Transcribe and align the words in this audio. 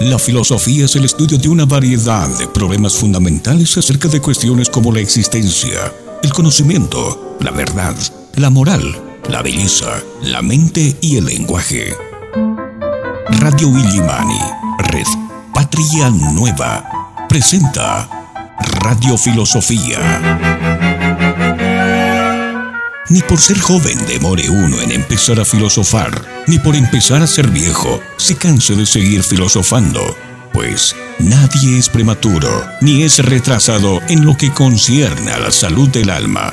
La 0.00 0.18
filosofía 0.18 0.84
es 0.84 0.94
el 0.94 1.04
estudio 1.04 1.38
de 1.38 1.48
una 1.48 1.64
variedad 1.64 2.28
de 2.38 2.46
problemas 2.46 2.94
fundamentales 2.94 3.76
acerca 3.76 4.06
de 4.06 4.20
cuestiones 4.20 4.70
como 4.70 4.92
la 4.92 5.00
existencia, 5.00 5.92
el 6.22 6.32
conocimiento, 6.32 7.36
la 7.40 7.50
verdad, 7.50 7.96
la 8.36 8.48
moral, 8.48 8.96
la 9.28 9.42
belleza, 9.42 10.00
la 10.22 10.40
mente 10.40 10.96
y 11.00 11.16
el 11.16 11.24
lenguaje. 11.24 11.96
Radio 13.40 13.68
Illimani, 13.76 14.38
Red 14.90 15.06
Patria 15.52 16.10
Nueva, 16.10 17.26
presenta 17.28 18.08
Radio 18.80 19.18
Filosofía. 19.18 20.57
Ni 23.10 23.22
por 23.22 23.40
ser 23.40 23.58
joven 23.58 23.98
demore 24.06 24.50
uno 24.50 24.82
en 24.82 24.92
empezar 24.92 25.40
a 25.40 25.44
filosofar, 25.44 26.44
ni 26.46 26.58
por 26.58 26.76
empezar 26.76 27.22
a 27.22 27.26
ser 27.26 27.48
viejo 27.48 28.00
se 28.18 28.36
canse 28.36 28.74
de 28.76 28.84
seguir 28.84 29.22
filosofando, 29.22 30.14
pues 30.52 30.94
nadie 31.18 31.78
es 31.78 31.88
prematuro 31.88 32.66
ni 32.82 33.04
es 33.04 33.18
retrasado 33.24 34.00
en 34.08 34.26
lo 34.26 34.36
que 34.36 34.52
concierne 34.52 35.30
a 35.30 35.38
la 35.38 35.50
salud 35.50 35.88
del 35.88 36.10
alma. 36.10 36.50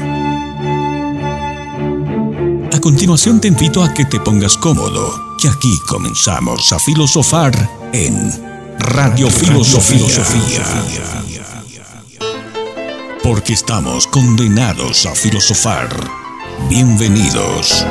A 2.72 2.80
continuación 2.80 3.41
te 3.41 3.49
invito 3.49 3.84
a 3.84 3.94
que 3.94 4.05
te 4.05 4.22
pongas 4.22 4.55
cómodo, 4.55 5.35
que 5.38 5.49
aquí 5.49 5.77
comenzamos 5.88 6.72
a 6.72 6.80
filosofar 6.80 7.70
en 7.91 8.32
Radio 8.80 9.30
Filosofía. 9.30 10.24
Porque 13.22 13.54
estamos 13.54 14.08
condenados 14.08 15.05
a 15.05 15.16
filosofar. 15.16 16.25
Bienvenidos. 16.70 17.86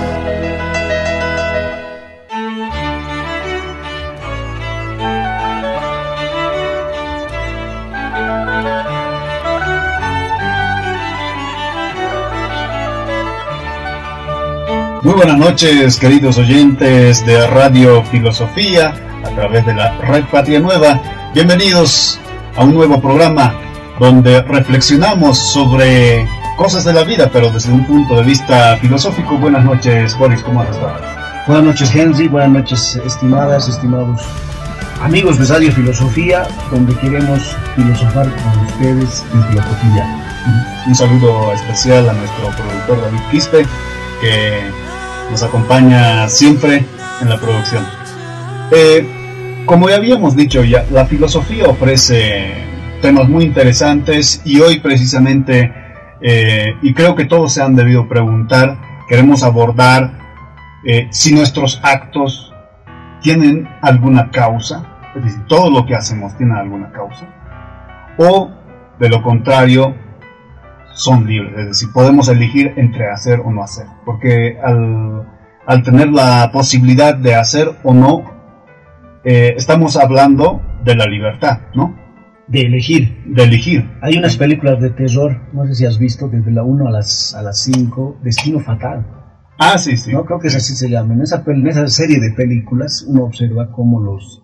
Muy 15.02 15.12
buenas 15.14 15.38
noches, 15.38 15.98
queridos 15.98 16.38
oyentes 16.38 17.24
de 17.26 17.46
Radio 17.46 18.02
Filosofía 18.04 18.94
a 19.24 19.28
través 19.30 19.64
de 19.66 19.74
la 19.74 19.96
Red 19.98 20.24
Patria 20.32 20.60
Nueva. 20.60 21.00
Bienvenidos 21.34 22.18
a 22.56 22.64
un 22.64 22.74
nuevo 22.74 23.00
programa 23.00 23.54
donde 24.00 24.42
reflexionamos 24.42 25.38
sobre 25.38 26.26
cosas 26.56 26.84
de 26.84 26.92
la 26.92 27.04
vida, 27.04 27.30
pero 27.32 27.50
desde 27.50 27.72
un 27.72 27.84
punto 27.86 28.16
de 28.16 28.22
vista 28.22 28.76
filosófico. 28.78 29.36
Buenas 29.38 29.64
noches, 29.64 30.16
Boris, 30.16 30.42
¿cómo 30.42 30.62
has 30.62 30.70
estado? 30.70 31.00
Buenas 31.46 31.64
noches, 31.64 31.94
Henry. 31.94 32.28
Buenas 32.28 32.50
noches, 32.50 33.00
estimadas, 33.04 33.68
estimados 33.68 34.22
amigos 35.02 35.38
de 35.38 35.46
Radio 35.46 35.72
Filosofía, 35.72 36.46
donde 36.70 36.94
queremos 36.96 37.54
filosofar 37.76 38.26
con 38.26 38.66
ustedes 38.66 39.24
en 39.34 39.44
filosofía. 39.48 40.20
Un 40.86 40.94
saludo 40.94 41.52
especial 41.52 42.08
a 42.08 42.12
nuestro 42.12 42.50
productor 42.50 43.02
David 43.02 43.20
Quispe, 43.30 43.66
que 44.20 44.60
nos 45.30 45.42
acompaña 45.42 46.28
siempre 46.28 46.84
en 47.20 47.28
la 47.28 47.38
producción. 47.38 47.84
Eh, 48.70 49.62
como 49.66 49.88
ya 49.88 49.96
habíamos 49.96 50.36
dicho 50.36 50.62
ya, 50.62 50.86
la 50.90 51.06
filosofía 51.06 51.66
ofrece 51.66 52.52
temas 53.02 53.28
muy 53.28 53.44
interesantes 53.44 54.40
y 54.44 54.60
hoy 54.60 54.80
precisamente 54.80 55.83
eh, 56.20 56.76
y 56.82 56.94
creo 56.94 57.14
que 57.14 57.24
todos 57.24 57.52
se 57.52 57.62
han 57.62 57.76
debido 57.76 58.08
preguntar, 58.08 58.78
queremos 59.08 59.42
abordar 59.42 60.18
eh, 60.84 61.08
si 61.10 61.34
nuestros 61.34 61.80
actos 61.82 62.52
tienen 63.20 63.68
alguna 63.82 64.30
causa, 64.30 64.84
es 65.16 65.24
decir, 65.24 65.46
todo 65.46 65.70
lo 65.70 65.86
que 65.86 65.94
hacemos 65.94 66.36
tiene 66.36 66.58
alguna 66.58 66.90
causa, 66.90 67.26
o 68.18 68.50
de 68.98 69.08
lo 69.08 69.22
contrario, 69.22 69.94
son 70.92 71.26
libres, 71.26 71.58
es 71.58 71.66
decir, 71.66 71.88
podemos 71.92 72.28
elegir 72.28 72.72
entre 72.76 73.10
hacer 73.10 73.40
o 73.40 73.50
no 73.50 73.62
hacer, 73.62 73.86
porque 74.04 74.58
al, 74.62 75.26
al 75.66 75.82
tener 75.82 76.08
la 76.08 76.50
posibilidad 76.52 77.14
de 77.14 77.34
hacer 77.34 77.76
o 77.82 77.92
no, 77.92 78.34
eh, 79.24 79.54
estamos 79.56 79.96
hablando 79.96 80.60
de 80.84 80.94
la 80.94 81.06
libertad, 81.06 81.60
¿no? 81.74 82.03
De 82.48 82.60
elegir. 82.60 83.22
De 83.26 83.44
elegir. 83.44 83.90
Hay 84.02 84.16
unas 84.18 84.36
películas 84.36 84.80
de 84.80 84.90
terror, 84.90 85.48
no 85.52 85.66
sé 85.66 85.74
si 85.74 85.86
has 85.86 85.98
visto, 85.98 86.28
desde 86.28 86.50
la 86.50 86.62
1 86.62 86.88
a 86.88 86.90
las, 86.90 87.34
a 87.34 87.42
las 87.42 87.62
5, 87.62 88.20
Destino 88.22 88.60
Fatal. 88.60 89.06
Ah, 89.58 89.78
sí, 89.78 89.96
sí. 89.96 90.12
No, 90.12 90.24
creo 90.24 90.38
que 90.38 90.48
es 90.48 90.56
así 90.56 90.74
se 90.74 90.88
llama. 90.88 91.14
En 91.14 91.22
esa, 91.22 91.42
en 91.46 91.66
esa 91.66 91.86
serie 91.86 92.20
de 92.20 92.32
películas 92.32 93.04
uno 93.08 93.24
observa 93.24 93.70
cómo 93.70 94.00
los, 94.00 94.42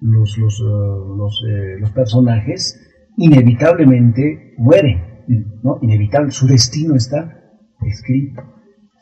los, 0.00 0.38
los, 0.38 0.60
uh, 0.60 1.16
los, 1.16 1.44
eh, 1.48 1.78
los, 1.78 1.90
personajes 1.90 2.80
inevitablemente 3.16 4.54
mueren. 4.58 5.24
¿no? 5.62 5.78
Inevitable, 5.82 6.30
su 6.30 6.46
destino 6.46 6.94
está 6.94 7.42
escrito. 7.84 8.42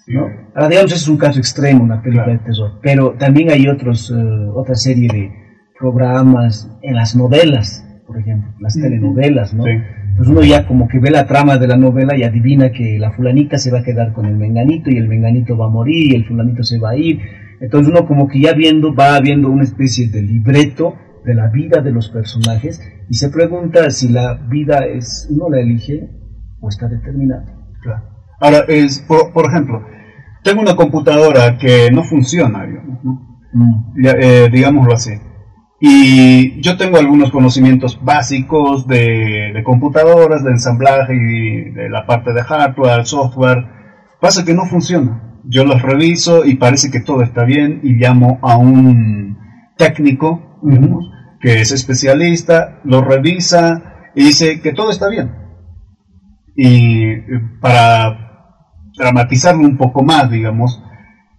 ¿no? 0.08 0.26
Ahora, 0.54 0.68
digamos, 0.68 0.92
es 0.92 1.06
un 1.08 1.16
caso 1.16 1.38
extremo, 1.38 1.84
una 1.84 2.02
película 2.02 2.24
claro. 2.24 2.40
de 2.40 2.44
terror. 2.44 2.80
Pero 2.82 3.14
también 3.16 3.50
hay 3.50 3.68
otros, 3.68 4.10
uh, 4.10 4.52
otra 4.56 4.74
serie 4.74 5.08
de 5.12 5.32
programas 5.78 6.68
en 6.82 6.96
las 6.96 7.14
novelas 7.14 7.84
por 8.14 8.22
ejemplo, 8.22 8.52
las 8.60 8.74
telenovelas, 8.74 9.52
¿no? 9.54 9.64
Sí. 9.64 9.70
Pues 10.16 10.28
uno 10.28 10.44
ya 10.44 10.68
como 10.68 10.86
que 10.86 11.00
ve 11.00 11.10
la 11.10 11.26
trama 11.26 11.58
de 11.58 11.66
la 11.66 11.76
novela 11.76 12.16
y 12.16 12.22
adivina 12.22 12.70
que 12.70 12.96
la 13.00 13.10
fulanita 13.10 13.58
se 13.58 13.72
va 13.72 13.80
a 13.80 13.82
quedar 13.82 14.12
con 14.12 14.24
el 14.26 14.36
menganito 14.36 14.88
y 14.88 14.98
el 14.98 15.08
menganito 15.08 15.56
va 15.56 15.66
a 15.66 15.70
morir 15.70 16.12
y 16.12 16.14
el 16.14 16.24
fulanito 16.24 16.62
se 16.62 16.78
va 16.78 16.90
a 16.90 16.96
ir. 16.96 17.18
Entonces 17.60 17.92
uno 17.92 18.06
como 18.06 18.28
que 18.28 18.40
ya 18.40 18.52
viendo, 18.52 18.94
va 18.94 19.18
viendo 19.18 19.50
una 19.50 19.64
especie 19.64 20.08
de 20.08 20.22
libreto 20.22 20.94
de 21.24 21.34
la 21.34 21.48
vida 21.48 21.80
de 21.80 21.90
los 21.90 22.08
personajes 22.08 22.80
y 23.10 23.14
se 23.14 23.30
pregunta 23.30 23.90
si 23.90 24.08
la 24.10 24.34
vida 24.34 24.86
es, 24.86 25.26
uno 25.28 25.50
la 25.50 25.60
elige 25.60 26.08
o 26.60 26.68
está 26.68 26.86
determinada. 26.86 27.52
Claro. 27.82 28.04
Ahora, 28.38 28.58
es, 28.68 29.00
por, 29.00 29.32
por 29.32 29.50
ejemplo, 29.50 29.84
tengo 30.44 30.62
una 30.62 30.76
computadora 30.76 31.58
que 31.58 31.90
no 31.90 32.04
funciona, 32.04 32.64
digamos, 32.64 33.02
¿no? 33.02 33.42
mm. 33.52 34.06
eh, 34.06 34.48
digámoslo 34.52 34.94
así 34.94 35.10
y 35.86 36.62
yo 36.62 36.78
tengo 36.78 36.96
algunos 36.96 37.30
conocimientos 37.30 38.02
básicos 38.02 38.86
de, 38.86 39.52
de, 39.52 39.62
computadoras, 39.62 40.42
de 40.42 40.52
ensamblaje 40.52 41.14
y 41.14 41.72
de 41.72 41.90
la 41.90 42.06
parte 42.06 42.32
de 42.32 42.42
hardware, 42.42 43.04
software. 43.04 43.66
Pasa 44.18 44.46
que 44.46 44.54
no 44.54 44.64
funciona. 44.64 45.42
Yo 45.44 45.66
los 45.66 45.82
reviso 45.82 46.46
y 46.46 46.54
parece 46.54 46.90
que 46.90 47.00
todo 47.00 47.20
está 47.20 47.44
bien 47.44 47.80
y 47.82 47.96
llamo 47.96 48.38
a 48.40 48.56
un 48.56 49.36
técnico, 49.76 50.58
digamos, 50.62 51.10
que 51.38 51.60
es 51.60 51.70
especialista, 51.70 52.80
lo 52.84 53.02
revisa 53.02 54.08
y 54.14 54.24
dice 54.24 54.62
que 54.62 54.72
todo 54.72 54.90
está 54.90 55.10
bien. 55.10 55.32
Y 56.56 57.14
para 57.60 58.56
dramatizarlo 58.96 59.60
un 59.60 59.76
poco 59.76 60.02
más, 60.02 60.30
digamos, 60.30 60.82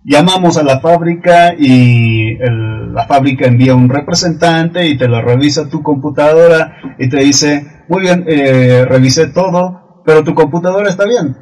llamamos 0.03 0.55
a 0.59 0.63
la 0.63 0.81
fábrica 0.81 1.55
y 1.57 2.35
el, 2.39 2.74
la 2.95 3.05
fábrica 3.07 3.45
envía 3.45 3.75
un 3.75 3.89
representante 3.89 4.87
y 4.87 4.97
te 4.97 5.09
lo 5.09 5.21
revisa 5.21 5.67
tu 5.67 5.83
computadora 5.83 6.77
y 6.97 7.09
te 7.09 7.17
dice, 7.17 7.83
muy 7.89 8.03
bien, 8.03 8.23
eh, 8.25 8.85
revisé 8.87 9.27
todo, 9.27 10.01
pero 10.05 10.23
tu 10.23 10.33
computadora 10.33 10.89
está 10.89 11.03
bien. 11.03 11.35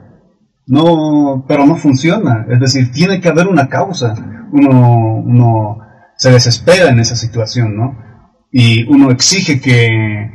No, 0.66 1.46
pero 1.48 1.68
no 1.68 1.76
funciona. 1.76 2.48
Es 2.50 2.60
decir, 2.60 2.92
tiene 2.92 3.22
que 3.22 3.30
haber 3.30 3.48
una 3.48 3.70
causa. 3.70 4.16
Uno, 4.52 5.18
uno 5.18 5.78
se 6.16 6.32
desespera 6.32 6.90
en 6.90 7.00
esa 7.00 7.16
situación, 7.16 7.78
¿no? 7.78 8.00
Y 8.52 8.92
uno 8.92 9.12
exige 9.12 9.62
que 9.62 10.32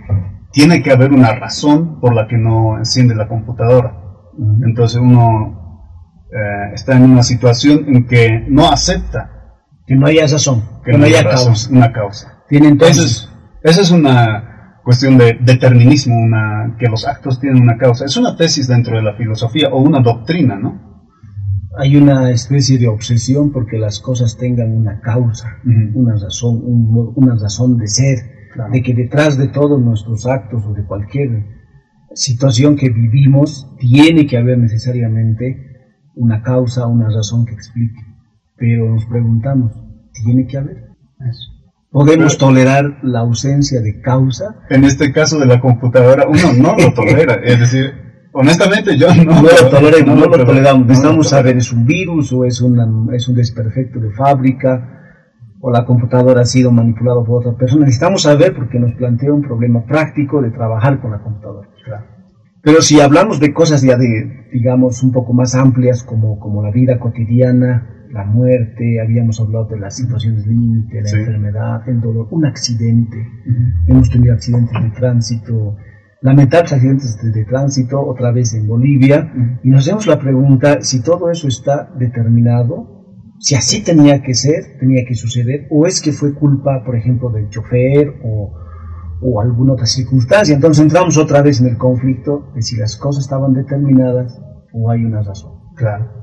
tiene 0.52 0.82
que 0.84 0.92
haber 0.92 1.12
una 1.12 1.34
razón 1.34 1.98
por 1.98 2.14
la 2.14 2.28
que 2.28 2.36
no 2.36 2.78
enciende 2.78 3.16
la 3.16 3.26
computadora. 3.26 3.92
Entonces 4.64 5.00
uno 5.00 5.90
eh, 6.30 6.74
está 6.74 6.96
en 6.96 7.10
una 7.10 7.24
situación 7.24 7.86
en 7.88 8.06
que 8.06 8.44
no 8.48 8.68
acepta 8.68 9.32
que 9.88 9.96
no 9.96 10.06
haya 10.06 10.26
razón, 10.26 10.62
que, 10.88 10.93
que 10.93 10.99
no, 10.99 11.04
haya 11.04 11.22
razón, 11.22 11.49
causa. 11.49 11.71
una 11.71 11.93
causa. 11.93 12.44
Tiene 12.49 12.69
entonces, 12.69 13.28
esa 13.62 13.82
es 13.82 13.91
una 13.91 14.81
cuestión 14.82 15.19
de 15.19 15.37
determinismo, 15.40 16.17
una, 16.17 16.76
que 16.79 16.88
los 16.88 17.06
actos 17.06 17.38
tienen 17.40 17.62
una 17.62 17.76
causa. 17.76 18.06
Es 18.06 18.17
una 18.17 18.37
tesis 18.37 18.69
dentro 18.69 18.96
de 18.96 19.02
la 19.02 19.14
filosofía 19.14 19.69
o 19.69 19.82
una 19.82 20.00
doctrina, 20.00 20.58
¿no? 20.58 21.06
Hay 21.79 21.96
una 21.96 22.31
especie 22.31 22.79
de 22.79 22.88
obsesión 22.88 23.52
porque 23.52 23.79
las 23.79 24.00
cosas 24.00 24.37
tengan 24.38 24.75
una 24.75 25.00
causa, 25.00 25.58
uh 25.64 25.69
-huh. 25.69 25.93
una 25.94 26.14
razón, 26.14 26.61
un, 26.64 27.12
una 27.14 27.37
razón 27.37 27.76
de 27.76 27.87
ser, 27.87 28.19
claro. 28.55 28.73
de 28.73 28.82
que 28.82 28.94
detrás 28.94 29.37
de 29.37 29.49
todos 29.49 29.81
nuestros 29.81 30.26
actos 30.26 30.64
o 30.67 30.73
de 30.73 30.84
cualquier 30.84 31.44
situación 32.14 32.75
que 32.76 32.88
vivimos 32.88 33.76
tiene 33.79 34.26
que 34.26 34.38
haber 34.38 34.58
necesariamente 34.58 35.67
una 36.14 36.43
causa, 36.43 36.87
una 36.87 37.11
razón 37.11 37.44
que 37.44 37.52
explique. 37.52 38.00
Pero 38.56 38.91
nos 38.91 39.05
preguntamos, 39.05 39.73
¿tiene 40.25 40.47
que 40.47 40.59
haber? 40.59 40.76
Eso. 41.29 41.59
¿Podemos 41.91 42.37
Pero, 42.37 42.49
tolerar 42.49 42.99
la 43.03 43.20
ausencia 43.20 43.81
de 43.81 44.00
causa? 44.00 44.56
En 44.69 44.85
este 44.85 45.11
caso 45.12 45.38
de 45.38 45.47
la 45.47 45.61
computadora, 45.61 46.26
uno 46.29 46.53
no 46.53 46.76
lo 46.76 46.93
tolera. 46.93 47.35
es 47.44 47.61
decir, 47.61 47.93
honestamente 48.32 48.97
yo 48.99 49.09
no, 49.15 49.25
no 49.25 49.43
lo 49.43 49.70
toleramos. 49.70 50.06
No, 50.06 50.26
no, 50.26 50.37
lo 50.37 50.44
toleramos. 50.44 50.87
Necesitamos 50.87 51.29
saber, 51.29 51.56
¿es 51.56 51.73
un 51.73 51.87
virus 51.87 52.32
o 52.32 52.44
es, 52.44 52.61
una, 52.61 52.87
es 53.15 53.26
un 53.29 53.35
desperfecto 53.35 54.00
de 54.00 54.12
fábrica? 54.12 54.94
o 55.61 55.70
la 55.70 55.85
computadora 55.85 56.43
ha 56.43 56.47
sido 56.47 56.70
manipulada 56.70 57.25
por 57.25 57.41
otra 57.41 57.59
persona. 57.59 57.85
Necesitamos 57.85 58.23
saber 58.23 58.55
porque 58.55 58.79
nos 58.79 58.93
plantea 58.93 59.32
un 59.32 59.43
problema 59.43 59.85
práctico 59.85 60.41
de 60.41 60.50
trabajar 60.50 61.00
con 61.00 61.11
la 61.11 61.19
computadora. 61.19 61.69
Pero 62.62 62.82
si 62.82 63.00
hablamos 63.00 63.41
de 63.41 63.53
cosas 63.53 63.82
ya 63.82 63.97
de, 63.97 64.49
digamos, 64.53 65.03
un 65.03 65.12
poco 65.12 65.32
más 65.32 65.55
amplias 65.55 66.03
como, 66.03 66.38
como 66.38 66.62
la 66.62 66.70
vida 66.70 66.99
cotidiana, 66.99 67.97
la 68.12 68.25
muerte, 68.25 69.00
habíamos 69.00 69.40
hablado 69.40 69.66
de 69.66 69.78
las 69.78 69.96
situaciones 69.96 70.46
límite, 70.46 71.02
la 71.02 71.10
enfermedad, 71.10 71.88
el 71.88 72.00
dolor, 72.00 72.28
un 72.31 72.46
accidente, 72.46 73.16
hemos 73.87 74.10
tenido 74.10 74.34
accidentes 74.34 74.82
de 74.82 74.90
tránsito, 74.90 75.76
lamentables 76.20 76.72
accidentes 76.72 77.19
de, 77.22 77.44
tránsito, 77.44 78.00
otra 78.00 78.32
vez 78.32 78.55
en 78.55 78.66
Bolivia, 78.66 79.32
y 79.62 79.70
nos 79.70 79.82
hacemos 79.82 80.06
la 80.06 80.19
pregunta 80.19 80.82
si 80.82 81.02
todo 81.02 81.31
eso 81.31 81.49
está 81.49 81.90
determinado 81.99 82.99
si 83.40 83.55
así 83.55 83.84
tenía 83.84 84.20
que 84.22 84.34
ser, 84.34 84.78
tenía 84.81 85.05
que 85.06 85.14
suceder, 85.14 85.69
o 85.70 85.87
es 85.87 86.00
que 86.00 86.12
fue 86.12 86.34
culpa, 86.34 86.82
por 86.84 86.96
ejemplo, 86.96 87.31
del 87.31 87.49
chofer 87.49 88.20
o, 88.25 88.52
o 89.22 89.40
alguna 89.40 89.75
otra 89.75 89.87
circunstancia. 89.87 90.55
Entonces 90.55 90.82
entramos 90.82 91.16
otra 91.16 91.43
vez 91.43 91.60
en 91.60 91.69
el 91.69 91.78
conflicto 91.78 92.50
de 92.55 92.62
si 92.62 92.76
las 92.76 92.96
cosas 92.96 93.25
estaban 93.25 93.55
determinadas 93.55 94.40
o 94.72 94.90
hay 94.90 95.05
una 95.05 95.22
razón. 95.22 95.52
Claro. 95.76 96.18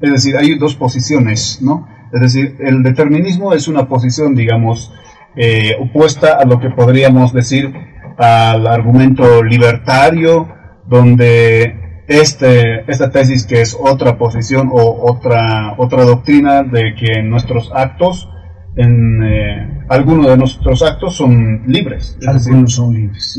Es 0.00 0.10
decir, 0.10 0.36
hay 0.36 0.58
dos 0.58 0.74
posiciones, 0.74 1.60
¿no? 1.62 1.88
Es 2.12 2.20
decir, 2.20 2.56
el 2.60 2.82
determinismo 2.82 3.52
es 3.52 3.68
una 3.68 3.88
posición, 3.88 4.34
digamos, 4.34 4.92
eh, 5.36 5.76
opuesta 5.80 6.34
a 6.34 6.44
lo 6.44 6.60
que 6.60 6.70
podríamos 6.70 7.32
decir 7.32 7.72
al 8.16 8.66
argumento 8.66 9.42
libertario, 9.42 10.48
donde 10.86 12.02
este, 12.06 12.90
esta 12.90 13.10
tesis 13.10 13.46
que 13.46 13.60
es 13.60 13.76
otra 13.78 14.16
posición 14.16 14.70
o 14.72 15.10
otra, 15.10 15.74
otra 15.76 16.04
doctrina 16.04 16.62
de 16.62 16.94
que 16.94 17.22
nuestros 17.22 17.70
actos, 17.74 18.28
en 18.76 19.22
eh, 19.24 19.84
algunos 19.88 20.26
de 20.26 20.36
nuestros 20.36 20.82
actos 20.82 21.16
son 21.16 21.62
libres. 21.66 22.16
Algunos 22.26 22.74
son 22.74 22.94
libres. 22.94 23.38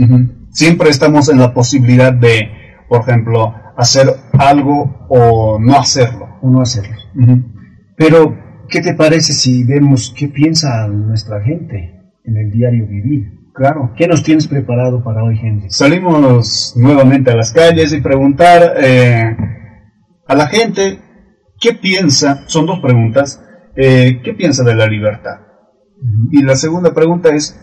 Siempre 0.51 0.89
estamos 0.89 1.29
en 1.29 1.39
la 1.39 1.53
posibilidad 1.53 2.11
de, 2.11 2.49
por 2.89 3.01
ejemplo, 3.01 3.53
hacer 3.77 4.07
algo 4.37 5.05
o 5.09 5.59
no 5.59 5.77
hacerlo. 5.77 6.26
O 6.41 6.49
no 6.49 6.61
hacerlo. 6.61 6.95
Pero, 7.95 8.37
¿qué 8.69 8.81
te 8.81 8.93
parece 8.93 9.33
si 9.33 9.63
vemos 9.63 10.13
qué 10.17 10.27
piensa 10.27 10.87
nuestra 10.87 11.41
gente 11.41 12.11
en 12.23 12.37
el 12.37 12.51
diario 12.51 12.87
vivir? 12.87 13.37
Claro. 13.53 13.93
¿Qué 13.97 14.07
nos 14.07 14.21
tienes 14.21 14.47
preparado 14.47 15.03
para 15.03 15.23
hoy, 15.23 15.39
Henry? 15.41 15.69
Salimos 15.69 16.73
nuevamente 16.75 17.31
a 17.31 17.35
las 17.35 17.51
calles 17.51 17.91
y 17.91 18.01
preguntar 18.01 18.75
eh, 18.79 19.35
a 20.27 20.35
la 20.35 20.47
gente 20.47 20.99
qué 21.59 21.73
piensa, 21.73 22.43
son 22.47 22.67
dos 22.67 22.79
preguntas, 22.79 23.43
eh, 23.75 24.21
¿qué 24.23 24.33
piensa 24.33 24.63
de 24.63 24.75
la 24.75 24.85
libertad? 24.85 25.39
Y 26.31 26.43
la 26.43 26.55
segunda 26.55 26.93
pregunta 26.93 27.29
es, 27.33 27.59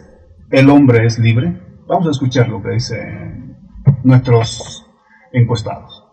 ¿el 0.50 0.68
hombre 0.68 1.06
es 1.06 1.18
libre? 1.20 1.60
Vamos 1.86 2.08
a 2.08 2.10
escuchar 2.10 2.48
lo 2.48 2.60
que 2.60 2.70
dicen 2.70 3.56
nuestros 4.02 4.84
encuestados. 5.32 6.04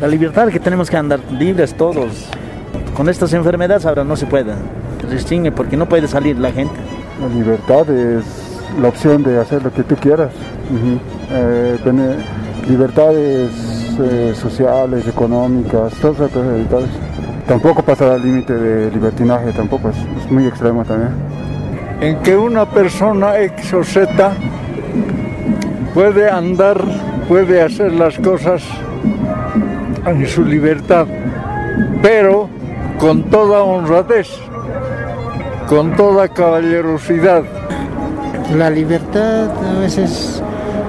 La 0.00 0.06
libertad 0.06 0.46
que 0.48 0.60
tenemos 0.60 0.88
que 0.88 0.96
andar 0.96 1.18
libres 1.32 1.74
todos, 1.74 2.28
con 2.96 3.08
estas 3.08 3.32
enfermedades 3.32 3.84
ahora 3.84 4.04
no 4.04 4.14
se 4.14 4.26
puede, 4.26 4.52
restringe 5.10 5.50
porque 5.50 5.76
no 5.76 5.88
puede 5.88 6.06
salir 6.06 6.38
la 6.38 6.52
gente. 6.52 6.76
La 7.20 7.26
libertad 7.28 7.90
es 7.90 8.24
la 8.80 8.88
opción 8.88 9.24
de 9.24 9.40
hacer 9.40 9.60
lo 9.64 9.72
que 9.72 9.82
tú 9.82 9.96
quieras. 9.96 10.30
Eh, 11.32 11.78
libertades 12.68 13.50
eh, 14.00 14.34
sociales, 14.36 15.04
económicas, 15.08 15.92
todas 15.94 16.32
las 16.32 16.46
libertades. 16.46 16.90
Tampoco 17.48 17.82
pasar 17.82 18.12
al 18.12 18.22
límite 18.22 18.54
de 18.54 18.92
libertinaje, 18.92 19.50
tampoco, 19.52 19.88
es, 19.88 20.30
muy 20.30 20.46
extremo 20.46 20.84
también. 20.84 21.10
En 22.00 22.22
que 22.22 22.36
una 22.36 22.66
persona 22.66 23.40
X 23.40 23.72
o 23.74 23.82
Z 23.82 24.32
puede 25.92 26.30
andar, 26.30 26.80
puede 27.26 27.62
hacer 27.62 27.92
las 27.94 28.16
cosas 28.18 28.62
en 30.10 30.26
su 30.26 30.44
libertad, 30.44 31.06
pero 32.02 32.48
con 32.98 33.24
toda 33.24 33.62
honradez, 33.62 34.28
con 35.68 35.96
toda 35.96 36.28
caballerosidad. 36.28 37.42
La 38.56 38.70
libertad 38.70 39.50
a 39.50 39.80
veces, 39.80 40.42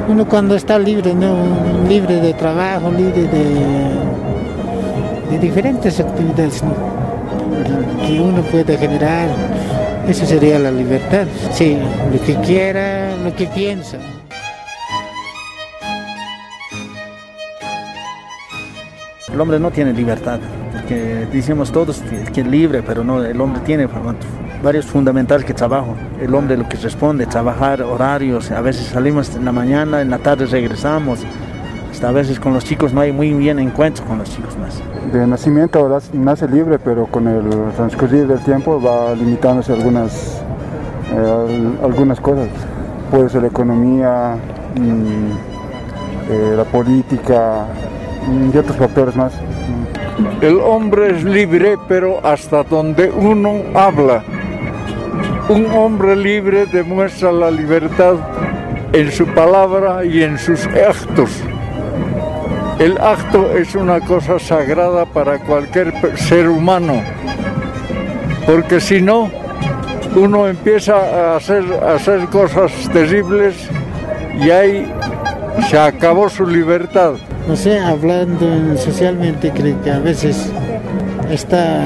uno 0.07 0.25
cuando 0.25 0.55
está 0.55 0.79
libre, 0.79 1.13
¿no? 1.13 1.35
libre 1.87 2.15
de 2.15 2.33
trabajo, 2.33 2.89
libre 2.91 3.23
de, 3.23 3.45
de 5.31 5.39
diferentes 5.39 5.99
actividades 5.99 6.63
que 8.07 8.19
uno 8.21 8.41
puede 8.43 8.77
generar, 8.77 9.27
eso 10.07 10.25
sería 10.25 10.57
la 10.57 10.71
libertad. 10.71 11.27
Sí, 11.51 11.77
lo 12.11 12.21
que 12.25 12.35
quiera, 12.35 13.15
lo 13.17 13.35
que 13.35 13.45
piensa. 13.47 13.97
El 19.39 19.43
hombre 19.43 19.57
no 19.57 19.71
tiene 19.71 19.93
libertad 19.93 20.37
que 20.85 21.25
decimos 21.31 21.71
todos 21.71 22.03
que, 22.33 22.41
es 22.41 22.45
libre, 22.45 22.83
pero 22.85 23.05
no, 23.05 23.23
el 23.23 23.39
hombre 23.39 23.61
tiene 23.61 23.87
varios 24.61 24.85
fundamentales 24.85 25.45
que 25.45 25.53
trabajo. 25.53 25.95
El 26.19 26.35
hombre 26.35 26.57
lo 26.57 26.67
que 26.67 26.75
responde, 26.75 27.25
trabajar 27.25 27.81
horarios, 27.81 28.51
a 28.51 28.59
veces 28.59 28.87
salimos 28.87 29.33
en 29.37 29.45
la 29.45 29.53
mañana, 29.53 30.01
en 30.01 30.09
la 30.09 30.17
tarde 30.17 30.45
regresamos. 30.45 31.21
A 32.03 32.11
veces 32.11 32.37
con 32.37 32.53
los 32.53 32.65
chicos 32.65 32.93
no 32.93 32.99
hay 32.99 33.13
muy 33.13 33.31
bien 33.33 33.59
encuentro 33.59 34.03
con 34.03 34.17
los 34.17 34.29
chicos 34.29 34.57
más. 34.57 34.81
De 35.13 35.25
nacimiento 35.25 35.89
nace 36.11 36.45
libre, 36.49 36.77
pero 36.77 37.05
con 37.05 37.25
el 37.29 37.45
transcurrir 37.77 38.27
del 38.27 38.39
tiempo 38.39 38.81
va 38.81 39.15
limitándose 39.15 39.71
algunas, 39.71 40.41
eh, 41.13 41.69
algunas 41.81 42.19
cosas. 42.19 42.49
Puede 43.09 43.29
ser 43.29 43.43
la 43.43 43.47
economía, 43.47 44.35
mm, 44.75 45.31
eh, 46.29 46.53
la 46.57 46.65
política 46.65 47.67
y 48.53 48.57
otros 48.57 48.77
factores 48.77 49.15
más. 49.15 49.33
El 50.41 50.59
hombre 50.59 51.11
es 51.11 51.23
libre, 51.23 51.77
pero 51.87 52.19
hasta 52.25 52.63
donde 52.63 53.09
uno 53.09 53.61
habla. 53.73 54.23
Un 55.47 55.65
hombre 55.71 56.15
libre 56.15 56.65
demuestra 56.65 57.31
la 57.31 57.49
libertad 57.49 58.15
en 58.93 59.11
su 59.11 59.25
palabra 59.27 60.03
y 60.03 60.23
en 60.23 60.37
sus 60.37 60.65
actos. 60.67 61.29
El 62.79 62.97
acto 62.99 63.51
es 63.57 63.75
una 63.75 63.99
cosa 63.99 64.39
sagrada 64.39 65.05
para 65.05 65.39
cualquier 65.39 65.93
ser 66.17 66.47
humano, 66.47 67.01
porque 68.45 68.79
si 68.79 69.01
no, 69.01 69.29
uno 70.15 70.47
empieza 70.47 70.95
a 70.95 71.35
hacer, 71.35 71.65
a 71.83 71.95
hacer 71.95 72.25
cosas 72.27 72.71
terribles 72.93 73.69
y 74.39 74.49
ahí 74.49 74.93
se 75.69 75.77
acabó 75.77 76.29
su 76.29 76.45
libertad 76.45 77.15
no 77.49 77.55
sé, 77.55 77.79
hablando 77.79 78.77
socialmente, 78.77 79.49
creo 79.49 79.81
que 79.81 79.89
a 79.89 79.97
veces 79.97 80.53
está 81.31 81.83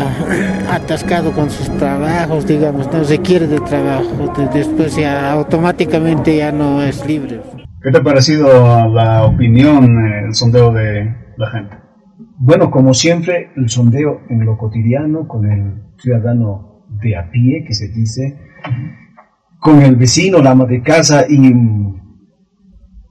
atascado 0.69 1.31
con 1.31 1.49
sus 1.49 1.69
trabajos, 1.77 2.45
digamos, 2.45 2.91
no 2.91 3.01
se 3.05 3.19
quiere 3.19 3.47
de 3.47 3.61
trabajo, 3.61 4.33
después 4.53 4.97
ya 4.97 5.31
automáticamente 5.31 6.35
ya 6.35 6.51
no 6.51 6.83
es 6.83 7.07
libre. 7.07 7.39
¿Qué 7.81 7.91
te 7.91 7.97
ha 7.97 8.03
parecido 8.03 8.89
la 8.89 9.23
opinión, 9.23 10.05
el 10.25 10.35
sondeo 10.35 10.73
de 10.73 11.15
la 11.37 11.49
gente? 11.49 11.77
Bueno, 12.39 12.69
como 12.69 12.93
siempre, 12.93 13.51
el 13.55 13.69
sondeo 13.69 14.19
en 14.29 14.45
lo 14.45 14.57
cotidiano 14.57 15.29
con 15.29 15.49
el 15.49 15.81
ciudadano 15.97 16.83
de 17.01 17.15
a 17.15 17.31
pie, 17.31 17.63
que 17.65 17.73
se 17.73 17.87
dice, 17.87 18.37
con 19.59 19.81
el 19.81 19.95
vecino, 19.95 20.39
la 20.39 20.51
ama 20.51 20.65
de 20.65 20.81
casa 20.81 21.25
y 21.29 21.37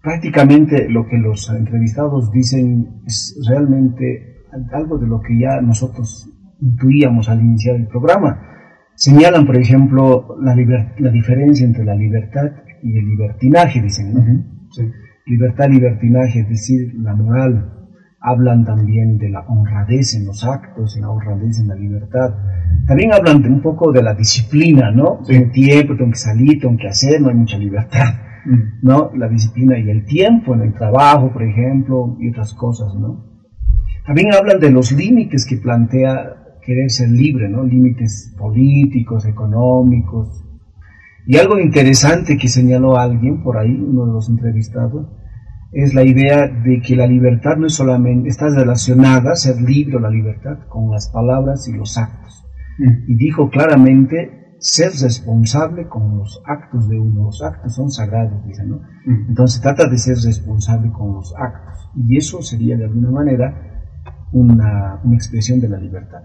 prácticamente 0.03 0.89
lo 0.89 1.07
que 1.07 1.17
los 1.17 1.49
entrevistados 1.49 2.31
dicen 2.33 3.03
es 3.07 3.39
realmente 3.49 4.43
algo 4.73 4.99
de 4.99 5.07
lo 5.07 5.21
que 5.21 5.39
ya 5.39 5.61
nosotros 5.61 6.29
intuíamos 6.61 7.29
al 7.29 7.41
iniciar 7.41 7.77
el 7.77 7.87
programa. 7.87 8.49
Señalan, 8.95 9.47
por 9.47 9.57
ejemplo, 9.57 10.37
la, 10.41 10.55
la 10.99 11.11
diferencia 11.11 11.65
entre 11.65 11.85
la 11.85 11.95
libertad 11.95 12.53
y 12.83 12.99
el 12.99 13.07
libertinaje, 13.07 13.81
dicen. 13.81 14.13
¿no? 14.13 14.45
Libertad, 15.25 15.71
libertinaje, 15.71 16.41
es 16.41 16.49
decir, 16.49 16.93
la 16.97 17.15
moral. 17.15 17.79
Hablan 18.21 18.65
también 18.65 19.19
de 19.19 19.31
la 19.31 19.41
honradez 19.41 20.15
en 20.15 20.27
los 20.27 20.45
actos, 20.45 20.97
en 20.97 21.03
la 21.03 21.11
honradez 21.11 21.59
en 21.59 21.69
la 21.69 21.75
libertad. 21.75 22.35
También 22.87 23.13
hablan 23.13 23.43
de 23.43 23.49
un 23.49 23.61
poco 23.61 23.91
de 23.93 24.03
la 24.03 24.15
disciplina, 24.15 24.91
¿no? 24.91 25.21
Tengo 25.27 25.51
tiempo, 25.51 25.97
tengo 25.97 26.11
que 26.11 26.19
salir, 26.19 26.61
tengo 26.61 26.77
que 26.77 26.89
hacer, 26.89 27.21
no 27.21 27.31
hay 27.31 27.35
mucha 27.35 27.59
libertad. 27.59 28.15
¿No? 28.83 29.11
La 29.15 29.29
disciplina 29.29 29.79
y 29.79 29.91
el 29.91 30.05
tiempo 30.05 30.55
en 30.55 30.63
el 30.63 30.75
trabajo, 30.75 31.33
por 31.33 31.43
ejemplo, 31.43 32.17
y 32.21 32.31
otras 32.31 32.55
cosas, 32.55 32.95
¿no? 32.95 33.25
También 34.07 34.35
hablan 34.35 34.59
de 34.59 34.71
los 34.71 34.91
límites 34.93 35.47
que 35.47 35.57
plantea 35.57 36.59
querer 36.65 36.91
ser 36.91 37.11
libre, 37.11 37.49
¿no? 37.49 37.65
Límites 37.65 38.35
políticos, 38.39 39.27
económicos. 39.27 40.45
Y 41.27 41.37
algo 41.37 41.59
interesante 41.59 42.37
que 42.37 42.49
señaló 42.49 42.99
alguien 42.99 43.43
por 43.43 43.59
ahí, 43.59 43.75
uno 43.75 44.07
de 44.07 44.13
los 44.13 44.29
entrevistados, 44.29 45.07
es 45.73 45.95
la 45.95 46.05
idea 46.05 46.49
de 46.49 46.81
que 46.81 46.97
la 46.97 47.07
libertad 47.07 47.57
no 47.57 47.67
es 47.67 47.75
solamente, 47.75 48.29
está 48.29 48.49
relacionada, 48.49 49.35
ser 49.35 49.61
libre 49.63 49.97
o 49.97 50.01
la 50.01 50.11
libertad, 50.11 50.59
con 50.69 50.91
las 50.91 51.09
palabras 51.09 51.67
y 51.69 51.73
los 51.73 51.97
actos. 51.97 52.45
Mm. 52.79 53.11
Y 53.11 53.15
dijo 53.15 53.49
claramente, 53.49 54.42
ser 54.62 54.92
responsable 54.92 55.88
con 55.88 56.19
los 56.19 56.40
actos 56.47 56.88
de 56.88 56.99
uno. 56.99 57.25
Los 57.25 57.42
actos 57.42 57.75
son 57.75 57.90
sagrados, 57.90 58.47
dice, 58.47 58.64
¿no? 58.64 58.76
Mm. 59.04 59.31
Entonces 59.31 59.61
trata 59.61 59.88
de 59.88 59.99
ser 59.99 60.16
responsable 60.16 60.90
con 60.92 61.14
los 61.14 61.35
actos. 61.37 61.90
Y 61.97 62.16
eso 62.16 62.40
sería 62.42 62.76
de 62.76 62.85
alguna 62.85 63.11
manera 63.11 63.83
una, 64.33 65.00
una 65.02 65.16
expresión 65.16 65.61
de 65.61 65.69
la 65.69 65.78
libertad. 65.78 66.23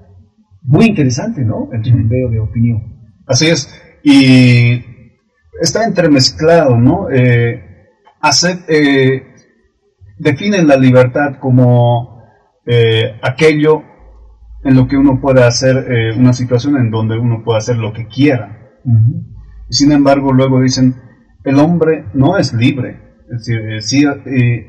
Muy 0.62 0.86
interesante, 0.86 1.44
¿no? 1.44 1.70
El 1.74 1.84
sondeo 1.84 2.30
de 2.30 2.40
opinión. 2.40 3.12
Así 3.26 3.48
es. 3.48 3.70
Y 4.04 4.84
está 5.60 5.86
entremezclado, 5.86 6.78
¿no? 6.78 7.10
Eh, 7.10 7.64
hacer, 8.22 8.60
eh, 8.68 9.34
definen 10.20 10.68
la 10.68 10.78
libertad 10.78 11.40
como 11.40 12.22
eh, 12.66 13.20
aquello 13.24 13.82
en 14.68 14.76
lo 14.76 14.86
que 14.88 14.98
uno 14.98 15.22
puede 15.22 15.46
hacer, 15.46 15.88
eh, 15.90 16.14
una 16.18 16.34
situación 16.34 16.76
en 16.76 16.92
donde 16.92 17.18
uno 17.18 17.42
puede 17.42 17.60
hacer 17.60 17.78
lo 17.78 17.94
que 17.94 18.06
quiera. 18.08 18.58
Sin 19.70 19.94
embargo, 19.94 20.34
luego 20.34 20.62
dicen, 20.62 20.96
el 21.46 21.58
hombre 21.60 22.06
no 22.14 22.38
es 22.38 22.54
libre. 22.54 23.00
Es 23.32 23.46
decir, 23.46 23.62
eh, 23.62 23.82
si 23.82 24.06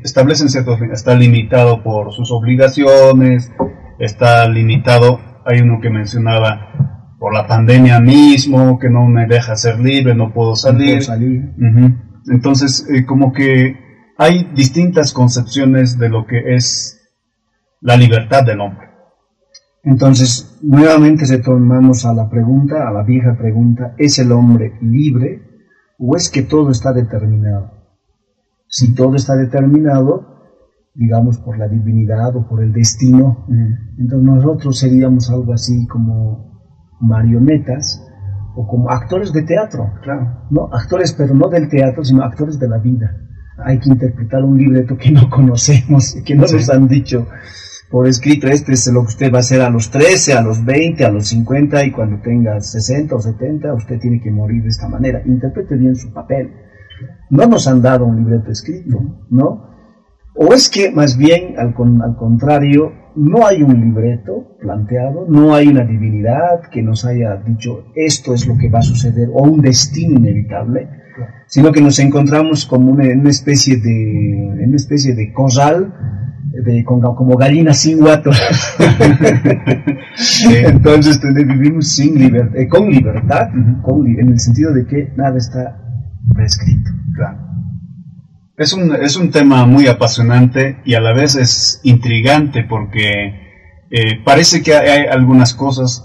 establecen 0.05 0.49
ciertos, 0.49 0.81
está 0.93 1.17
limitado 1.17 1.83
por 1.83 2.13
sus 2.13 2.31
obligaciones, 2.31 3.51
está 3.99 4.49
limitado, 4.49 5.21
hay 5.45 5.61
uno 5.63 5.81
que 5.81 5.91
mencionaba, 5.91 7.17
por 7.19 7.35
la 7.35 7.49
pandemia 7.49 7.99
mismo, 7.99 8.79
que 8.79 8.89
no 8.89 9.05
me 9.07 9.27
deja 9.27 9.57
ser 9.57 9.81
libre, 9.81 10.15
no 10.15 10.33
puedo 10.33 10.55
salir. 10.55 11.03
Entonces, 12.29 12.87
como 13.07 13.33
que 13.33 13.77
hay 14.17 14.49
distintas 14.55 15.13
concepciones 15.13 15.99
de 15.99 16.09
lo 16.09 16.25
que 16.25 16.55
es 16.55 17.01
la 17.81 17.97
libertad 17.97 18.45
del 18.45 18.61
hombre. 18.61 18.88
Entonces, 19.83 20.59
nuevamente 20.63 21.25
retornamos 21.27 22.05
a 22.05 22.13
la 22.13 22.29
pregunta, 22.29 22.89
a 22.89 22.93
la 22.93 23.03
vieja 23.05 23.37
pregunta, 23.39 23.95
¿es 23.97 24.19
el 24.19 24.33
hombre 24.33 24.75
libre 24.83 25.43
o 25.99 26.17
es 26.17 26.31
que 26.31 26.43
todo 26.43 26.71
está 26.71 26.93
determinado? 26.93 27.71
Si 28.67 28.95
todo 28.95 29.15
está 29.15 29.37
determinado, 29.37 30.39
digamos 30.95 31.39
por 31.39 31.59
la 31.59 31.69
divinidad 31.69 32.35
o 32.37 32.47
por 32.49 32.63
el 32.63 32.73
destino, 32.73 33.45
mm. 33.49 34.01
entonces 34.01 34.27
nosotros 34.29 34.79
seríamos 34.79 35.31
algo 35.31 35.53
así 35.53 35.87
como 35.87 36.61
marionetas 37.01 38.05
o 38.57 38.67
como 38.67 38.91
actores 38.91 39.33
de 39.33 39.43
teatro, 39.43 39.93
claro, 40.03 40.49
no 40.51 40.69
actores 40.73 41.13
pero 41.13 41.35
no 41.35 41.49
del 41.49 41.69
teatro, 41.69 42.05
sino 42.05 42.25
actores 42.25 42.59
de 42.59 42.69
la 42.69 42.79
vida. 42.79 43.17
Hay 43.65 43.79
que 43.79 43.91
interpretar 43.91 44.43
un 44.45 44.59
libreto 44.59 44.97
que 44.97 45.13
no 45.13 45.31
conocemos, 45.31 46.17
que 46.25 46.35
no 46.35 46.43
nos 46.43 46.69
han 46.69 46.89
dicho 46.89 47.27
por 47.91 48.07
escrito, 48.07 48.47
este 48.49 48.73
es 48.73 48.87
lo 48.93 49.03
que 49.03 49.09
usted 49.09 49.33
va 49.33 49.39
a 49.39 49.41
hacer 49.41 49.63
a 49.63 49.71
los 49.71 49.91
13, 49.91 50.35
a 50.35 50.43
los 50.43 50.65
20, 50.65 51.05
a 51.05 51.11
los 51.11 51.29
50 51.29 51.85
y 51.87 51.91
cuando 51.91 52.21
tenga 52.21 52.61
60 52.61 53.15
o 53.15 53.21
70 53.21 53.73
usted 53.75 53.99
tiene 53.99 54.21
que 54.21 54.31
morir 54.31 54.63
de 54.63 54.69
esta 54.69 54.89
manera. 54.89 55.23
Interprete 55.25 55.77
bien 55.77 55.97
su 55.97 56.13
papel. 56.13 56.53
No 57.31 57.47
nos 57.47 57.67
han 57.67 57.81
dado 57.81 58.05
un 58.05 58.17
libreto 58.17 58.51
escrito, 58.51 59.01
¿no? 59.31 59.69
O 60.35 60.53
es 60.53 60.69
que 60.69 60.91
más 60.91 61.17
bien 61.17 61.55
al, 61.59 61.75
al 62.03 62.17
contrario, 62.17 62.93
no 63.17 63.47
hay 63.47 63.63
un 63.63 63.81
libreto 63.81 64.57
planteado, 64.61 65.27
no 65.29 65.55
hay 65.55 65.69
una 65.69 65.85
divinidad 65.85 66.69
que 66.71 66.83
nos 66.83 67.05
haya 67.05 67.37
dicho 67.37 67.87
esto 67.95 68.35
es 68.35 68.47
lo 68.47 68.57
que 68.57 68.69
va 68.69 68.81
a 68.81 68.83
suceder 68.83 69.29
o 69.33 69.43
un 69.43 69.61
destino 69.61 70.19
inevitable 70.19 70.89
sino 71.47 71.73
que 71.73 71.81
nos 71.81 71.99
encontramos 71.99 72.67
como 72.67 72.93
una, 72.93 73.05
especie 73.29 73.79
de 73.79 74.65
una 74.65 74.77
especie 74.77 75.15
de 75.15 75.33
corral 75.33 75.93
de, 76.65 76.85
como 76.85 77.37
gallinas 77.37 77.81
sin 77.81 77.99
guato. 78.01 78.31
Entonces 80.51 81.21
vivimos 81.21 81.93
sin 81.93 82.19
libertad, 82.19 82.57
eh, 82.57 82.69
con 82.69 82.91
libertad, 82.91 83.49
en 83.55 84.29
el 84.29 84.41
sentido 84.41 84.73
de 84.73 84.87
que 84.87 85.13
nada 85.17 85.39
está 85.39 85.81
prescrito. 86.35 86.91
Es 88.57 88.73
un, 88.73 88.95
es 88.95 89.17
un 89.17 89.31
tema 89.31 89.67
muy 89.67 89.87
apasionante 89.87 90.81
y 90.85 90.95
a 90.95 91.01
la 91.01 91.13
vez 91.13 91.37
es 91.37 91.81
intrigante 91.85 92.65
porque 92.65 93.49
eh, 93.91 94.21
parece 94.25 94.63
que 94.63 94.75
hay 94.75 95.07
algunas 95.07 95.55
cosas 95.55 96.05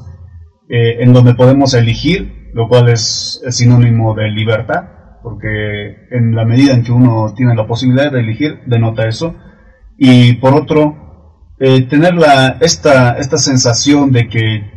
eh, 0.70 1.04
en 1.04 1.14
donde 1.14 1.34
podemos 1.34 1.74
elegir, 1.74 2.52
lo 2.54 2.68
cual 2.68 2.90
es 2.90 3.42
sinónimo 3.50 4.14
de 4.14 4.30
libertad, 4.30 4.84
porque 5.24 6.08
en 6.12 6.36
la 6.36 6.46
medida 6.46 6.74
en 6.74 6.84
que 6.84 6.92
uno 6.92 7.34
tiene 7.36 7.56
la 7.56 7.66
posibilidad 7.66 8.12
de 8.12 8.20
elegir, 8.20 8.60
denota 8.68 9.08
eso. 9.08 9.36
Y 10.06 10.34
por 10.34 10.54
otro, 10.54 11.56
eh, 11.58 11.84
tener 11.84 12.16
la, 12.16 12.58
esta, 12.60 13.14
esta 13.14 13.38
sensación 13.38 14.12
de 14.12 14.28
que 14.28 14.70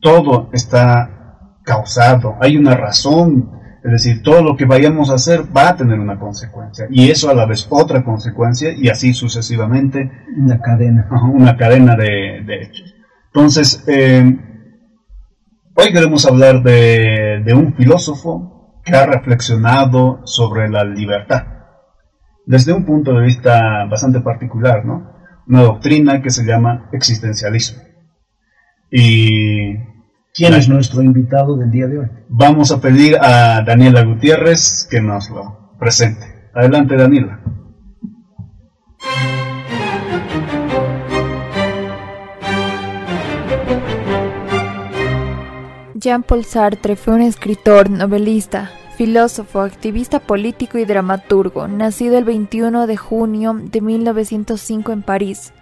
todo 0.00 0.50
está 0.52 1.52
causado, 1.62 2.34
hay 2.40 2.56
una 2.56 2.74
razón, 2.74 3.52
es 3.84 3.92
decir, 3.92 4.24
todo 4.24 4.42
lo 4.42 4.56
que 4.56 4.64
vayamos 4.64 5.10
a 5.10 5.14
hacer 5.14 5.44
va 5.56 5.68
a 5.68 5.76
tener 5.76 6.00
una 6.00 6.18
consecuencia, 6.18 6.88
y 6.90 7.08
eso 7.08 7.30
a 7.30 7.34
la 7.34 7.46
vez 7.46 7.68
otra 7.70 8.02
consecuencia, 8.02 8.72
y 8.76 8.88
así 8.88 9.14
sucesivamente. 9.14 10.10
Una 10.36 10.60
cadena. 10.60 11.08
Una 11.32 11.56
cadena 11.56 11.94
de, 11.94 12.62
hechos. 12.62 12.96
Entonces, 13.32 13.84
eh, 13.86 14.24
hoy 15.76 15.92
queremos 15.92 16.26
hablar 16.26 16.64
de, 16.64 17.44
de 17.44 17.54
un 17.54 17.74
filósofo 17.76 18.80
que 18.84 18.96
ha 18.96 19.06
reflexionado 19.06 20.22
sobre 20.24 20.68
la 20.68 20.82
libertad 20.82 21.55
desde 22.46 22.72
un 22.72 22.86
punto 22.86 23.12
de 23.12 23.26
vista 23.26 23.84
bastante 23.84 24.20
particular, 24.20 24.84
¿no? 24.86 25.12
Una 25.46 25.62
doctrina 25.62 26.22
que 26.22 26.30
se 26.30 26.44
llama 26.44 26.88
existencialismo. 26.92 27.82
Y 28.90 29.76
¿Quién 30.36 30.52
es 30.52 30.68
nuestro 30.68 31.02
invitado 31.02 31.56
del 31.56 31.70
día 31.70 31.86
de 31.86 31.98
hoy? 31.98 32.06
Vamos 32.28 32.70
a 32.70 32.78
pedir 32.78 33.16
a 33.16 33.62
Daniela 33.62 34.04
Gutiérrez 34.04 34.86
que 34.90 35.00
nos 35.00 35.30
lo 35.30 35.78
presente. 35.78 36.50
Adelante, 36.52 36.94
Daniela. 36.94 37.40
Jean-Paul 45.94 46.44
Sartre 46.44 46.96
fue 46.96 47.14
un 47.14 47.22
escritor, 47.22 47.88
novelista, 47.88 48.70
filósofo, 48.96 49.60
activista 49.60 50.20
político 50.20 50.78
y 50.78 50.86
dramaturgo, 50.86 51.68
nacido 51.68 52.16
el 52.16 52.24
21 52.24 52.86
de 52.86 52.96
junio 52.96 53.54
de 53.62 53.82
1905 53.82 54.90
en 54.90 55.02
París. 55.02 55.52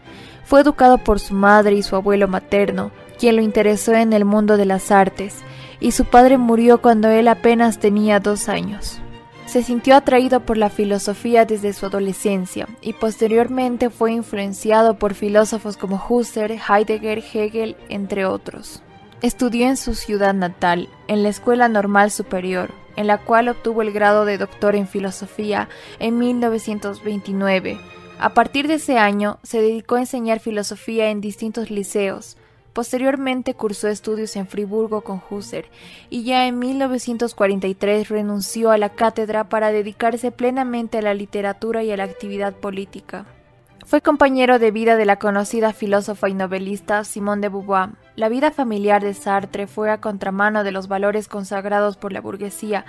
Fue 0.45 0.61
educado 0.61 0.99
por 0.99 1.19
su 1.19 1.35
madre 1.35 1.75
y 1.75 1.83
su 1.83 1.97
abuelo 1.97 2.29
materno, 2.29 2.93
quien 3.19 3.37
lo 3.37 3.43
interesó 3.43 3.93
en 3.95 4.13
el 4.13 4.25
mundo 4.25 4.57
de 4.57 4.67
las 4.67 4.93
artes, 4.93 5.37
y 5.81 5.91
su 5.91 6.05
padre 6.05 6.39
murió 6.39 6.81
cuando 6.81 7.09
él 7.09 7.27
apenas 7.27 7.81
tenía 7.81 8.21
dos 8.21 8.49
años. 8.49 9.01
Se 9.47 9.63
sintió 9.63 9.97
atraído 9.97 10.41
por 10.41 10.57
la 10.57 10.71
filosofía 10.71 11.45
desde 11.45 11.73
su 11.73 11.87
adolescencia 11.87 12.69
y 12.81 12.93
posteriormente 12.95 13.91
fue 13.91 14.13
influenciado 14.13 14.95
por 14.99 15.15
filósofos 15.15 15.77
como 15.77 16.03
Husserl, 16.09 16.59
Heidegger, 16.69 17.23
Hegel, 17.33 17.77
entre 17.89 18.27
otros. 18.27 18.83
Estudió 19.23 19.67
en 19.67 19.77
su 19.77 19.95
ciudad 19.95 20.35
natal, 20.35 20.89
en 21.09 21.23
la 21.23 21.29
Escuela 21.29 21.69
Normal 21.69 22.11
Superior, 22.11 22.71
en 22.97 23.07
la 23.07 23.19
cual 23.19 23.49
obtuvo 23.49 23.83
el 23.83 23.93
grado 23.93 24.25
de 24.25 24.39
doctor 24.39 24.77
en 24.77 24.89
filosofía 24.89 25.69
en 25.99 26.19
1929. 26.19 27.79
A 28.19 28.35
partir 28.35 28.69
de 28.69 28.75
ese 28.75 28.99
año 28.99 29.39
se 29.43 29.61
dedicó 29.61 29.97
a 29.97 30.01
enseñar 30.01 30.41
filosofía 30.41 31.11
en 31.11 31.21
distintos 31.21 31.71
liceos. 31.71 32.37
Posteriormente 32.73 33.55
cursó 33.55 33.89
estudios 33.89 34.35
en 34.35 34.49
Friburgo 34.49 35.03
con 35.03 35.23
Husserl 35.31 35.69
y 36.11 36.25
ya 36.25 36.47
en 36.47 36.59
1943 36.59 38.09
renunció 38.09 38.71
a 38.71 38.79
la 38.79 38.89
cátedra 38.89 39.49
para 39.49 39.71
dedicarse 39.71 40.33
plenamente 40.33 40.99
a 40.99 41.03
la 41.03 41.15
literatura 41.15 41.85
y 41.85 41.93
a 41.93 41.97
la 41.97 42.05
actividad 42.05 42.55
política. 42.55 43.27
Fue 43.87 44.01
compañero 44.01 44.59
de 44.59 44.71
vida 44.71 44.97
de 44.97 45.05
la 45.05 45.19
conocida 45.19 45.73
filósofa 45.73 46.29
y 46.29 46.35
novelista 46.35 47.05
Simone 47.05 47.43
de 47.43 47.49
Beauvoir. 47.49 48.04
La 48.17 48.29
vida 48.29 48.53
familiar 48.53 49.03
de 49.03 49.13
Sartre 49.13 49.67
fue 49.67 49.91
a 49.91 50.01
contramano 50.01 50.63
de 50.63 50.71
los 50.71 50.87
valores 50.87 51.27
consagrados 51.27 51.97
por 51.97 52.13
la 52.13 52.21
burguesía, 52.21 52.85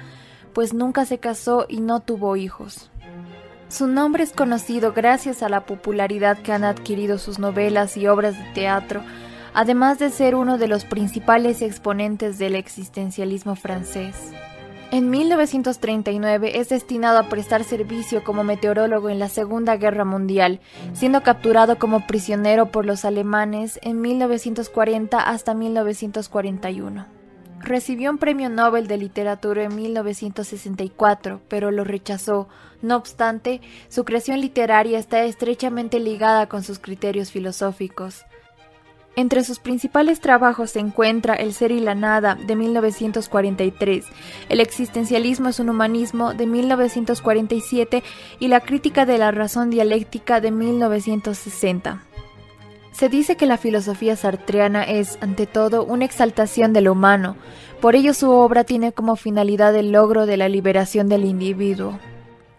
pues 0.53 0.74
nunca 0.74 1.05
se 1.05 1.17
casó 1.17 1.65
y 1.67 1.79
no 1.79 2.00
tuvo 2.00 2.36
hijos. 2.36 2.91
Su 3.67 3.88
nombre 3.88 4.24
es 4.24 4.32
conocido 4.32 4.94
gracias 4.94 5.41
a 5.41 5.50
la 5.50 5.65
popularidad 5.65 6.38
que 6.38 6.51
han 6.51 6.63
adquirido 6.63 7.17
sus 7.17 7.39
novelas 7.39 7.98
y 7.98 8.05
obras 8.05 8.38
de 8.38 8.46
teatro, 8.53 9.01
además 9.55 9.98
de 9.98 10.12
ser 10.12 10.36
uno 10.36 10.60
de 10.60 10.67
los 10.67 10.86
principales 10.86 11.63
exponentes 11.63 12.38
del 12.38 12.53
existencialismo 12.53 13.55
francés. 13.55 14.32
En 14.91 15.09
1939 15.09 16.59
es 16.59 16.69
destinado 16.69 17.17
a 17.17 17.27
prestar 17.27 17.63
servicio 17.63 18.23
como 18.23 18.43
meteorólogo 18.43 19.09
en 19.09 19.17
la 19.17 19.29
Segunda 19.29 19.77
Guerra 19.77 20.05
Mundial, 20.05 20.61
siendo 20.93 21.23
capturado 21.23 21.77
como 21.79 22.05
prisionero 22.05 22.67
por 22.67 22.85
los 22.85 23.03
alemanes 23.03 23.79
en 23.81 23.99
1940 23.99 25.19
hasta 25.19 25.53
1941. 25.55 27.07
Recibió 27.59 28.11
un 28.11 28.19
premio 28.19 28.47
Nobel 28.49 28.87
de 28.87 28.97
Literatura 28.97 29.63
en 29.63 29.75
1964, 29.75 31.41
pero 31.47 31.71
lo 31.71 31.83
rechazó. 31.83 32.47
No 32.83 32.95
obstante, 32.95 33.61
su 33.89 34.05
creación 34.05 34.39
literaria 34.39 34.99
está 34.99 35.23
estrechamente 35.23 35.99
ligada 35.99 36.47
con 36.47 36.61
sus 36.61 36.77
criterios 36.77 37.31
filosóficos. 37.31 38.23
Entre 39.17 39.45
sus 39.45 39.60
principales 39.60 40.19
trabajos 40.19 40.72
se 40.72 40.79
encuentra 40.79 41.36
El 41.36 41.53
ser 41.53 41.72
y 41.72 41.79
la 41.79 41.95
nada 41.95 42.36
de 42.36 42.55
1943, 42.55 44.05
El 44.50 44.60
existencialismo 44.60 45.48
es 45.48 45.60
un 45.60 45.69
humanismo 45.69 46.34
de 46.34 46.45
1947 46.45 48.03
y 48.39 48.48
La 48.50 48.60
crítica 48.60 49.05
de 49.05 49.17
la 49.17 49.31
razón 49.31 49.69
dialéctica 49.69 50.41
de 50.41 50.51
1960. 50.51 52.03
Se 52.91 53.10
dice 53.10 53.36
que 53.36 53.45
la 53.45 53.57
filosofía 53.57 54.15
sartreana 54.15 54.84
es, 54.84 55.17
ante 55.22 55.48
todo, 55.48 55.84
una 55.84 56.05
exaltación 56.05 56.74
de 56.74 56.81
lo 56.81 56.93
humano, 56.93 57.36
por 57.81 57.95
ello 57.95 58.13
su 58.13 58.31
obra 58.31 58.63
tiene 58.63 58.93
como 58.93 59.15
finalidad 59.15 59.75
el 59.75 59.91
logro 59.91 60.25
de 60.25 60.38
la 60.38 60.50
liberación 60.50 61.07
del 61.07 61.25
individuo. 61.25 62.00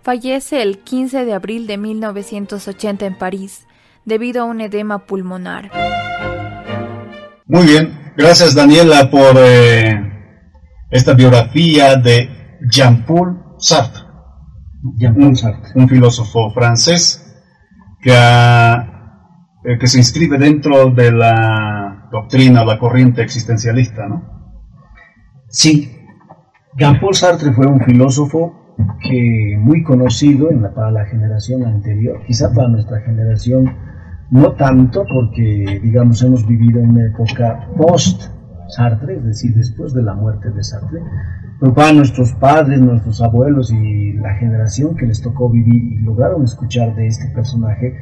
Fallece 0.02 0.62
el 0.62 0.78
15 0.78 1.24
de 1.24 1.32
abril 1.32 1.66
de 1.66 1.78
1980 1.78 3.06
en 3.06 3.18
París, 3.18 3.66
debido 4.04 4.42
a 4.42 4.44
un 4.44 4.60
edema 4.60 5.00
pulmonar. 5.00 5.70
Muy 7.48 7.64
bien, 7.64 8.12
gracias 8.16 8.56
Daniela 8.56 9.08
por 9.08 9.36
eh, 9.36 9.94
esta 10.90 11.14
biografía 11.14 11.94
de 11.94 12.58
Jean-Paul 12.68 13.54
Sartre. 13.56 14.02
Jean-Paul 14.96 15.36
Sartre. 15.36 15.70
Un, 15.76 15.88
filósofo 15.88 16.50
francés 16.50 17.24
que, 18.02 18.12
eh, 18.12 19.78
que 19.78 19.86
se 19.86 19.98
inscribe 19.98 20.38
dentro 20.38 20.90
de 20.90 21.12
la 21.12 22.08
doctrina, 22.10 22.64
la 22.64 22.80
corriente 22.80 23.22
existencialista, 23.22 24.08
¿no? 24.08 24.24
Sí, 25.48 26.00
Jean-Paul 26.76 27.14
Sartre 27.14 27.52
fue 27.52 27.68
un 27.68 27.80
filósofo 27.80 28.74
que 29.00 29.56
muy 29.56 29.84
conocido 29.84 30.50
en 30.50 30.62
la, 30.62 30.74
para 30.74 30.90
la 30.90 31.06
generación 31.06 31.64
anterior, 31.64 32.24
quizá 32.26 32.52
para 32.52 32.66
nuestra 32.66 33.02
generación 33.02 33.85
no 34.30 34.52
tanto 34.52 35.04
porque, 35.12 35.80
digamos, 35.82 36.22
hemos 36.22 36.46
vivido 36.46 36.80
en 36.80 36.90
una 36.90 37.06
época 37.06 37.68
post-Sartre, 37.76 39.16
es 39.16 39.24
decir, 39.24 39.54
después 39.54 39.94
de 39.94 40.02
la 40.02 40.14
muerte 40.14 40.50
de 40.50 40.62
Sartre, 40.62 41.00
pero 41.60 41.72
para 41.72 41.92
nuestros 41.92 42.32
padres, 42.34 42.80
nuestros 42.80 43.22
abuelos 43.22 43.72
y 43.72 44.12
la 44.14 44.34
generación 44.34 44.96
que 44.96 45.06
les 45.06 45.22
tocó 45.22 45.48
vivir 45.48 45.92
y 45.92 45.98
lograron 46.00 46.44
escuchar 46.44 46.94
de 46.94 47.06
este 47.06 47.28
personaje, 47.34 47.94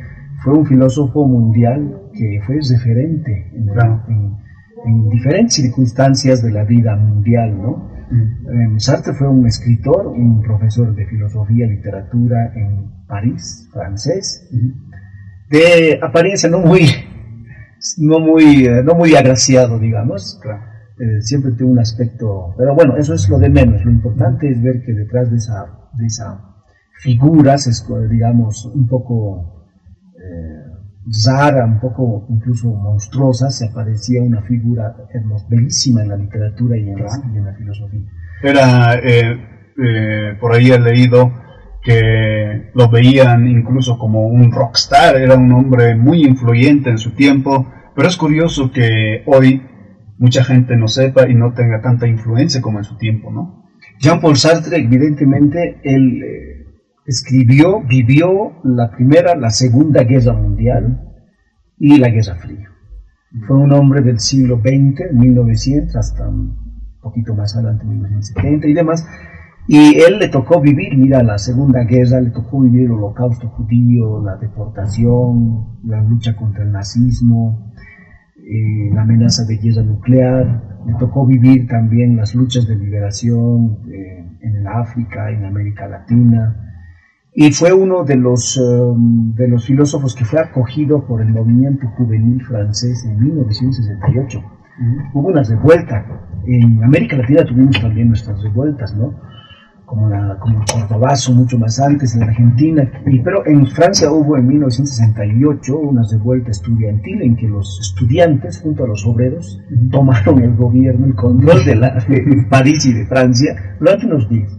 fue 0.42 0.54
un 0.54 0.66
filósofo 0.66 1.26
mundial 1.26 2.02
que 2.12 2.40
fue 2.46 2.58
referente 2.68 3.50
en, 3.54 5.08
diferentes 5.08 5.54
circunstancias 5.54 6.42
de 6.42 6.50
la 6.50 6.64
vida 6.64 6.96
mundial, 6.96 7.56
¿no? 7.56 7.88
Mm. 8.10 8.78
Sartre 8.78 9.14
fue 9.14 9.28
un 9.28 9.46
escritor, 9.46 10.08
un 10.08 10.42
profesor 10.42 10.94
de 10.94 11.06
filosofía 11.06 11.66
y 11.66 11.70
literatura 11.70 12.52
en 12.54 12.90
París, 13.06 13.68
francés, 13.72 14.46
de 15.50 15.98
apariencia 16.02 16.48
no 16.48 16.60
muy, 16.60 16.88
no 17.98 18.20
muy, 18.20 18.66
eh, 18.66 18.82
no 18.82 18.94
muy 18.94 19.14
agraciado, 19.14 19.78
digamos. 19.78 20.40
Eh, 20.98 21.20
siempre 21.22 21.52
tiene 21.52 21.72
un 21.72 21.78
aspecto, 21.80 22.54
pero 22.56 22.74
bueno, 22.74 22.96
eso 22.96 23.14
es 23.14 23.28
lo 23.28 23.38
de 23.38 23.50
menos. 23.50 23.84
Lo 23.84 23.90
importante 23.90 24.50
es 24.50 24.62
ver 24.62 24.82
que 24.84 24.92
detrás 24.92 25.30
de 25.30 25.38
esa, 25.38 25.66
de 25.92 26.06
esa 26.06 26.40
figura, 27.00 27.56
digamos, 28.08 28.64
un 28.66 28.86
poco 28.86 29.66
eh, 30.16 30.64
rara, 31.26 31.66
un 31.66 31.80
poco 31.80 32.26
incluso 32.30 32.68
monstruosa, 32.68 33.50
se 33.50 33.66
aparecía 33.66 34.22
una 34.22 34.42
figura 34.42 34.94
bellísima 35.48 36.02
en 36.02 36.08
la 36.08 36.16
literatura 36.16 36.76
y 36.76 36.88
en, 36.88 37.04
la, 37.44 37.54
filosofía. 37.54 38.00
Era, 38.42 38.94
eh, 39.02 40.36
por 40.40 40.52
ahí 40.52 40.70
he 40.70 40.78
leído, 40.78 41.32
que 41.84 42.70
lo 42.74 42.88
veían 42.88 43.46
incluso 43.46 43.98
como 43.98 44.26
un 44.26 44.50
rockstar, 44.50 45.16
era 45.16 45.36
un 45.36 45.52
hombre 45.52 45.94
muy 45.94 46.24
influyente 46.24 46.88
en 46.88 46.96
su 46.96 47.10
tiempo, 47.14 47.70
pero 47.94 48.08
es 48.08 48.16
curioso 48.16 48.72
que 48.72 49.22
hoy 49.26 49.62
mucha 50.18 50.42
gente 50.42 50.76
no 50.76 50.88
sepa 50.88 51.28
y 51.28 51.34
no 51.34 51.52
tenga 51.52 51.82
tanta 51.82 52.06
influencia 52.08 52.62
como 52.62 52.78
en 52.78 52.84
su 52.84 52.96
tiempo, 52.96 53.30
¿no? 53.30 53.64
Jean-Paul 54.00 54.36
Sartre, 54.36 54.78
evidentemente, 54.78 55.80
él 55.84 56.22
eh, 56.22 56.66
escribió, 57.04 57.82
vivió 57.82 58.62
la 58.64 58.90
primera, 58.90 59.34
la 59.36 59.50
segunda 59.50 60.04
guerra 60.04 60.32
mundial 60.32 61.02
y 61.78 61.98
la 61.98 62.08
guerra 62.08 62.36
fría. 62.36 62.70
Fue 63.46 63.58
un 63.58 63.72
hombre 63.72 64.00
del 64.00 64.20
siglo 64.20 64.58
XX, 64.58 65.12
1900, 65.12 65.96
hasta 65.96 66.26
un 66.26 66.96
poquito 67.02 67.34
más 67.34 67.54
adelante, 67.54 67.84
1970 67.84 68.68
y 68.68 68.72
demás, 68.72 69.06
y 69.66 69.98
él 70.00 70.18
le 70.18 70.28
tocó 70.28 70.60
vivir, 70.60 70.96
mira, 70.96 71.22
la 71.22 71.38
Segunda 71.38 71.84
Guerra, 71.84 72.20
le 72.20 72.30
tocó 72.30 72.60
vivir 72.60 72.86
el 72.86 72.92
holocausto 72.92 73.48
judío, 73.48 74.22
la 74.22 74.36
deportación, 74.36 75.78
la 75.84 76.02
lucha 76.02 76.36
contra 76.36 76.64
el 76.64 76.72
nazismo, 76.72 77.72
eh, 78.36 78.90
la 78.92 79.02
amenaza 79.02 79.44
de 79.44 79.56
guerra 79.56 79.82
nuclear, 79.82 80.62
le 80.86 80.94
tocó 80.98 81.24
vivir 81.26 81.66
también 81.66 82.16
las 82.16 82.34
luchas 82.34 82.66
de 82.66 82.76
liberación 82.76 83.78
eh, 83.90 84.38
en 84.42 84.56
el 84.56 84.66
África, 84.66 85.30
en 85.30 85.46
América 85.46 85.88
Latina, 85.88 86.60
y 87.34 87.50
fue 87.52 87.72
uno 87.72 88.04
de 88.04 88.16
los, 88.16 88.56
um, 88.58 89.34
de 89.34 89.48
los 89.48 89.64
filósofos 89.66 90.14
que 90.14 90.24
fue 90.24 90.40
acogido 90.40 91.04
por 91.04 91.20
el 91.20 91.30
movimiento 91.30 91.88
juvenil 91.96 92.44
francés 92.44 93.04
en 93.04 93.18
1968. 93.18 94.42
Hubo 95.14 95.28
una 95.28 95.42
revuelta. 95.42 96.06
En 96.46 96.84
América 96.84 97.16
Latina 97.16 97.44
tuvimos 97.44 97.80
también 97.80 98.08
nuestras 98.08 98.40
revueltas, 98.42 98.94
¿no? 98.94 99.14
Como, 99.94 100.08
la, 100.08 100.36
como 100.40 100.60
el 100.60 100.64
Cordobazo 100.66 101.32
mucho 101.32 101.56
más 101.56 101.78
antes, 101.78 102.16
en 102.16 102.24
Argentina, 102.24 102.90
y, 103.06 103.20
pero 103.20 103.46
en 103.46 103.64
Francia 103.68 104.10
hubo 104.10 104.36
en 104.36 104.48
1968 104.48 105.78
una 105.78 106.02
revuelta 106.10 106.50
estudiantil 106.50 107.22
en 107.22 107.36
que 107.36 107.46
los 107.46 107.78
estudiantes 107.80 108.58
junto 108.58 108.84
a 108.84 108.88
los 108.88 109.06
obreros 109.06 109.62
tomaron 109.92 110.42
el 110.42 110.56
gobierno, 110.56 111.06
el 111.06 111.14
control 111.14 111.64
de, 111.64 111.76
la, 111.76 112.04
París 112.50 112.84
y 112.86 112.92
de 112.92 113.06
Francia 113.06 113.76
durante 113.78 114.06
unos 114.06 114.28
días. 114.28 114.50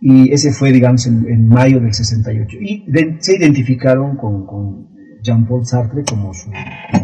Y 0.00 0.32
ese 0.32 0.52
fue, 0.52 0.70
digamos, 0.70 1.04
en, 1.06 1.48
mayo 1.48 1.80
del 1.80 1.92
68. 1.92 2.58
Y 2.60 2.86
se 3.18 3.36
identificaron 3.36 4.16
con, 4.16 4.46
con 4.46 4.86
Jean-Paul 5.20 5.66
Sartre 5.66 6.04
como 6.04 6.32
su, 6.32 6.48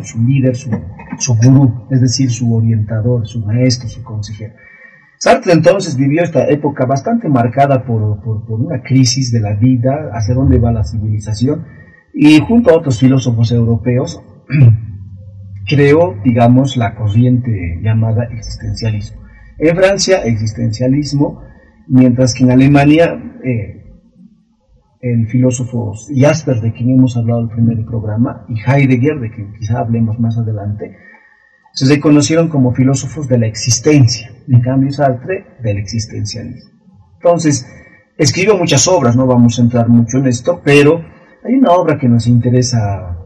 su 0.05 0.23
líder, 0.23 0.55
su, 0.55 0.70
su 1.18 1.35
gurú, 1.35 1.87
es 1.90 2.01
decir, 2.01 2.31
su 2.31 2.55
orientador, 2.55 3.27
su 3.27 3.40
maestro, 3.40 3.88
su 3.88 4.05
consejero. 4.05 4.55
Sartre 5.25 5.55
entonces 5.55 5.97
vivió 5.97 6.23
esta 6.23 6.47
época 6.51 6.85
bastante 6.85 7.31
marcada 7.31 7.87
por, 7.87 8.21
una 8.47 8.83
crisis 8.83 9.33
de 9.33 9.41
la 9.41 9.55
vida, 9.55 10.11
hacia 10.13 10.35
dónde 10.35 10.59
va 10.59 10.71
la 10.71 10.85
civilización, 10.85 11.65
y 12.13 12.41
junto 12.41 12.69
a 12.69 12.77
otros 12.77 13.01
filósofos 13.01 13.51
europeos 13.51 14.23
creó, 15.67 16.15
digamos, 16.23 16.77
la 16.77 16.95
corriente 16.95 17.81
llamada 17.83 18.25
existencialismo. 18.25 19.23
En 19.57 19.75
Francia, 19.75 20.19
existencialismo, 20.25 21.41
mientras 21.89 22.35
que 22.35 22.45
en 22.45 22.51
Alemania, 22.51 23.19
eh, 23.43 23.83
el 25.01 25.27
filósofo 25.29 25.95
Jasper, 26.15 26.61
de 26.61 26.75
quien 26.75 26.91
hemos 26.91 27.17
hablado 27.17 27.41
el 27.41 27.49
primer 27.49 27.83
programa, 27.87 28.45
y 28.51 28.61
Heidegger, 28.61 29.21
de 29.21 29.31
quien 29.31 29.55
quizá 29.55 29.79
hablemos 29.79 30.21
más 30.21 30.37
adelante, 30.37 30.95
se 31.75 31.93
reconocieron 31.93 32.49
como 32.49 32.73
filósofos 32.73 33.29
de 33.29 33.39
la 33.39 33.47
existencia, 33.47 34.31
en 34.49 34.61
cambio 34.61 34.93
Sartre 34.93 35.59
del 35.61 35.79
existencialismo. 35.79 36.71
Entonces, 37.17 37.67
escribió 38.17 38.57
muchas 38.57 38.87
obras, 38.87 39.17
no 39.17 39.27
vamos 39.27 39.59
a 39.59 39.63
entrar 39.63 39.89
mucho 39.89 40.19
en 40.19 40.29
esto, 40.29 40.61
pero 40.65 41.05
hay 41.45 41.55
una 41.55 41.73
obra 41.73 41.99
que 41.99 42.09
nos 42.09 42.29
interesa 42.29 43.19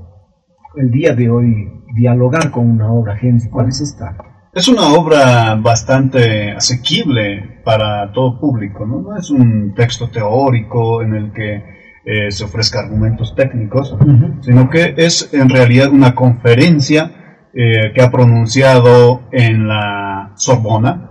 el 0.76 0.90
día 0.90 1.14
de 1.14 1.28
hoy 1.28 1.68
dialogar 1.94 2.50
con 2.50 2.70
una 2.70 2.90
obra, 2.90 3.16
gente. 3.16 3.50
¿Cuál 3.50 3.68
es 3.68 3.80
esta? 3.80 4.16
Es 4.54 4.66
una 4.66 4.94
obra 4.94 5.54
bastante 5.56 6.52
asequible 6.52 7.60
para 7.64 8.10
todo 8.12 8.40
público, 8.40 8.86
¿no? 8.86 9.02
No 9.02 9.16
es 9.16 9.30
un 9.30 9.74
texto 9.74 10.08
teórico 10.08 11.02
en 11.02 11.14
el 11.14 11.32
que 11.32 11.62
eh, 12.04 12.30
se 12.30 12.44
ofrezca 12.44 12.80
argumentos 12.80 13.34
técnicos, 13.34 13.94
sino 14.40 14.70
que 14.70 14.94
es 14.96 15.34
en 15.34 15.50
realidad 15.50 15.90
una 15.92 16.14
conferencia 16.14 17.27
eh, 17.54 17.92
que 17.94 18.02
ha 18.02 18.10
pronunciado 18.10 19.22
en 19.32 19.66
la 19.66 20.32
Sorbona 20.36 21.08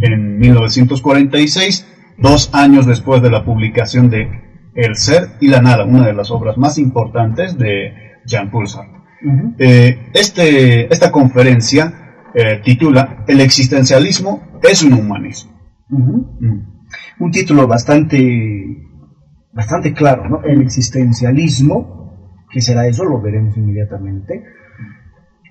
en 0.00 0.38
1946, 0.38 2.14
dos 2.18 2.50
años 2.54 2.86
después 2.86 3.20
de 3.22 3.30
la 3.30 3.44
publicación 3.44 4.08
de 4.08 4.28
El 4.74 4.96
ser 4.96 5.36
y 5.40 5.48
la 5.48 5.60
nada, 5.60 5.84
una 5.84 6.06
de 6.06 6.14
las 6.14 6.30
obras 6.30 6.56
más 6.56 6.78
importantes 6.78 7.58
de 7.58 7.92
Jean-Paul 8.24 8.66
Sartre. 8.66 8.94
Eh, 9.58 10.10
este, 10.14 10.92
esta 10.92 11.12
conferencia 11.12 12.16
eh, 12.34 12.60
titula 12.64 13.24
El 13.28 13.40
existencialismo 13.40 14.58
es 14.62 14.82
un 14.82 14.94
humanismo. 14.94 15.52
Mm. 15.88 16.58
Un 17.20 17.30
título 17.30 17.66
bastante, 17.66 18.88
bastante 19.52 19.92
claro, 19.92 20.28
¿no? 20.28 20.42
El 20.42 20.62
existencialismo, 20.62 22.42
que 22.50 22.60
será 22.60 22.86
eso, 22.86 23.04
lo 23.04 23.20
veremos 23.20 23.56
inmediatamente 23.56 24.42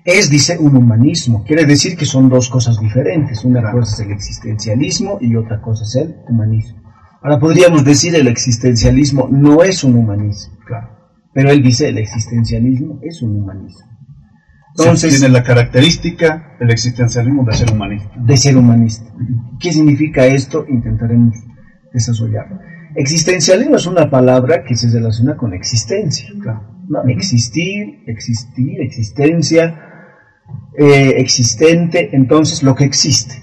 Es, 0.04 0.28
dice, 0.28 0.58
un 0.58 0.76
humanismo. 0.76 1.42
Quiere 1.44 1.64
decir 1.64 1.96
que 1.96 2.04
son 2.04 2.28
dos 2.28 2.50
cosas 2.50 2.78
diferentes. 2.78 3.42
Una 3.44 3.72
cosa 3.72 3.94
es 3.94 4.00
el 4.06 4.12
existencialismo 4.12 5.18
y 5.20 5.34
otra 5.34 5.62
cosa 5.62 5.84
es 5.84 5.96
el 5.96 6.16
humanismo. 6.28 6.78
Ahora 7.22 7.40
podríamos 7.40 7.84
decir 7.84 8.14
el 8.14 8.28
existencialismo 8.28 9.28
no 9.30 9.62
es 9.62 9.82
un 9.82 9.96
humanismo. 9.96 10.58
Claro. 10.66 10.90
Pero 11.32 11.50
él 11.50 11.62
dice 11.62 11.88
el 11.88 11.96
existencialismo 11.96 13.00
es 13.02 13.22
un 13.22 13.40
humanismo. 13.40 13.94
Entonces, 14.76 15.18
tiene 15.18 15.32
la 15.32 15.42
característica 15.42 16.56
del 16.58 16.70
existencialismo 16.70 17.44
de 17.44 17.54
ser 17.54 17.72
humanista. 17.72 18.10
De 18.16 18.36
ser 18.36 18.56
humanista. 18.56 19.06
¿Qué 19.60 19.72
significa 19.72 20.26
esto? 20.26 20.66
Intentaremos 20.68 21.36
desarrollarlo. 21.92 22.58
Existencialismo 22.96 23.76
es 23.76 23.86
una 23.86 24.10
palabra 24.10 24.64
que 24.64 24.76
se 24.76 24.90
relaciona 24.90 25.36
con 25.36 25.54
existencia. 25.54 26.28
¿no? 26.88 27.04
Existir, 27.08 28.02
existir, 28.06 28.80
existencia, 28.80 29.93
eh, 30.76 31.14
existente, 31.18 32.10
entonces 32.12 32.62
lo 32.62 32.74
que 32.74 32.84
existe. 32.84 33.34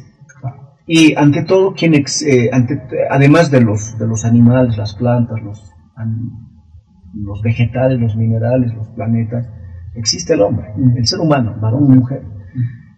Y 0.86 1.16
ante 1.16 1.44
todo, 1.44 1.74
quien 1.74 1.94
eh, 1.94 2.50
ante, 2.52 2.82
además 3.10 3.50
de 3.50 3.62
los, 3.62 3.98
de 3.98 4.08
los 4.08 4.26
animales, 4.26 4.78
las 4.78 4.94
plantas, 4.96 5.42
los, 5.42 5.72
los 7.14 7.42
vegetales, 7.42 8.00
los 8.00 8.16
minerales, 8.16 8.74
los 8.74 8.90
planetas, 8.90 9.48
existe 9.96 10.34
el 10.34 10.42
hombre, 10.42 10.74
el 10.98 11.08
ser 11.08 11.20
humano, 11.20 11.56
varón 11.62 11.86
y 11.86 11.98
mujer. 11.98 12.24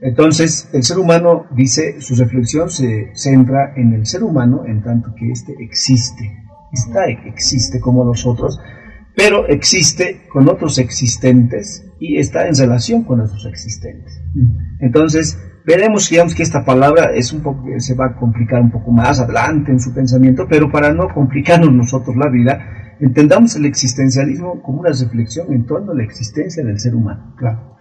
Entonces, 0.02 0.70
el 0.74 0.84
ser 0.84 0.98
humano, 0.98 1.46
dice, 1.56 2.02
su 2.02 2.16
reflexión 2.16 2.70
se 2.70 3.12
centra 3.14 3.74
en 3.76 3.94
el 3.94 4.06
ser 4.06 4.24
humano 4.24 4.64
en 4.66 4.82
tanto 4.84 5.14
que 5.16 5.32
éste 5.32 5.56
existe. 5.60 6.44
Está, 6.74 7.06
existe 7.06 7.80
como 7.80 8.04
los 8.04 8.26
otros, 8.26 8.60
pero 9.16 9.48
existe 9.48 10.28
con 10.32 10.50
otros 10.50 10.80
existentes 10.80 11.86
y 12.00 12.18
está 12.18 12.48
en 12.48 12.56
relación 12.56 13.04
con 13.04 13.22
esos 13.22 13.46
existentes. 13.46 14.22
Entonces, 14.80 15.38
veremos, 15.66 16.10
digamos, 16.10 16.36
que 16.36 16.44
esta 16.44 16.66
palabra 16.66 17.12
es 17.14 17.32
un 17.32 17.42
poco, 17.42 17.68
se 17.78 17.96
va 17.96 18.08
a 18.08 18.16
complicar 18.16 18.62
un 18.62 18.72
poco 18.72 18.92
más 18.92 19.20
adelante 19.20 19.72
en 19.72 19.80
su 19.80 19.94
pensamiento, 19.94 20.48
pero 20.50 20.72
para 20.72 20.94
no 20.94 21.08
complicarnos 21.14 21.72
nosotros 21.72 22.16
la 22.16 22.30
vida, 22.30 22.96
entendamos 23.00 23.56
el 23.56 23.66
existencialismo 23.66 24.62
como 24.62 24.80
una 24.80 24.90
reflexión 24.90 25.54
en 25.54 25.66
torno 25.66 25.92
a 25.92 25.96
la 25.96 26.04
existencia 26.04 26.64
del 26.64 26.80
ser 26.80 26.96
humano. 26.96 27.36
Claro. 27.38 27.78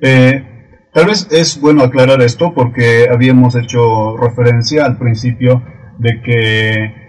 Eh, 0.00 0.42
tal 0.92 1.06
vez 1.06 1.28
es 1.30 1.60
bueno 1.60 1.82
aclarar 1.82 2.20
esto 2.22 2.52
porque 2.54 3.06
habíamos 3.10 3.54
hecho 3.54 4.16
referencia 4.16 4.84
al 4.84 4.98
principio 4.98 5.62
de 5.98 6.20
que 6.22 7.03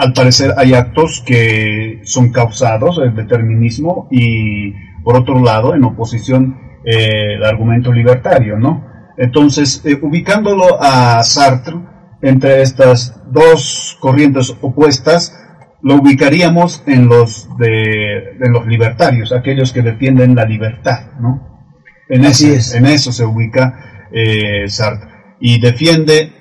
al 0.00 0.14
parecer 0.14 0.54
hay 0.56 0.72
actos 0.72 1.22
que 1.26 2.00
son 2.04 2.32
causados, 2.32 2.98
el 3.04 3.14
determinismo, 3.14 4.08
y 4.10 4.72
por 5.04 5.14
otro 5.14 5.38
lado, 5.42 5.74
en 5.74 5.84
oposición, 5.84 6.58
eh, 6.86 7.34
el 7.34 7.44
argumento 7.44 7.92
libertario, 7.92 8.58
¿no? 8.58 8.86
Entonces, 9.18 9.82
eh, 9.84 9.98
ubicándolo 10.00 10.82
a 10.82 11.22
Sartre 11.22 11.76
entre 12.22 12.62
estas 12.62 13.14
dos 13.30 13.98
corrientes 14.00 14.56
opuestas, 14.62 15.36
lo 15.82 15.96
ubicaríamos 15.96 16.82
en 16.86 17.06
los 17.06 17.46
de, 17.58 18.38
los 18.38 18.66
libertarios, 18.66 19.32
aquellos 19.32 19.70
que 19.74 19.82
defienden 19.82 20.34
la 20.34 20.46
libertad, 20.46 21.12
¿no? 21.20 21.68
En, 22.08 22.24
ese, 22.24 22.58
en 22.74 22.86
eso 22.86 23.12
se 23.12 23.26
ubica 23.26 24.08
eh, 24.12 24.66
Sartre. 24.66 25.10
Y 25.40 25.60
defiende, 25.60 26.32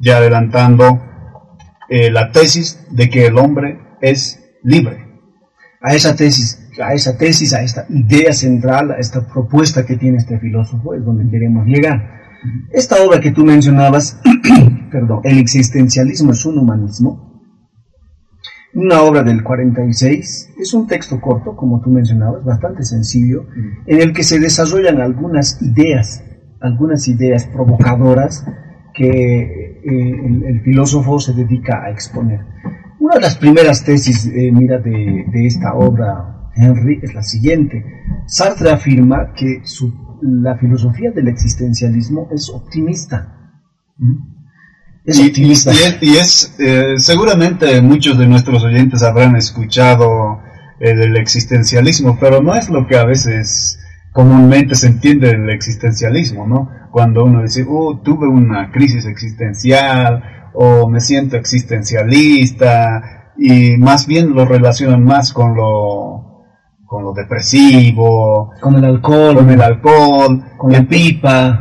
ya 0.00 0.18
adelantando, 0.18 1.00
eh, 1.88 2.10
la 2.10 2.30
tesis 2.32 2.80
de 2.90 3.08
que 3.08 3.26
el 3.26 3.38
hombre 3.38 3.78
es 4.00 4.40
libre. 4.62 5.06
A 5.80 5.94
esa 5.94 6.16
tesis, 6.16 6.58
a 6.82 6.94
esa 6.94 7.16
tesis, 7.16 7.52
a 7.54 7.62
esta 7.62 7.86
idea 7.88 8.32
central, 8.32 8.90
a 8.90 8.98
esta 8.98 9.26
propuesta 9.26 9.86
que 9.86 9.96
tiene 9.96 10.18
este 10.18 10.38
filósofo 10.38 10.94
es 10.94 11.04
donde 11.04 11.30
queremos 11.30 11.66
llegar. 11.66 12.16
Esta 12.72 12.96
obra 13.02 13.20
que 13.20 13.30
tú 13.30 13.44
mencionabas, 13.44 14.20
perdón, 14.90 15.20
el 15.24 15.38
existencialismo 15.38 16.32
es 16.32 16.44
un 16.44 16.58
humanismo, 16.58 17.26
una 18.74 19.00
obra 19.02 19.22
del 19.22 19.42
46, 19.42 20.54
es 20.58 20.74
un 20.74 20.86
texto 20.86 21.20
corto, 21.20 21.56
como 21.56 21.80
tú 21.80 21.90
mencionabas, 21.90 22.44
bastante 22.44 22.84
sencillo, 22.84 23.46
en 23.86 24.00
el 24.00 24.12
que 24.12 24.22
se 24.22 24.38
desarrollan 24.38 25.00
algunas 25.00 25.60
ideas, 25.62 26.22
algunas 26.60 27.08
ideas 27.08 27.46
provocadoras 27.46 28.44
que 28.92 29.55
el, 29.86 30.60
filósofo 30.62 31.18
se 31.18 31.32
dedica 31.32 31.84
a 31.84 31.90
exponer. 31.90 32.40
Una 32.98 33.14
de 33.14 33.20
las 33.20 33.36
primeras 33.36 33.84
tesis, 33.84 34.26
eh, 34.26 34.50
mira, 34.52 34.78
de, 34.78 35.24
esta 35.46 35.74
obra, 35.74 36.50
Henry, 36.54 37.00
es 37.02 37.14
la 37.14 37.22
siguiente. 37.22 37.84
Sartre 38.26 38.70
afirma 38.70 39.32
que 39.34 39.62
la 40.22 40.56
filosofía 40.56 41.10
del 41.10 41.28
existencialismo 41.28 42.28
es 42.32 42.50
optimista. 42.50 43.52
¿Mm? 43.98 44.36
y, 45.08 46.16
es, 46.16 46.56
eh, 46.58 46.94
seguramente 46.96 47.80
muchos 47.80 48.18
de 48.18 48.26
nuestros 48.26 48.64
oyentes 48.64 49.04
habrán 49.04 49.36
escuchado 49.36 50.40
eh, 50.80 50.94
del 50.94 51.16
existencialismo, 51.16 52.18
pero 52.20 52.42
no 52.42 52.56
es 52.56 52.68
lo 52.68 52.88
que 52.88 52.96
a 52.96 53.04
veces 53.04 53.78
comúnmente 54.16 54.74
se 54.74 54.86
entiende 54.86 55.28
del 55.28 55.50
existencialismo, 55.50 56.46
¿no? 56.46 56.70
Cuando 56.90 57.22
uno 57.22 57.42
dice, 57.42 57.66
oh, 57.68 57.98
tuve 57.98 58.26
una 58.26 58.72
crisis 58.72 59.04
existencial, 59.04 60.50
o 60.54 60.88
me 60.88 61.00
siento 61.00 61.36
existencialista, 61.36 63.32
y 63.36 63.76
más 63.76 64.06
bien 64.06 64.32
lo 64.32 64.46
relacionan 64.46 65.04
más 65.04 65.34
con 65.34 65.54
lo 65.54 66.22
con 66.86 67.02
lo 67.02 67.12
depresivo, 67.12 68.52
con 68.58 68.76
el 68.76 68.86
alcohol, 68.86 69.36
con 69.36 69.50
el 69.50 69.60
alcohol, 69.60 70.44
con 70.56 70.72
la 70.72 70.82
pipa, 70.84 71.58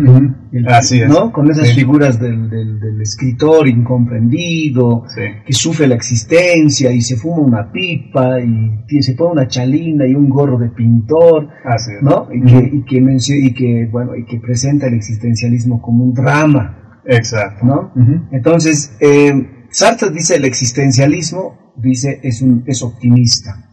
así 0.68 1.02
es, 1.02 1.10
¿no? 1.10 1.32
Con 1.32 1.50
esas 1.50 1.74
figuras 1.74 2.20
del, 2.20 2.50
del, 2.50 3.02
escritor 3.02 3.68
incomprendido 3.68 5.06
que 5.46 5.54
sufre 5.54 5.88
la 5.88 5.96
existencia 5.96 6.92
y 6.92 7.02
se 7.02 7.18
fuma 7.18 7.42
una 7.42 7.72
pipa 7.72 8.40
y 8.42 9.02
se 9.02 9.14
pone 9.14 9.34
una 9.34 9.48
chalina 9.48 10.08
y 10.08 10.16
un 10.16 10.30
gorro 10.30 10.58
de 10.58 10.70
pintor, 10.70 11.50
así 11.64 11.92
¿no? 12.02 12.28
Y, 12.34 12.42
que, 12.42 12.70
y, 12.74 12.82
que 12.84 13.38
y 13.38 13.54
que 13.54 13.90
bueno 13.92 14.16
y 14.16 14.26
que 14.26 14.40
presenta 14.40 14.88
el 14.88 14.96
existencialismo 14.96 15.82
como 15.82 16.04
un 16.04 16.14
drama, 16.14 17.02
exacto, 17.06 17.66
¿no? 17.66 17.94
Entonces 18.32 18.96
eh, 19.00 19.68
Sartre 19.70 20.10
dice 20.10 20.36
el 20.36 20.46
existencialismo 20.46 21.74
dice 21.78 22.20
es 22.24 22.42
un 22.42 22.64
es 22.66 22.82
optimista 22.82 23.66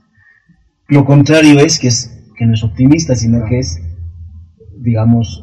lo 0.92 1.07
contrario 1.07 1.59
es 1.61 1.79
que, 1.79 1.88
es 1.88 2.11
que 2.37 2.45
no 2.45 2.53
es 2.53 2.62
optimista, 2.62 3.16
sino 3.16 3.47
que 3.47 3.61
es, 3.61 3.81
digamos, 4.79 5.42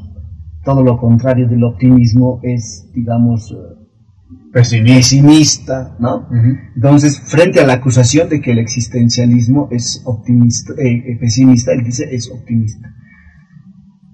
todo 0.70 0.84
lo 0.84 1.00
contrario 1.00 1.48
del 1.48 1.64
optimismo 1.64 2.40
es, 2.44 2.92
digamos, 2.94 3.52
eh, 3.52 4.54
pesimista, 4.54 5.96
¿no? 5.98 6.30
Entonces, 6.76 7.20
frente 7.20 7.60
a 7.60 7.66
la 7.66 7.74
acusación 7.74 8.30
de 8.30 8.40
que 8.40 8.52
el 8.52 8.60
existencialismo 8.60 9.68
es 9.72 10.04
optimista, 10.06 10.74
eh, 10.74 11.06
eh, 11.08 11.18
pesimista, 11.20 11.72
él 11.74 11.84
dice 11.84 12.08
es 12.12 12.30
optimista. 12.30 12.88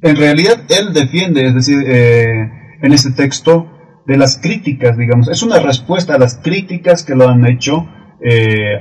En 0.02 0.16
realidad, 0.16 0.62
él 0.70 0.94
defiende, 0.94 1.46
es 1.46 1.56
decir, 1.56 1.78
en 1.86 2.94
este 2.94 3.12
texto, 3.12 3.68
de 4.08 4.16
las 4.18 4.38
críticas, 4.38 4.98
digamos, 4.98 5.28
es 5.28 5.44
una 5.44 5.60
respuesta 5.60 6.16
a 6.16 6.20
las 6.20 6.38
críticas 6.38 7.04
que 7.04 7.16
lo 7.16 7.28
han 7.28 7.46
hecho 7.46 7.86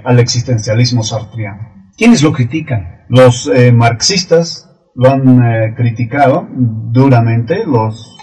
al 0.04 0.20
existencialismo 0.20 1.02
sartriano. 1.02 1.90
¿Quiénes 1.96 2.22
lo 2.22 2.32
critican? 2.32 3.04
Los 3.08 3.50
eh, 3.52 3.72
marxistas 3.72 4.73
lo 4.94 5.10
han 5.10 5.42
eh, 5.42 5.74
criticado 5.76 6.48
duramente, 6.50 7.64
los 7.66 8.16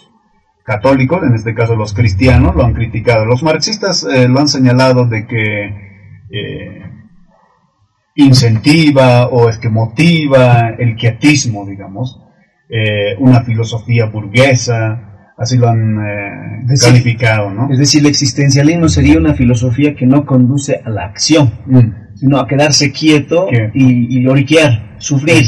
católicos, 0.64 1.22
en 1.24 1.36
este 1.36 1.54
caso 1.54 1.76
los 1.76 1.94
cristianos, 1.94 2.56
lo 2.56 2.66
han 2.66 2.74
criticado. 2.74 3.26
Los 3.26 3.44
marxistas 3.44 4.04
eh, 4.04 4.28
lo 4.28 4.40
han 4.40 4.48
señalado 4.48 5.06
de 5.06 5.28
que 5.28 5.92
incentiva 8.16 9.28
o 9.28 9.50
es 9.50 9.58
que 9.58 9.70
motiva 9.70 10.70
el 10.70 10.96
quietismo, 10.96 11.66
digamos, 11.66 12.22
una 13.20 13.42
filosofía 13.42 14.06
burguesa, 14.06 15.34
así 15.38 15.58
lo 15.58 15.68
han 15.68 15.98
calificado, 16.82 17.50
¿no? 17.50 17.70
Es 17.70 17.80
decir, 17.80 18.00
el 18.00 18.08
existencialismo 18.08 18.88
sería 18.88 19.18
una 19.18 19.34
filosofía 19.34 19.94
que 19.94 20.06
no 20.06 20.26
conduce 20.26 20.82
a 20.86 20.90
la 20.90 21.04
acción. 21.04 21.52
Mm 21.66 22.02
sino 22.22 22.38
a 22.38 22.48
quedarse 22.48 22.92
quieto 22.92 23.48
y, 23.74 24.18
y, 24.18 24.24
lloriquear, 24.24 24.96
sufrir, 25.00 25.44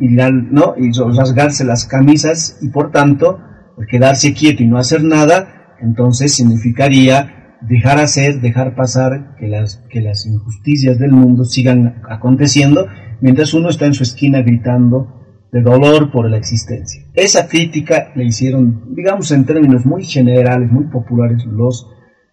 y, 0.00 0.08
¿no? 0.08 0.74
y 0.76 0.90
rasgarse 0.92 1.64
las 1.64 1.84
camisas 1.84 2.58
y 2.62 2.68
por 2.68 2.90
tanto 2.90 3.40
quedarse 3.88 4.34
quieto 4.34 4.62
y 4.62 4.66
no 4.66 4.78
hacer 4.78 5.02
nada, 5.02 5.76
entonces 5.80 6.34
significaría 6.34 7.56
dejar 7.62 7.98
hacer, 7.98 8.40
dejar 8.40 8.74
pasar 8.74 9.36
que 9.38 9.48
las, 9.48 9.76
que 9.90 10.00
las 10.00 10.26
injusticias 10.26 10.98
del 10.98 11.12
mundo 11.12 11.44
sigan 11.44 12.02
aconteciendo 12.08 12.86
mientras 13.20 13.54
uno 13.54 13.68
está 13.68 13.86
en 13.86 13.94
su 13.94 14.02
esquina 14.02 14.42
gritando 14.42 15.16
de 15.52 15.62
dolor 15.62 16.10
por 16.12 16.30
la 16.30 16.36
existencia. 16.36 17.02
Esa 17.14 17.48
crítica 17.48 18.12
le 18.14 18.24
hicieron, 18.24 18.94
digamos 18.94 19.30
en 19.32 19.44
términos 19.44 19.84
muy 19.84 20.04
generales, 20.04 20.70
muy 20.70 20.84
populares, 20.84 21.44
los 21.44 21.88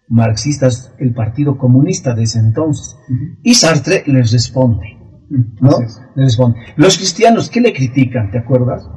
marxistas, 0.08 0.94
el 0.98 1.12
Partido 1.12 1.58
Comunista 1.58 2.14
de 2.14 2.22
ese 2.22 2.38
entonces. 2.38 2.96
Y 3.42 3.54
Sartre 3.54 4.04
les 4.06 4.32
responde. 4.32 4.97
¿No? 5.30 5.80
Les 5.80 6.00
responde. 6.16 6.58
Los 6.76 6.96
cristianos, 6.96 7.50
¿qué 7.50 7.60
le 7.60 7.72
critican? 7.72 8.30
¿Te 8.30 8.38
acuerdas? 8.38 8.88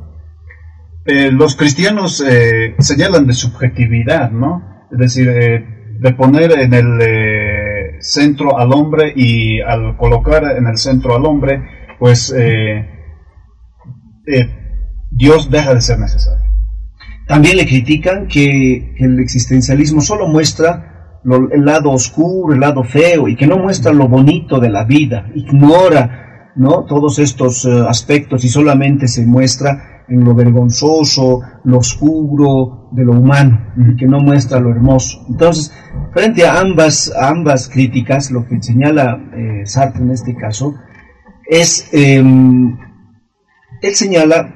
eh, 1.06 1.32
los 1.32 1.56
cristianos 1.56 2.24
eh, 2.26 2.76
señalan 2.80 3.26
de 3.26 3.34
subjetividad, 3.34 4.32
¿no? 4.32 4.86
Es 4.92 4.98
decir, 4.98 5.28
de 5.30 6.14
poner 6.14 6.52
en 6.60 6.74
el 6.74 8.02
centro 8.02 8.58
al 8.58 8.74
hombre 8.74 9.14
y 9.16 9.62
al 9.62 9.96
colocar 9.98 10.44
en 10.58 10.68
el 10.68 10.78
centro 10.78 11.16
al 11.16 11.26
hombre, 11.26 11.64
pues 11.98 12.36
Dios 15.12 15.50
deja 15.50 15.74
de 15.74 15.82
ser 15.82 16.00
necesario. 16.00 16.52
También 17.28 17.56
le 17.56 17.66
critican 17.66 18.28
que, 18.28 18.94
el 18.98 19.20
existencialismo 19.20 20.02
solo 20.02 20.28
muestra 20.28 21.01
el 21.24 21.66
lado 21.66 21.92
oscuro, 21.92 22.54
el 22.54 22.60
lado 22.60 22.84
feo, 22.84 23.28
y 23.28 23.36
que 23.36 23.48
no 23.48 23.58
muestra 23.58 23.94
lo 23.94 24.08
bonito 24.08 24.60
de 24.60 24.70
la 24.70 24.84
vida, 24.84 25.28
ignora 25.36 26.52
¿no? 26.56 26.86
todos 26.86 27.20
estos 27.20 27.66
eh, 27.66 27.86
aspectos 27.88 28.44
y 28.44 28.50
solamente 28.50 29.08
se 29.08 29.26
muestra 29.26 30.04
en 30.08 30.24
lo 30.26 30.36
vergonzoso, 30.36 31.42
lo 31.64 31.78
oscuro 31.78 32.90
de 32.92 33.06
lo 33.06 33.14
humano, 33.14 33.74
que 33.98 34.06
no 34.06 34.20
muestra 34.20 34.60
lo 34.60 34.72
hermoso. 34.72 35.26
Entonces, 35.30 35.74
frente 36.14 36.46
a 36.46 36.60
ambas, 36.60 37.14
ambas 37.18 37.70
críticas, 37.70 38.30
lo 38.32 38.46
que 38.46 38.62
señala 38.62 39.18
eh, 39.34 39.66
Sartre 39.66 40.02
en 40.02 40.12
este 40.12 40.36
caso 40.36 40.76
es, 41.48 41.88
em, 41.94 42.78
él 43.82 43.96
señala 43.96 44.54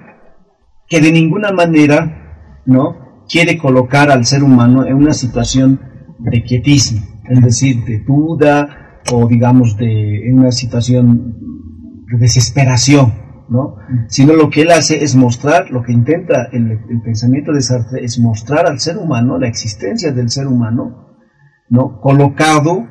que 0.90 1.00
de 1.00 1.12
ninguna 1.12 1.52
manera 1.52 2.24
¿no? 2.66 3.24
Quiere 3.30 3.58
colocar 3.58 4.12
al 4.12 4.26
ser 4.26 4.44
humano 4.44 4.86
en 4.86 4.96
una 4.96 5.14
situación 5.14 5.80
de 6.20 6.44
quietismo, 6.44 7.02
es 7.30 7.42
decir, 7.42 7.84
de 7.86 8.00
duda 8.00 9.02
o 9.12 9.28
digamos 9.28 9.78
de 9.78 10.28
en 10.28 10.40
una 10.40 10.52
situación 10.52 11.36
de 12.12 12.18
desesperación, 12.18 13.14
¿no? 13.50 13.76
Sino 14.08 14.34
lo 14.34 14.50
que 14.50 14.62
él 14.62 14.72
hace 14.72 15.04
es 15.04 15.16
mostrar, 15.16 15.70
lo 15.70 15.84
que 15.84 15.92
intenta 15.92 16.50
el, 16.52 16.80
pensamiento 17.04 17.52
de 17.52 17.62
Sartre 17.62 18.04
es 18.04 18.20
mostrar 18.20 18.66
al 18.68 18.80
ser 18.80 18.98
humano, 18.98 19.38
la 19.38 19.48
existencia 19.48 20.12
del 20.12 20.30
ser 20.30 20.48
humano, 20.48 21.18
¿no? 21.70 22.00
Colocado 22.02 22.88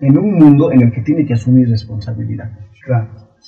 en 0.00 0.18
un 0.18 0.34
mundo 0.34 0.72
en 0.72 0.82
el 0.82 0.92
que 0.92 1.00
tiene 1.00 1.26
que 1.26 1.34
asumir 1.34 1.68
responsabilidad. 1.68 2.50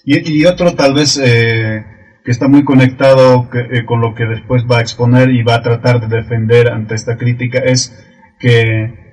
Y, 0.04 0.44
otro 0.44 0.74
tal 0.74 0.94
vez 0.94 1.20
eh, 1.22 1.84
que 2.24 2.30
está 2.30 2.48
muy 2.48 2.64
conectado 2.64 3.48
eh, 3.52 3.84
con 3.84 4.00
lo 4.00 4.14
que 4.14 4.24
después 4.24 4.64
va 4.70 4.78
a 4.78 4.80
exponer 4.80 5.30
y 5.30 5.42
va 5.42 5.56
a 5.56 5.62
tratar 5.62 6.00
de 6.00 6.16
defender 6.16 6.68
ante 6.68 6.94
esta 6.94 7.16
crítica, 7.16 7.58
es 7.58 8.04
que 8.38 9.05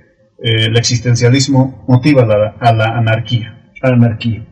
eh, 0.44 0.66
el 0.66 0.78
existencialismo 0.78 1.86
motiva 1.88 2.24
a 2.60 2.74
la 2.74 2.98
anarquía. 2.98 3.72
A 3.82 3.90
la 3.90 3.96
anarquía. 3.96 4.46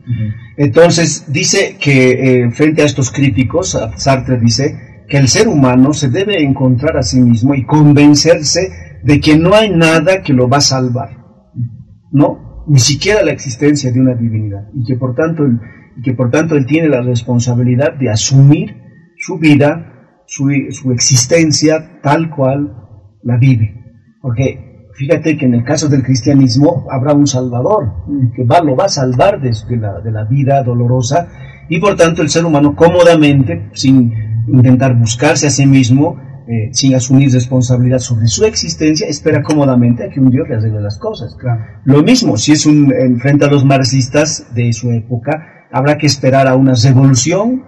Entonces, 0.56 1.26
dice 1.28 1.76
que 1.78 2.44
eh, 2.44 2.50
frente 2.50 2.82
a 2.82 2.86
estos 2.86 3.12
críticos, 3.12 3.78
Sartre 3.96 4.38
dice 4.38 5.04
que 5.08 5.18
el 5.18 5.28
ser 5.28 5.46
humano 5.48 5.92
se 5.92 6.08
debe 6.08 6.42
encontrar 6.42 6.96
a 6.96 7.02
sí 7.02 7.20
mismo 7.20 7.54
y 7.54 7.64
convencerse 7.64 8.98
de 9.04 9.20
que 9.20 9.36
no 9.36 9.54
hay 9.54 9.70
nada 9.70 10.22
que 10.22 10.32
lo 10.32 10.48
va 10.48 10.56
a 10.56 10.62
salvar. 10.62 11.10
¿No? 12.10 12.64
Ni 12.66 12.78
siquiera 12.78 13.22
la 13.22 13.32
existencia 13.32 13.92
de 13.92 14.00
una 14.00 14.14
divinidad. 14.14 14.68
Y 14.74 14.84
que 14.84 14.96
por 14.96 15.14
tanto 15.14 15.44
y 15.96 16.02
que 16.02 16.14
por 16.14 16.30
tanto 16.30 16.56
él 16.56 16.66
tiene 16.66 16.88
la 16.88 17.02
responsabilidad 17.02 17.94
de 17.94 18.10
asumir 18.10 18.76
su 19.18 19.38
vida, 19.38 20.22
su, 20.26 20.50
existencia 20.92 22.00
tal 22.02 22.30
cual 22.30 22.74
la 23.22 23.36
vive. 23.36 23.74
Porque 24.20 24.71
fíjate 24.94 25.36
que 25.36 25.46
en 25.46 25.54
el 25.54 25.64
caso 25.64 25.88
del 25.88 26.02
cristianismo 26.02 26.86
habrá 26.90 27.12
un 27.14 27.26
salvador 27.26 27.92
que 28.34 28.44
va, 28.44 28.60
lo 28.60 28.76
va 28.76 28.86
a 28.86 28.88
salvar 28.88 29.40
de, 29.40 29.52
la, 29.76 30.00
de 30.00 30.10
la 30.10 30.24
vida 30.24 30.62
dolorosa 30.62 31.28
y 31.68 31.80
por 31.80 31.96
tanto 31.96 32.22
el 32.22 32.28
ser 32.28 32.44
humano 32.44 32.74
cómodamente, 32.76 33.70
sin 33.72 34.12
intentar 34.48 34.94
buscarse 34.94 35.46
a 35.46 35.50
sí 35.50 35.66
mismo, 35.66 36.20
eh, 36.46 36.70
sin 36.72 36.94
asumir 36.94 37.32
responsabilidad 37.32 37.98
sobre 37.98 38.26
su 38.26 38.44
existencia, 38.44 39.06
espera 39.06 39.42
cómodamente 39.42 40.04
a 40.04 40.10
que 40.10 40.20
un 40.20 40.30
Dios 40.30 40.48
le 40.48 40.56
arregle 40.56 40.80
las 40.80 40.98
cosas. 40.98 41.36
Lo 41.84 42.02
mismo, 42.02 42.36
si 42.36 42.52
es 42.52 42.66
un, 42.66 42.92
frente 43.20 43.44
a 43.44 43.48
los 43.48 43.64
marxistas 43.64 44.48
de 44.54 44.72
su 44.72 44.90
época, 44.90 45.66
habrá 45.70 45.96
que 45.98 46.06
esperar 46.06 46.48
a 46.48 46.56
una 46.56 46.74
revolución, 46.74 47.64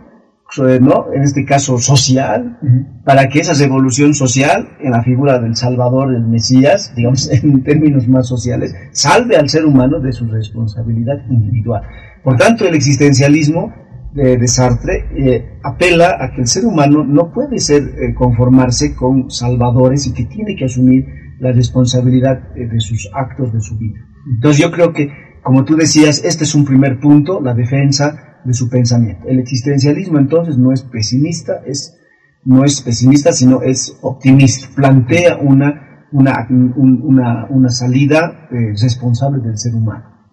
¿no? 0.58 1.06
en 1.12 1.22
este 1.22 1.44
caso 1.44 1.78
social, 1.78 2.58
para 3.04 3.28
que 3.28 3.40
esa 3.40 3.54
revolución 3.54 4.14
social, 4.14 4.76
en 4.80 4.92
la 4.92 5.02
figura 5.02 5.38
del 5.38 5.56
Salvador, 5.56 6.12
del 6.12 6.26
Mesías, 6.26 6.92
digamos 6.96 7.30
en 7.32 7.62
términos 7.62 8.08
más 8.08 8.28
sociales, 8.28 8.74
salve 8.92 9.36
al 9.36 9.48
ser 9.48 9.64
humano 9.64 10.00
de 10.00 10.12
su 10.12 10.26
responsabilidad 10.26 11.18
individual. 11.28 11.82
Por 12.22 12.36
tanto, 12.36 12.66
el 12.66 12.74
existencialismo 12.74 13.72
de, 14.14 14.46
Sartre 14.46 15.06
eh, 15.16 15.58
apela 15.64 16.18
a 16.20 16.30
que 16.30 16.42
el 16.42 16.46
ser 16.46 16.64
humano 16.64 17.04
no 17.04 17.32
puede 17.32 17.58
ser 17.58 17.82
eh, 17.82 18.14
conformarse 18.14 18.94
con 18.94 19.30
salvadores 19.30 20.06
y 20.06 20.12
que 20.12 20.24
tiene 20.24 20.54
que 20.54 20.66
asumir 20.66 21.04
la 21.40 21.50
responsabilidad 21.50 22.56
eh, 22.56 22.66
de 22.66 22.80
sus 22.80 23.10
actos 23.12 23.52
de 23.52 23.60
su 23.60 23.76
vida. 23.76 23.98
Entonces 24.36 24.62
yo 24.62 24.70
creo 24.70 24.92
que 24.92 25.10
como 25.44 25.64
tú 25.64 25.76
decías, 25.76 26.24
este 26.24 26.44
es 26.44 26.54
un 26.54 26.64
primer 26.64 26.98
punto, 26.98 27.38
la 27.40 27.52
defensa 27.52 28.33
de 28.44 28.54
su 28.54 28.68
pensamiento. 28.68 29.26
El 29.26 29.38
existencialismo 29.38 30.18
entonces 30.18 30.58
no 30.58 30.72
es 30.72 30.82
pesimista, 30.82 31.62
es, 31.66 31.96
no 32.44 32.64
es 32.64 32.82
pesimista, 32.82 33.32
sino 33.32 33.62
es 33.62 33.96
optimista. 34.02 34.68
Plantea 34.74 35.38
una, 35.38 36.06
una, 36.12 37.46
una, 37.48 37.70
salida 37.70 38.48
eh, 38.50 38.74
responsable 38.80 39.42
del 39.42 39.58
ser 39.58 39.74
humano. 39.74 40.28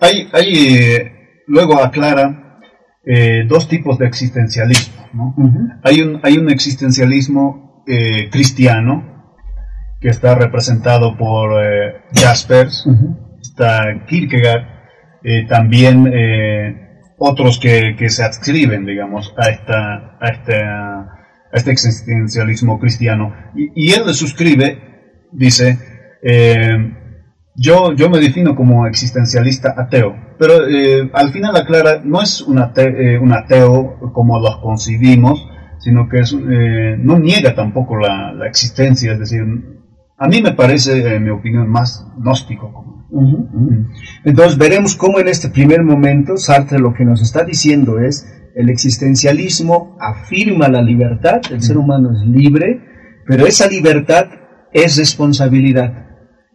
Hay, 0.00 0.28
hay 0.32 0.76
eh, 0.76 1.12
luego 1.46 1.82
aclara 1.82 2.60
eh, 3.04 3.44
dos 3.48 3.68
tipos 3.68 3.98
de 3.98 4.06
existencialismo. 4.06 5.06
¿no? 5.14 5.34
hay, 5.82 6.02
un, 6.02 6.20
hay 6.22 6.38
un 6.38 6.50
existencialismo 6.50 7.84
cristiano 8.32 9.32
que 10.00 10.08
está 10.08 10.34
representado 10.34 11.16
por 11.16 11.52
Jaspers 12.12 12.84
está 13.40 14.04
Kierkegaard, 14.08 14.66
también 15.48 16.04
otros 17.18 17.58
que, 17.58 17.94
se 18.08 18.24
adscriben, 18.24 18.84
digamos, 18.86 19.34
a, 19.36 19.48
esta, 19.48 20.18
a, 20.20 20.28
este, 20.28 20.62
a 20.62 21.08
este 21.52 21.70
existencialismo 21.70 22.78
cristiano. 22.78 23.34
Y, 23.54 23.92
él 23.92 24.06
le 24.06 24.14
suscribe, 24.14 25.26
dice, 25.32 25.78
eh, 26.22 26.94
yo, 27.54 27.94
yo 27.94 28.10
me 28.10 28.18
defino 28.18 28.54
como 28.54 28.86
existencialista 28.86 29.74
ateo, 29.76 30.14
pero 30.38 30.54
al 31.12 31.32
final 31.32 31.56
aclara, 31.56 32.02
no 32.04 32.20
es 32.22 32.42
un 32.42 32.58
ateo, 32.58 33.22
un 33.22 33.32
ateo 33.32 34.12
como 34.12 34.38
los 34.38 34.58
concibimos, 34.58 35.48
sino 35.78 36.08
que 36.08 36.20
es, 36.20 36.34
no 36.34 37.18
niega 37.18 37.54
tampoco 37.54 37.96
la, 37.96 38.32
la, 38.32 38.46
existencia, 38.46 39.12
es 39.12 39.18
decir, 39.18 39.42
a 40.18 40.28
mí 40.28 40.42
me 40.42 40.52
parece, 40.52 41.16
en 41.16 41.24
mi 41.24 41.30
opinión, 41.30 41.68
más 41.68 42.06
gnóstico 42.18 42.96
entonces 44.24 44.58
veremos 44.58 44.96
cómo 44.96 45.20
en 45.20 45.28
este 45.28 45.48
primer 45.48 45.82
momento 45.82 46.36
Sartre 46.36 46.78
lo 46.78 46.92
que 46.92 47.04
nos 47.04 47.22
está 47.22 47.44
diciendo 47.44 47.98
es 47.98 48.26
el 48.54 48.68
existencialismo 48.68 49.96
afirma 50.00 50.68
la 50.68 50.82
libertad, 50.82 51.40
el 51.50 51.62
ser 51.62 51.76
humano 51.76 52.10
es 52.12 52.26
libre, 52.26 52.80
pero 53.26 53.46
esa 53.46 53.68
libertad 53.68 54.26
es 54.72 54.96
responsabilidad. 54.96 56.06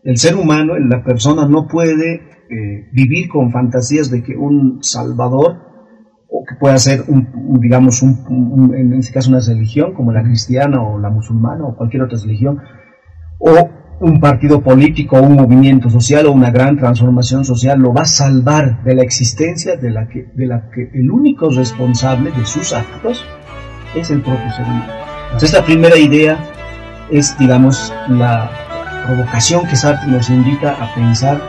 El 0.04 0.18
ser 0.18 0.36
humano, 0.36 0.78
la 0.80 1.04
persona 1.04 1.48
no 1.48 1.68
puede 1.68 2.16
eh, 2.50 2.90
vivir 2.92 3.30
con 3.30 3.52
fantasías 3.52 4.10
de 4.10 4.24
que 4.24 4.36
un 4.36 4.80
salvador 4.82 5.58
o 6.28 6.44
que 6.44 6.56
pueda 6.60 6.78
ser, 6.80 7.04
un, 7.08 7.60
digamos, 7.62 8.02
en 8.02 8.94
este 8.94 9.14
caso 9.14 9.30
una 9.30 9.40
religión 9.40 9.94
como 9.94 10.12
la 10.12 10.24
cristiana 10.24 10.82
o 10.82 10.98
la 10.98 11.12
musulmana 11.12 11.66
o 11.66 11.76
cualquier 11.76 12.04
otra 12.04 12.18
religión, 12.18 12.60
o 13.42 13.70
un 14.00 14.20
partido 14.20 14.62
político, 14.62 15.22
un 15.22 15.36
movimiento 15.36 15.90
social 15.90 16.26
o 16.26 16.32
una 16.32 16.50
gran 16.50 16.78
transformación 16.78 17.46
social 17.46 17.80
lo 17.80 17.94
va 17.94 18.02
a 18.02 18.06
salvar 18.06 18.84
de 18.84 18.96
la 18.96 19.04
existencia 19.04 19.76
de 19.76 19.92
la 19.92 20.08
que, 20.08 20.28
de 20.34 20.48
la 20.48 20.70
que 20.72 20.90
el 20.94 21.12
único 21.12 21.50
responsable 21.50 22.32
de 22.32 22.46
sus 22.46 22.74
actos 22.74 23.24
es 23.96 24.10
el 24.10 24.22
propio 24.22 24.52
ser 24.54 24.66
humano. 24.66 24.94
Entonces, 25.26 25.54
esta 25.54 25.66
primera 25.66 25.98
idea 25.98 26.40
es, 27.12 27.38
digamos, 27.38 27.94
la 28.10 28.50
provocación 29.06 29.68
que 29.68 29.76
Sartre 29.76 30.12
nos 30.12 30.30
invita 30.30 30.72
a 30.72 30.94
pensar 30.96 31.40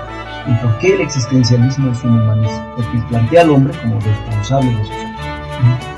en 0.46 0.56
por 0.58 0.78
qué 0.78 0.94
el 0.94 1.00
existencialismo 1.00 1.92
es 1.92 2.04
un 2.04 2.20
humanismo, 2.20 2.74
porque 2.76 2.98
plantea 3.08 3.42
al 3.42 3.50
hombre 3.50 3.72
como 3.80 3.98
responsable 4.00 4.70
de 4.70 4.84
sus 4.84 4.92
actos. 4.92 5.91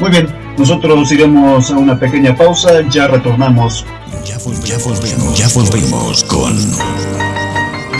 Muy 0.00 0.10
bien, 0.10 0.28
nosotros 0.56 1.10
iremos 1.12 1.70
a 1.70 1.76
una 1.76 1.98
pequeña 1.98 2.36
pausa, 2.36 2.82
ya 2.88 3.08
retornamos 3.08 3.84
ya, 4.24 4.38
volvemos, 4.38 5.38
ya 5.38 5.48
volvemos 5.48 6.24
con 6.24 6.56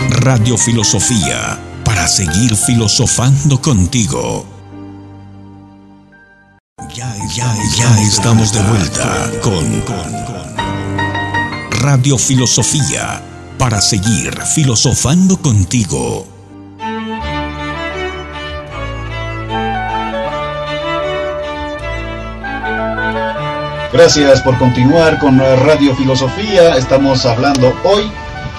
Radio 0.09 0.57
Filosofía 0.57 1.59
para 1.83 2.07
seguir 2.07 2.55
filosofando 2.55 3.59
contigo. 3.61 4.45
Ya, 6.93 7.15
ya, 7.35 7.55
ya 7.75 8.01
estamos 8.01 8.53
de 8.53 8.61
vuelta 8.61 9.31
con, 9.41 9.81
con 9.81 11.79
Radio 11.81 12.17
Filosofía 12.17 13.21
para 13.57 13.81
seguir 13.81 14.39
filosofando 14.43 15.37
contigo. 15.37 16.38
Gracias 23.91 24.43
por 24.43 24.55
continuar 24.59 25.17
con 25.17 25.39
Radio 25.39 25.95
Filosofía. 25.95 26.77
Estamos 26.77 27.25
hablando 27.25 27.73
hoy 27.83 28.11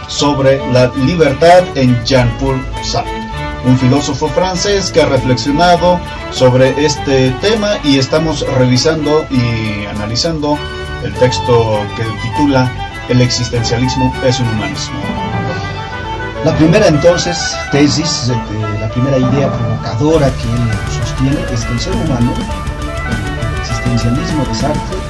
sobre 0.09 0.59
la 0.73 0.89
libertad 1.07 1.63
en 1.77 2.05
Jean-Paul 2.05 2.61
Sartre, 2.83 3.13
un 3.65 3.79
filósofo 3.79 4.27
francés 4.27 4.91
que 4.91 5.03
ha 5.03 5.07
reflexionado 5.07 6.01
sobre 6.33 6.85
este 6.85 7.31
tema 7.41 7.79
y 7.85 7.99
estamos 7.99 8.45
revisando 8.59 9.25
y 9.31 9.87
analizando 9.87 10.59
el 11.05 11.15
texto 11.15 11.81
que 11.97 12.03
titula 12.29 12.69
El 13.09 13.21
existencialismo 13.21 14.13
es 14.25 14.41
un 14.41 14.49
humanismo. 14.49 14.99
La 16.45 16.57
primera 16.57 16.89
entonces 16.89 17.57
tesis, 17.71 18.33
la 18.81 18.89
primera 18.89 19.17
idea 19.17 19.53
provocadora 19.53 20.27
que 20.27 20.43
él 20.43 20.71
sostiene 20.99 21.55
es 21.55 21.65
que 21.65 21.73
el 21.73 21.81
ser 21.81 21.93
humano, 21.95 22.35
el 22.35 23.61
existencialismo 23.61 24.45
de 24.45 24.55
Sartre, 24.57 25.10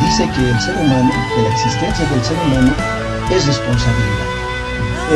dice 0.00 0.28
que 0.34 0.50
el 0.50 0.60
ser 0.60 0.76
humano, 0.76 1.10
que 1.34 1.42
la 1.42 1.48
existencia 1.50 2.04
del 2.06 2.24
ser 2.24 2.36
humano 2.46 2.72
es 3.30 3.46
responsabilidad. 3.46 4.28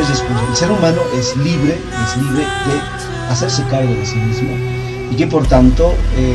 Es 0.01 0.09
responsabilidad. 0.09 0.51
El 0.51 0.57
ser 0.57 0.71
humano 0.71 1.01
es 1.15 1.37
libre, 1.37 1.81
es 2.05 2.17
libre 2.17 2.43
de 2.43 3.31
hacerse 3.31 3.63
cargo 3.65 3.95
de 3.95 4.07
sí 4.07 4.17
mismo 4.17 4.83
y 5.13 5.17
que 5.17 5.27
por 5.27 5.47
tanto 5.47 5.95
eh, 6.17 6.35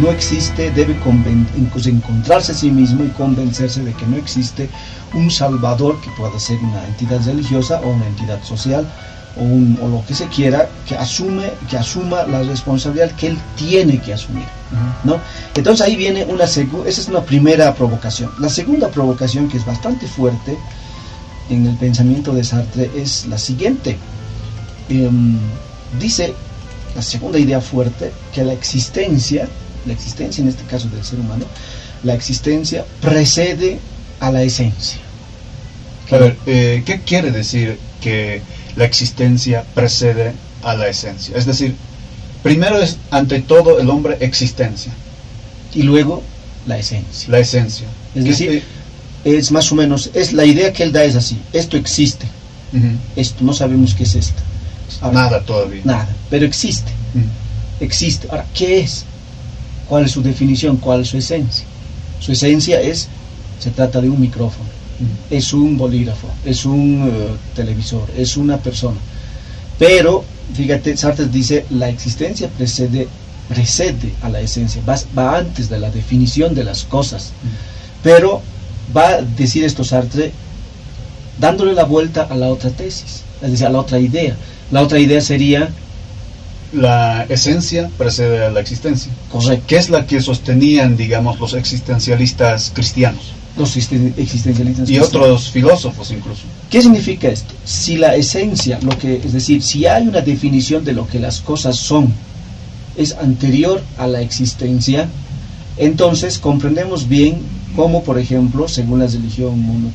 no 0.00 0.10
existe, 0.10 0.70
debe 0.70 0.96
encontrarse 1.84 2.52
a 2.52 2.54
sí 2.54 2.70
mismo 2.70 3.04
y 3.04 3.08
convencerse 3.08 3.82
de 3.82 3.92
que 3.92 4.06
no 4.06 4.16
existe 4.16 4.68
un 5.12 5.30
salvador 5.30 6.00
que 6.00 6.10
pueda 6.12 6.38
ser 6.40 6.58
una 6.58 6.84
entidad 6.86 7.24
religiosa 7.24 7.80
o 7.84 7.90
una 7.90 8.06
entidad 8.06 8.42
social 8.42 8.86
o, 9.36 9.88
lo 9.88 10.04
que 10.06 10.14
se 10.14 10.26
quiera, 10.28 10.68
que, 10.86 10.96
asume, 10.96 11.50
que 11.68 11.76
asuma 11.76 12.24
la 12.24 12.42
responsabilidad 12.42 13.10
que 13.12 13.28
él 13.28 13.38
tiene 13.56 14.00
que 14.00 14.14
asumir. 14.14 14.44
¿no? 15.04 15.20
Entonces 15.54 15.86
ahí 15.86 15.96
viene 15.96 16.24
una 16.24 16.46
segunda, 16.46 16.88
esa 16.88 17.00
es 17.00 17.08
una 17.08 17.22
primera 17.22 17.74
provocación. 17.74 18.30
La 18.38 18.48
segunda 18.48 18.88
provocación, 18.88 19.48
que 19.48 19.56
es 19.56 19.66
bastante 19.66 20.06
fuerte 20.06 20.56
en 21.50 21.66
el 21.66 21.76
pensamiento 21.76 22.32
de 22.32 22.44
Sartre, 22.44 22.90
es 22.96 23.26
la 23.26 23.38
siguiente. 23.38 23.96
Em, 24.88 25.38
dice, 25.98 26.34
la 26.94 27.02
segunda 27.02 27.38
idea 27.38 27.60
fuerte, 27.60 28.12
que 28.32 28.44
la 28.44 28.52
existencia, 28.52 29.48
la 29.86 29.92
existencia 29.92 30.42
en 30.42 30.48
este 30.48 30.64
caso 30.64 30.88
del 30.88 31.04
ser 31.04 31.20
humano, 31.20 31.44
la 32.02 32.14
existencia 32.14 32.84
precede 33.00 33.78
a 34.20 34.30
la 34.30 34.42
esencia. 34.42 35.00
A 36.10 36.18
ver, 36.18 36.36
eh, 36.46 36.82
¿qué 36.84 37.00
quiere 37.00 37.30
decir 37.30 37.78
que 38.00 38.42
la 38.76 38.84
existencia 38.84 39.64
precede 39.74 40.32
a 40.62 40.74
la 40.74 40.88
esencia. 40.88 41.36
Es 41.36 41.46
decir, 41.46 41.74
primero 42.42 42.80
es 42.80 42.98
ante 43.10 43.40
todo 43.40 43.78
el 43.78 43.88
hombre 43.90 44.16
existencia. 44.20 44.92
Y 45.74 45.82
luego 45.82 46.22
la 46.66 46.78
esencia. 46.78 47.30
La 47.30 47.38
esencia. 47.38 47.86
Es 48.14 48.24
decir, 48.24 48.62
es 49.24 49.52
más 49.52 49.70
o 49.72 49.74
menos, 49.74 50.10
es 50.14 50.32
la 50.32 50.44
idea 50.44 50.72
que 50.72 50.82
él 50.82 50.92
da 50.92 51.04
es 51.04 51.16
así, 51.16 51.38
esto 51.52 51.76
existe. 51.76 52.26
Esto, 53.14 53.44
no 53.44 53.52
sabemos 53.52 53.94
qué 53.94 54.02
es 54.02 54.16
esto. 54.16 54.42
nada 55.12 55.40
todavía. 55.40 55.82
Nada, 55.84 56.08
pero 56.28 56.44
existe. 56.44 56.90
Existe. 57.80 58.26
Ahora, 58.30 58.46
¿qué 58.54 58.80
es? 58.80 59.04
¿Cuál 59.88 60.06
es 60.06 60.12
su 60.12 60.22
definición? 60.22 60.78
¿Cuál 60.78 61.02
es 61.02 61.08
su 61.08 61.18
esencia? 61.18 61.64
Su 62.18 62.32
esencia 62.32 62.80
es, 62.80 63.08
se 63.60 63.70
trata 63.70 64.00
de 64.00 64.08
un 64.08 64.20
micrófono 64.20 64.68
es 65.30 65.52
un 65.52 65.76
bolígrafo, 65.76 66.28
es 66.44 66.64
un 66.64 67.08
eh, 67.08 67.36
televisor, 67.54 68.08
es 68.16 68.36
una 68.36 68.58
persona. 68.58 68.98
Pero, 69.78 70.24
fíjate, 70.54 70.96
Sartre 70.96 71.26
dice, 71.26 71.66
la 71.70 71.88
existencia 71.88 72.48
precede, 72.48 73.08
precede 73.48 74.12
a 74.22 74.28
la 74.28 74.40
esencia, 74.40 74.82
va, 74.86 75.36
antes 75.36 75.68
de 75.68 75.78
la 75.78 75.90
definición 75.90 76.54
de 76.54 76.64
las 76.64 76.84
cosas. 76.84 77.32
Pero 78.02 78.42
va 78.96 79.08
a 79.08 79.22
decir 79.22 79.64
esto 79.64 79.82
Sartre 79.84 80.32
dándole 81.38 81.72
la 81.72 81.84
vuelta 81.84 82.22
a 82.22 82.36
la 82.36 82.48
otra 82.48 82.70
tesis, 82.70 83.22
es 83.42 83.50
decir, 83.50 83.66
a 83.66 83.70
la 83.70 83.80
otra 83.80 83.98
idea. 83.98 84.36
La 84.70 84.82
otra 84.82 84.98
idea 84.98 85.20
sería... 85.20 85.70
La 86.72 87.24
esencia 87.28 87.88
precede 87.96 88.44
a 88.44 88.50
la 88.50 88.58
existencia. 88.58 89.12
Correcto. 89.30 89.64
¿Qué 89.68 89.76
es 89.76 89.90
la 89.90 90.06
que 90.06 90.20
sostenían, 90.20 90.96
digamos, 90.96 91.38
los 91.38 91.54
existencialistas 91.54 92.72
cristianos? 92.74 93.32
Los 93.56 93.76
existencialistas. 93.76 94.90
Y 94.90 94.98
otros 94.98 95.50
filósofos 95.50 96.10
incluso. 96.10 96.42
¿Qué 96.70 96.82
significa 96.82 97.28
esto? 97.28 97.54
Si 97.64 97.96
la 97.96 98.16
esencia, 98.16 98.78
lo 98.82 98.96
que, 98.98 99.16
es 99.16 99.32
decir, 99.32 99.62
si 99.62 99.86
hay 99.86 100.08
una 100.08 100.20
definición 100.20 100.84
de 100.84 100.92
lo 100.92 101.06
que 101.06 101.20
las 101.20 101.40
cosas 101.40 101.76
son, 101.76 102.12
es 102.96 103.12
anterior 103.12 103.82
a 103.98 104.06
la 104.06 104.20
existencia, 104.20 105.08
entonces 105.76 106.38
comprendemos 106.38 107.08
bien 107.08 107.38
cómo, 107.76 108.02
por 108.02 108.18
ejemplo, 108.18 108.68
según 108.68 109.00
la 109.00 109.06
religión 109.06 109.92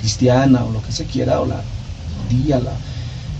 cristiana 0.00 0.64
o 0.64 0.72
lo 0.72 0.82
que 0.82 0.92
se 0.92 1.04
quiera, 1.04 1.40
o 1.40 1.46
la 1.46 1.62
judía, 2.28 2.60
la 2.60 2.72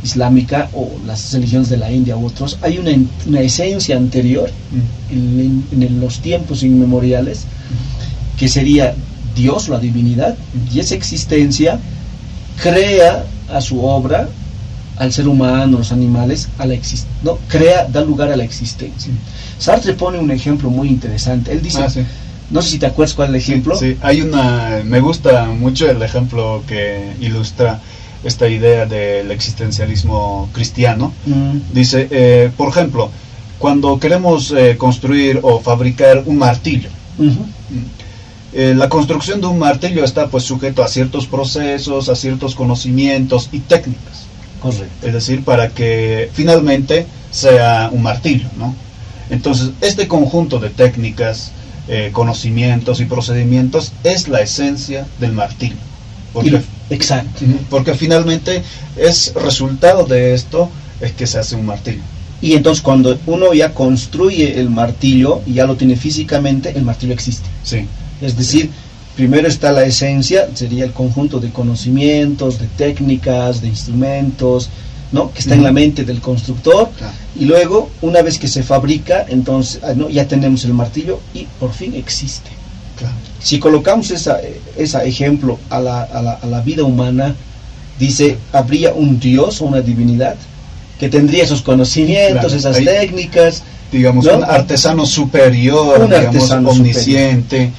islámica 0.03 0.71
o 0.75 0.91
las 1.07 1.33
religiones 1.33 1.69
de 1.69 1.77
la 1.77 1.91
India 1.91 2.17
u 2.17 2.27
otros, 2.27 2.59
hay 2.63 2.79
una, 2.79 2.93
una 3.27 3.41
esencia 3.41 3.97
anterior 3.97 4.51
mm. 4.51 5.13
en, 5.13 5.83
en, 5.83 6.01
los 6.01 6.21
tiempos 6.21 6.63
inmemoriales 6.63 7.45
que 8.39 8.49
sería 8.49 8.95
Dios, 9.38 9.68
la 9.68 9.79
divinidad, 9.79 10.37
y 10.72 10.81
esa 10.81 10.96
existencia 10.96 11.79
crea 12.61 13.24
a 13.48 13.61
su 13.61 13.85
obra, 13.85 14.29
al 14.96 15.12
ser 15.12 15.29
humano, 15.29 15.79
los 15.79 15.92
animales, 15.92 16.48
a 16.59 16.66
la 16.66 16.74
no, 17.22 17.38
crea, 17.46 17.87
da 17.87 18.03
lugar 18.03 18.33
a 18.33 18.37
la 18.37 18.42
existencia. 18.42 19.12
Sartre 19.59 19.94
pone 19.94 20.18
un 20.18 20.31
ejemplo 20.33 20.70
muy 20.70 20.88
interesante. 20.88 21.53
Él 21.53 21.62
dice, 21.62 21.83
ah, 21.83 21.88
no 22.51 22.62
sé 22.62 22.70
si 22.70 22.79
te 22.79 22.87
acuerdas 22.87 23.14
cuál 23.14 23.29
es 23.29 23.35
el 23.35 23.53
ejemplo. 23.53 23.77
Sí, 23.77 23.96
hay 24.03 24.22
una, 24.22 24.83
me 24.85 25.01
gusta 25.01 25.46
mucho 25.46 25.88
el 25.88 26.03
ejemplo 26.03 26.64
que 26.66 27.12
ilustra 27.20 27.81
esta 28.24 28.48
idea 28.48 28.87
del 28.87 29.31
existencialismo 29.31 30.48
cristiano. 30.53 31.12
Mm. 31.27 31.72
Dice, 31.72 32.09
eh, 32.11 32.51
por 32.57 32.68
ejemplo, 32.70 33.11
cuando 33.59 34.01
queremos 34.01 34.51
eh, 34.51 34.77
construir 34.77 35.38
o 35.42 35.61
fabricar 35.61 36.24
un 36.27 36.38
martillo, 36.38 36.88
eh, 38.53 38.75
la 38.77 38.89
construcción 38.89 39.41
de 39.41 39.47
un 39.47 39.59
martillo 39.59 40.05
está 40.05 40.29
pues 40.29 40.45
sujeto 40.45 40.83
a 40.83 40.89
ciertos 40.89 41.27
procesos, 41.27 42.09
a 42.09 42.17
ciertos 42.17 42.55
conocimientos 42.55 43.51
y 43.53 43.61
técnicas. 43.61 44.27
Correcto. 44.61 45.07
Es 45.07 45.13
decir, 45.13 45.45
para 45.45 45.69
que 45.69 46.31
finalmente 46.33 47.07
sea 47.31 47.91
un 47.93 48.03
martillo, 48.03 48.49
¿no? 48.59 48.75
Entonces, 49.31 49.71
este 49.83 50.09
conjunto 50.09 50.59
de 50.59 50.71
técnicas, 50.71 51.53
eh, 51.87 52.11
conocimientos 52.13 53.01
y 53.01 53.05
procedimientos 53.05 53.93
es 54.03 54.29
la 54.29 54.41
esencia 54.41 55.07
del 55.21 55.33
martillo. 55.33 55.77
Porque, 56.33 56.61
Exacto. 56.91 57.45
Porque 57.69 57.95
finalmente 57.95 58.63
es 58.97 59.35
resultado 59.35 60.05
de 60.05 60.35
esto 60.35 60.71
es 61.01 61.13
que 61.13 61.27
se 61.27 61.39
hace 61.39 61.55
un 61.55 61.67
martillo. 61.67 62.03
Y 62.41 62.55
entonces 62.55 62.83
cuando 62.83 63.19
uno 63.27 63.53
ya 63.53 63.75
construye 63.75 64.61
el 64.61 64.71
martillo 64.71 65.43
y 65.47 65.55
ya 65.55 65.67
lo 65.67 65.77
tiene 65.77 65.97
físicamente, 65.97 66.73
el 66.77 66.83
martillo 66.83 67.13
existe. 67.13 67.49
Sí. 67.63 67.87
Es 68.21 68.37
decir, 68.37 68.71
primero 69.17 69.49
está 69.49 69.73
la 69.73 69.85
esencia, 69.85 70.49
sería 70.55 70.85
el 70.85 70.93
conjunto 70.93 71.41
de 71.41 71.51
conocimientos, 71.51 72.59
de 72.59 72.67
técnicas, 72.67 73.61
de 73.61 73.69
instrumentos, 73.69 74.71
¿no? 75.13 75.33
que 75.33 75.41
está 75.41 75.55
en 75.55 75.63
la 75.63 75.73
mente 75.73 76.05
del 76.05 76.21
constructor, 76.21 76.91
y 77.39 77.45
luego, 77.45 77.91
una 78.03 78.23
vez 78.23 78.39
que 78.39 78.49
se 78.49 78.63
fabrica, 78.63 79.25
entonces 79.29 79.81
ah, 79.83 79.93
¿no? 79.95 80.09
ya 80.09 80.27
tenemos 80.27 80.65
el 80.65 80.75
martillo 80.75 81.21
y 81.35 81.47
por 81.59 81.73
fin 81.73 81.95
existe. 81.95 82.51
Si 83.41 83.61
colocamos 83.61 84.11
ese 84.11 84.61
esa 84.77 85.05
ejemplo 85.05 85.59
a 85.71 85.79
la, 85.79 86.03
a, 86.03 86.21
la, 86.21 86.33
a 86.33 86.47
la, 86.47 86.61
vida 86.63 86.83
humana, 86.83 87.37
dice, 87.99 88.39
habría 88.53 88.93
un 88.93 89.21
Dios 89.21 89.63
o 89.63 89.67
una 89.67 89.81
divinidad 89.81 90.35
que 90.99 91.09
tendría 91.09 91.45
esos 91.45 91.63
conocimientos, 91.63 92.53
esas 92.53 92.77
técnicas. 92.77 93.63
Digamos, 93.93 94.27
un 94.27 94.45
artesano 94.45 95.07
superior, 95.07 96.03
un 96.03 96.11
digamos, 96.11 96.51
omnisciente. 96.51 97.71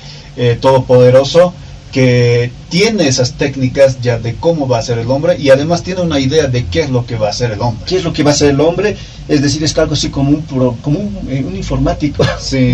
Eh, 0.41 0.57
todopoderoso 0.61 1.53
que 1.91 2.49
tiene 2.69 3.09
esas 3.09 3.33
técnicas 3.33 3.99
ya 3.99 4.17
de 4.17 4.35
cómo 4.35 4.69
va 4.69 4.77
a 4.77 4.81
ser 4.81 4.97
el 4.97 5.11
hombre 5.11 5.37
y 5.37 5.49
además 5.49 5.83
tiene 5.83 5.99
una 5.99 6.17
idea 6.17 6.47
de 6.47 6.65
qué 6.67 6.79
es 6.79 6.89
lo 6.89 7.05
que 7.05 7.17
va 7.17 7.27
a 7.27 7.33
ser 7.33 7.51
el 7.51 7.59
hombre. 7.59 7.83
¿Qué 7.85 7.97
es 7.97 8.05
lo 8.05 8.13
que 8.13 8.23
va 8.23 8.31
a 8.31 8.35
ser 8.35 8.51
el 8.51 8.61
hombre? 8.61 8.95
Es 9.27 9.41
decir, 9.41 9.61
es 9.65 9.77
algo 9.77 9.95
así 9.95 10.07
como 10.07 10.29
un, 10.29 10.43
como 10.81 10.97
un, 10.97 11.27
eh, 11.29 11.45
informático. 11.53 12.23
Sí, 12.39 12.71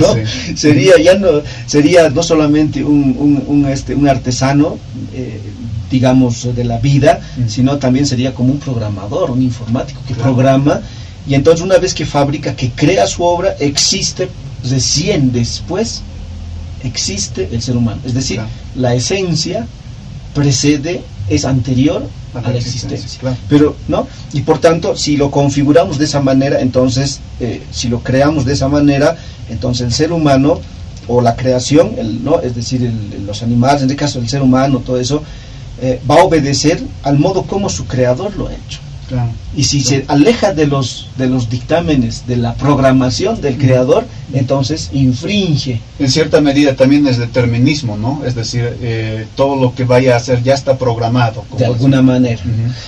Sería, 0.55 0.93
ya 1.01 1.15
no, 1.15 1.41
sería 1.65 2.07
no 2.11 2.21
solamente 2.21 2.83
un, 2.83 3.43
un, 3.47 3.65
este, 3.65 3.95
un 3.95 4.07
artesano, 4.07 4.77
eh, 5.15 5.39
digamos, 5.89 6.55
de 6.55 6.65
la 6.65 6.77
vida, 6.77 7.19
mm. 7.35 7.47
sino 7.47 7.79
también 7.79 8.05
sería 8.05 8.35
como 8.35 8.51
un 8.51 8.59
programador, 8.59 9.31
un 9.31 9.41
informático 9.41 10.01
que 10.07 10.13
programa 10.13 10.81
y 11.27 11.33
entonces 11.33 11.65
una 11.65 11.77
vez 11.77 11.95
que 11.95 12.05
fabrica, 12.05 12.55
que 12.55 12.69
crea 12.69 13.07
su 13.07 13.23
obra, 13.23 13.55
existe 13.59 14.29
recién 14.69 15.31
después 15.31 16.03
existe 16.87 17.49
el 17.51 17.61
ser 17.61 17.77
humano. 17.77 18.01
Es 18.05 18.13
decir, 18.13 18.39
la 18.75 18.93
esencia 18.93 19.67
precede, 20.33 21.01
es 21.29 21.45
anterior 21.45 22.07
a 22.33 22.41
la, 22.41 22.57
existencia. 22.57 23.35
Pero, 23.49 23.75
¿no? 23.87 24.07
Y 24.33 24.41
por 24.41 24.59
tanto, 24.59 24.95
si 24.95 25.17
lo 25.17 25.31
configuramos 25.31 25.97
de 25.97 26.05
esa 26.05 26.21
manera, 26.21 26.59
entonces, 26.59 27.19
eh, 27.39 27.63
si 27.71 27.87
lo 27.87 28.01
creamos 28.01 28.45
de 28.45 28.53
esa 28.53 28.67
manera, 28.67 29.17
entonces 29.49 29.87
el 29.87 29.93
ser 29.93 30.11
humano 30.11 30.59
o 31.07 31.21
la 31.21 31.35
creación, 31.35 31.95
el, 31.97 32.23
¿no? 32.23 32.41
es 32.41 32.55
decir, 32.55 32.91
los 33.25 33.43
animales, 33.43 33.81
en 33.81 33.89
este 33.89 33.95
caso 33.95 34.19
el 34.19 34.27
ser 34.27 34.41
humano, 34.41 34.79
todo 34.79 34.99
eso, 34.99 35.23
eh, 35.81 36.01
va 36.09 36.15
a 36.15 36.23
obedecer 36.23 36.81
al 37.03 37.19
modo 37.19 37.43
como 37.43 37.69
su 37.69 37.85
creador 37.85 38.35
lo 38.37 38.47
ha 38.47 38.53
hecho. 38.53 38.79
Y 39.55 39.63
si 39.63 39.81
se 39.81 40.05
aleja 40.07 40.53
de 40.53 40.67
los, 40.67 41.09
de 41.17 41.27
los 41.27 41.49
dictámenes, 41.49 42.27
de 42.27 42.37
la 42.37 42.55
programación 42.55 43.39
del 43.41 43.57
creador, 43.57 44.05
entonces 44.33 44.89
infringe. 44.93 45.79
En 45.99 46.09
cierta 46.09 46.41
medida 46.41 46.75
también 46.75 47.07
es 47.07 47.17
determinismo, 47.17 47.97
¿no? 47.97 48.23
Es 48.25 48.35
decir, 48.35 48.77
eh, 48.81 49.27
todo 49.35 49.55
lo 49.55 49.73
que 49.75 49.83
vaya 49.83 50.13
a 50.13 50.17
hacer 50.17 50.43
ya 50.43 50.53
está 50.53 50.77
programado. 50.77 51.45
De 51.57 51.65
alguna 51.65 52.01
manera. 52.01 52.41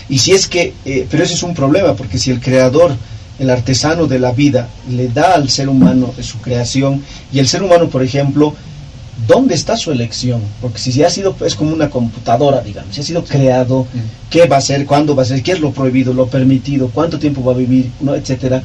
Y 0.10 0.18
si 0.18 0.32
es 0.32 0.48
que, 0.48 0.74
eh, 0.86 1.08
pero 1.10 1.24
ese 1.24 1.36
es 1.36 1.44
un 1.44 1.54
problema, 1.54 1.94
porque 1.94 2.18
si 2.18 2.32
el 2.32 2.42
creador 2.42 2.96
el 3.40 3.50
artesano 3.50 4.08
de 4.08 4.20
la 4.20 4.32
vida 4.32 4.68
le 4.90 5.10
da 5.10 5.36
al 5.36 5.50
ser 5.50 5.70
humano 5.70 6.14
de 6.16 6.24
su 6.24 6.40
creación 6.40 7.04
y 7.32 7.40
el 7.40 7.48
ser 7.48 7.62
humano, 7.62 7.88
por 7.88 8.02
ejemplo, 8.02 8.56
¿dónde 9.26 9.56
está 9.56 9.78
su 9.78 9.92
elección? 9.92 10.42
Porque 10.62 10.80
si 10.80 11.04
ha 11.04 11.10
sido, 11.10 11.36
es 11.46 11.56
como 11.56 11.74
una 11.74 11.90
computadora, 11.90 12.62
digamos, 12.62 12.94
si 12.94 13.02
ha 13.02 13.04
sido 13.04 13.24
creado. 13.24 13.88
¿qué 14.30 14.46
va 14.46 14.58
a 14.58 14.62
ser? 14.62 14.86
¿Cuándo 14.86 15.16
va 15.16 15.24
a 15.24 15.26
ser? 15.26 15.42
¿Qué 15.42 15.54
es 15.54 15.60
lo 15.60 15.72
prohibido, 15.72 16.14
lo 16.14 16.28
permitido? 16.28 16.90
¿Cuánto 16.90 17.18
tiempo 17.18 17.44
va 17.44 17.54
a 17.54 17.56
vivir? 17.56 17.92
¿no? 18.02 18.16
Etcétera. 18.16 18.64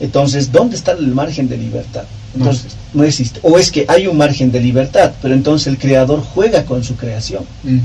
Entonces, 0.00 0.52
¿dónde 0.52 0.76
está 0.76 0.92
el 0.92 1.08
margen 1.08 1.48
de 1.48 1.56
libertad? 1.56 2.04
Entonces, 2.36 2.76
no. 2.92 3.04
existe. 3.04 3.40
O 3.42 3.58
es 3.58 3.70
que 3.70 3.84
hay 3.88 4.06
un 4.06 4.16
margen 4.16 4.52
de 4.52 4.60
libertad, 4.60 5.12
pero 5.22 5.34
entonces 5.34 5.66
el 5.66 5.78
creador 5.78 6.22
juega 6.22 6.64
con 6.64 6.84
su 6.84 6.96
creación. 6.96 7.44
Mm. 7.62 7.78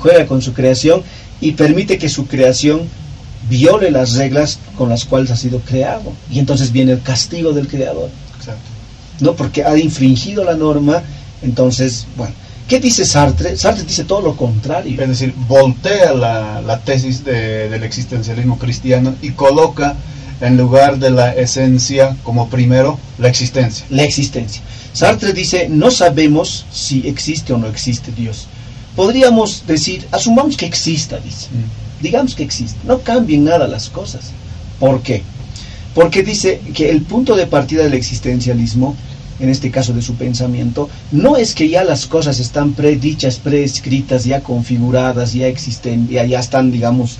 Juega 0.00 0.26
con 0.26 0.42
su 0.42 0.52
creación 0.52 1.02
y 1.40 1.52
permite 1.52 1.98
que 1.98 2.08
su 2.08 2.26
creación 2.26 2.82
viole 3.48 3.90
las 3.90 4.14
reglas 4.14 4.58
con 4.76 4.88
las 4.88 5.04
cuales 5.04 5.30
ha 5.30 5.36
sido 5.36 5.60
creado. 5.60 6.12
Y 6.30 6.38
entonces 6.38 6.72
viene 6.72 6.92
el 6.92 7.02
castigo 7.02 7.52
del 7.52 7.68
creador. 7.68 8.10
¿No? 9.20 9.34
Porque 9.34 9.64
ha 9.64 9.76
infringido 9.76 10.44
la 10.44 10.54
norma, 10.54 11.02
entonces, 11.42 12.06
bueno. 12.16 12.34
¿Qué 12.68 12.78
dice 12.78 13.04
Sartre? 13.04 13.56
Sartre 13.56 13.82
dice 13.82 14.04
todo 14.04 14.20
lo 14.20 14.36
contrario. 14.36 15.00
Es 15.02 15.08
decir, 15.08 15.34
voltea 15.48 16.12
la, 16.14 16.80
tesis 16.84 17.24
del 17.24 17.82
existencialismo 17.82 18.58
cristiano 18.58 19.16
y 19.20 19.30
coloca 19.30 19.96
en 20.40 20.56
lugar 20.56 20.98
de 20.98 21.10
la 21.10 21.34
esencia 21.34 22.16
como 22.22 22.48
primero 22.48 22.96
la 23.18 23.28
existencia. 23.28 23.84
La 23.90 24.04
existencia. 24.04 24.62
Sartre 24.92 25.32
dice, 25.32 25.68
no 25.68 25.90
sabemos 25.90 26.64
si 26.70 27.08
existe 27.08 27.52
o 27.52 27.58
no 27.58 27.66
existe 27.66 28.12
Dios. 28.12 28.46
Podríamos 28.94 29.64
decir, 29.66 30.06
asumamos 30.12 30.56
que 30.56 30.66
exista, 30.66 31.18
dice. 31.18 31.48
Mm 31.50 31.90
digamos 32.00 32.34
que 32.34 32.42
existe, 32.42 32.78
no 32.84 33.00
cambien 33.00 33.44
nada 33.44 33.68
las 33.68 33.88
cosas. 33.88 34.30
¿Por 34.78 35.02
qué? 35.02 35.22
Porque 35.94 36.22
dice 36.22 36.60
que 36.74 36.90
el 36.90 37.02
punto 37.02 37.36
de 37.36 37.46
partida 37.46 37.82
del 37.82 37.94
existencialismo, 37.94 38.96
en 39.40 39.48
este 39.48 39.70
caso 39.70 39.92
de 39.92 40.02
su 40.02 40.14
pensamiento, 40.14 40.88
no 41.12 41.36
es 41.36 41.54
que 41.54 41.68
ya 41.68 41.82
las 41.82 42.06
cosas 42.06 42.38
están 42.40 42.72
predichas, 42.72 43.38
preescritas, 43.38 44.24
ya 44.24 44.40
configuradas, 44.40 45.32
ya 45.32 45.46
existen, 45.46 46.08
ya, 46.08 46.24
ya 46.24 46.40
están, 46.40 46.70
digamos, 46.70 47.18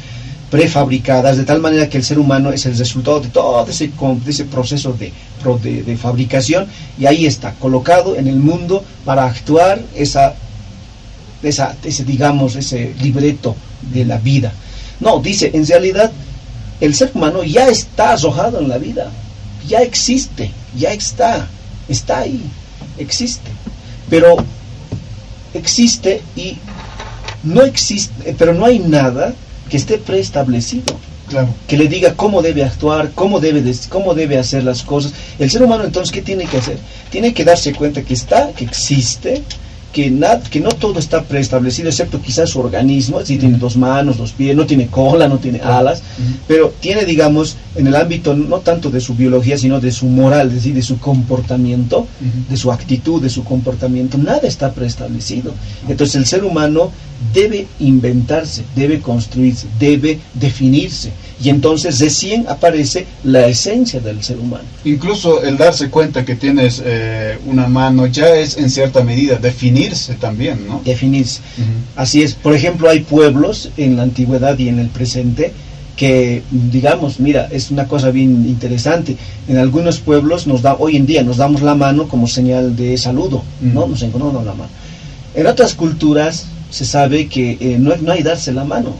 prefabricadas, 0.50 1.36
de 1.36 1.44
tal 1.44 1.60
manera 1.60 1.88
que 1.88 1.96
el 1.96 2.04
ser 2.04 2.18
humano 2.18 2.52
es 2.52 2.66
el 2.66 2.76
resultado 2.76 3.20
de 3.20 3.28
todo 3.28 3.64
ese, 3.68 4.44
proceso 4.44 4.92
de, 4.92 5.12
de, 5.62 5.82
de, 5.84 5.96
fabricación 5.96 6.66
y 6.98 7.06
ahí 7.06 7.24
está, 7.24 7.54
colocado 7.54 8.16
en 8.16 8.26
el 8.26 8.36
mundo 8.36 8.84
para 9.04 9.26
actuar 9.26 9.80
esa, 9.94 10.34
esa, 11.42 11.76
ese, 11.84 12.04
digamos, 12.04 12.56
ese 12.56 12.94
libreto 13.00 13.54
de 13.92 14.04
la 14.04 14.18
vida. 14.18 14.52
No, 14.98 15.20
dice, 15.20 15.50
en 15.54 15.66
realidad 15.66 16.10
el 16.80 16.94
ser 16.94 17.12
humano 17.14 17.44
ya 17.44 17.68
está 17.68 18.12
arrojado 18.12 18.58
en 18.58 18.68
la 18.68 18.78
vida, 18.78 19.10
ya 19.68 19.78
existe, 19.82 20.50
ya 20.76 20.92
está, 20.92 21.48
está 21.92 22.20
ahí, 22.20 22.42
existe. 22.98 23.50
Pero 24.08 24.36
existe 25.54 26.22
y 26.36 26.58
no 27.42 27.62
existe, 27.62 28.34
pero 28.38 28.54
no 28.54 28.64
hay 28.64 28.78
nada 28.78 29.34
que 29.68 29.76
esté 29.76 29.98
preestablecido. 29.98 30.98
Claro. 31.28 31.48
Que 31.68 31.76
le 31.76 31.86
diga 31.86 32.14
cómo 32.14 32.42
debe 32.42 32.64
actuar, 32.64 33.12
cómo 33.14 33.38
debe, 33.38 33.62
cómo 33.88 34.14
debe 34.14 34.36
hacer 34.36 34.64
las 34.64 34.82
cosas. 34.82 35.12
El 35.38 35.48
ser 35.48 35.62
humano 35.62 35.84
entonces, 35.84 36.12
¿qué 36.12 36.22
tiene 36.22 36.44
que 36.46 36.56
hacer? 36.56 36.76
Tiene 37.08 37.32
que 37.32 37.44
darse 37.44 37.72
cuenta 37.72 38.02
que 38.02 38.14
está, 38.14 38.50
que 38.52 38.64
existe, 38.64 39.44
que, 39.92 40.12
que 40.50 40.60
no 40.60 40.70
todo 40.70 40.98
está 40.98 41.24
preestablecido, 41.24 41.88
excepto 41.88 42.20
quizás 42.20 42.50
su 42.50 42.60
organismo, 42.60 43.24
si 43.24 43.38
tiene 43.38 43.58
dos 43.58 43.76
manos, 43.76 44.18
dos 44.18 44.32
pies, 44.32 44.54
no 44.54 44.66
tiene 44.66 44.86
cola, 44.86 45.28
no 45.28 45.38
tiene 45.38 45.60
alas, 45.60 46.02
pero 46.46 46.72
tiene, 46.80 47.04
digamos, 47.04 47.56
en 47.74 47.86
el 47.86 47.96
ámbito 47.96 48.34
no 48.34 48.58
tanto 48.58 48.90
de 48.90 49.00
su 49.00 49.14
biología, 49.14 49.58
sino 49.58 49.80
de 49.80 49.92
su 49.92 50.06
moral, 50.06 50.48
es 50.48 50.54
decir, 50.54 50.74
de 50.74 50.82
su 50.82 50.98
comportamiento, 50.98 52.06
de 52.48 52.56
su 52.56 52.70
actitud, 52.70 53.20
de 53.22 53.30
su 53.30 53.44
comportamiento, 53.44 54.18
nada 54.18 54.42
está 54.44 54.72
preestablecido. 54.72 55.54
Entonces 55.88 56.16
el 56.16 56.26
ser 56.26 56.44
humano 56.44 56.90
debe 57.34 57.66
inventarse, 57.78 58.64
debe 58.74 59.00
construirse, 59.00 59.66
debe 59.78 60.18
definirse. 60.34 61.12
Y 61.42 61.48
entonces 61.48 61.98
recién 61.98 62.46
aparece 62.48 63.06
la 63.24 63.46
esencia 63.46 64.00
del 64.00 64.22
ser 64.22 64.38
humano. 64.38 64.64
Incluso 64.84 65.42
el 65.42 65.56
darse 65.56 65.88
cuenta 65.88 66.24
que 66.24 66.36
tienes 66.36 66.82
eh, 66.84 67.38
una 67.46 67.66
mano 67.66 68.06
ya 68.06 68.34
es 68.34 68.58
en 68.58 68.68
cierta 68.68 69.02
medida 69.02 69.36
definirse 69.36 70.14
también, 70.14 70.66
¿no? 70.66 70.82
Definirse. 70.84 71.40
Así 71.96 72.22
es. 72.22 72.34
Por 72.34 72.54
ejemplo, 72.54 72.90
hay 72.90 73.00
pueblos 73.00 73.70
en 73.76 73.96
la 73.96 74.02
antigüedad 74.02 74.58
y 74.58 74.68
en 74.68 74.78
el 74.78 74.88
presente 74.88 75.52
que 75.96 76.42
digamos, 76.50 77.20
mira, 77.20 77.48
es 77.50 77.70
una 77.70 77.86
cosa 77.86 78.10
bien 78.10 78.46
interesante. 78.46 79.16
En 79.48 79.58
algunos 79.58 79.98
pueblos 79.98 80.46
nos 80.46 80.62
da, 80.62 80.74
hoy 80.78 80.96
en 80.96 81.04
día 81.04 81.22
nos 81.22 81.36
damos 81.36 81.60
la 81.60 81.74
mano 81.74 82.08
como 82.08 82.26
señal 82.26 82.74
de 82.74 82.96
saludo, 82.96 83.42
¿no? 83.60 83.86
Nos 83.86 84.02
encontramos 84.02 84.44
la 84.44 84.54
mano. 84.54 84.70
En 85.34 85.46
otras 85.46 85.74
culturas 85.74 86.46
se 86.70 86.84
sabe 86.84 87.28
que 87.28 87.58
eh, 87.60 87.76
no, 87.78 87.94
no, 87.96 88.12
hay 88.12 88.22
darse 88.22 88.52
la 88.52 88.64
mano. 88.64 88.94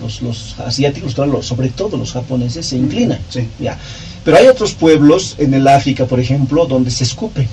Los, 0.00 0.22
los, 0.22 0.60
asiáticos, 0.60 1.12
sobre 1.42 1.68
todo 1.70 1.96
los 1.96 2.12
japoneses, 2.12 2.66
se 2.66 2.76
inclinan. 2.76 3.18
Ya. 3.58 3.78
Pero 4.24 4.36
hay 4.36 4.46
otros 4.46 4.74
pueblos, 4.74 5.34
en 5.38 5.54
el 5.54 5.66
África, 5.66 6.04
por 6.06 6.20
ejemplo, 6.20 6.66
donde 6.66 6.90
se 6.90 7.04
escupen. 7.04 7.48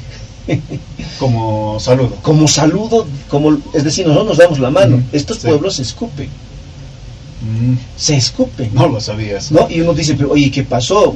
como 1.19 1.79
saludo. 1.79 2.15
Como 2.21 2.47
saludo, 2.47 3.07
como, 3.29 3.57
es 3.73 3.83
decir, 3.83 4.05
nosotros 4.05 4.29
nos 4.29 4.37
damos 4.37 4.59
la 4.59 4.69
mano. 4.69 5.01
Estos 5.11 5.39
pueblos 5.39 5.75
se 5.75 5.83
escupen. 5.83 6.27
Mm. 7.41 7.75
Se 7.95 8.17
escupen. 8.17 8.71
No 8.73 8.87
lo 8.87 8.99
sabías. 8.99 9.51
¿no? 9.51 9.67
Y 9.69 9.81
uno 9.81 9.93
dice, 9.93 10.15
pero, 10.15 10.31
oye, 10.31 10.51
¿qué 10.51 10.63
pasó? 10.63 11.15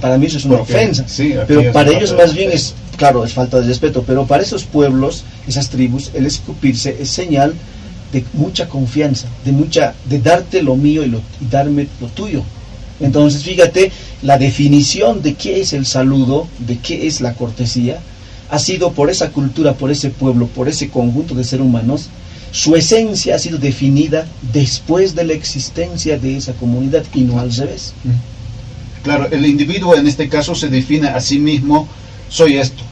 Para 0.00 0.18
mí 0.18 0.26
eso 0.26 0.38
es 0.38 0.44
una 0.44 0.60
ofensa. 0.60 1.04
pero 1.46 1.72
para 1.72 1.90
ellos 1.90 2.14
más 2.16 2.34
bien 2.34 2.50
es, 2.52 2.74
claro, 2.96 3.24
es 3.24 3.32
falta 3.32 3.60
de 3.60 3.66
respeto. 3.66 4.04
Pero 4.06 4.26
para 4.26 4.42
esos 4.42 4.64
pueblos, 4.64 5.24
esas 5.46 5.68
tribus, 5.68 6.10
el 6.14 6.26
escupirse 6.26 6.96
es 7.00 7.10
señal 7.10 7.54
de 8.12 8.24
mucha 8.34 8.68
confianza, 8.68 9.26
de 9.44 9.52
mucha, 9.52 9.94
de 10.04 10.20
darte 10.20 10.62
lo 10.62 10.76
mío 10.76 11.02
y, 11.04 11.08
lo, 11.08 11.18
y 11.40 11.46
darme 11.50 11.88
lo 12.00 12.08
tuyo. 12.08 12.42
Entonces, 13.00 13.42
fíjate, 13.42 13.90
la 14.22 14.38
definición 14.38 15.22
de 15.22 15.34
qué 15.34 15.60
es 15.60 15.72
el 15.72 15.86
saludo, 15.86 16.46
de 16.58 16.78
qué 16.78 17.06
es 17.06 17.20
la 17.20 17.34
cortesía, 17.34 18.00
ha 18.50 18.58
sido 18.58 18.92
por 18.92 19.10
esa 19.10 19.30
cultura, 19.30 19.74
por 19.74 19.90
ese 19.90 20.10
pueblo, 20.10 20.46
por 20.46 20.68
ese 20.68 20.88
conjunto 20.88 21.34
de 21.34 21.42
seres 21.42 21.64
humanos, 21.64 22.10
su 22.52 22.76
esencia 22.76 23.34
ha 23.34 23.38
sido 23.38 23.56
definida 23.58 24.26
después 24.52 25.14
de 25.14 25.24
la 25.24 25.32
existencia 25.32 26.18
de 26.18 26.36
esa 26.36 26.52
comunidad 26.52 27.02
y 27.14 27.22
no 27.22 27.40
al 27.40 27.50
revés. 27.50 27.94
Claro, 29.02 29.28
el 29.30 29.44
individuo 29.46 29.96
en 29.96 30.06
este 30.06 30.28
caso 30.28 30.54
se 30.54 30.68
define 30.68 31.08
a 31.08 31.20
sí 31.20 31.38
mismo, 31.38 31.88
soy 32.28 32.56
esto. 32.56 32.82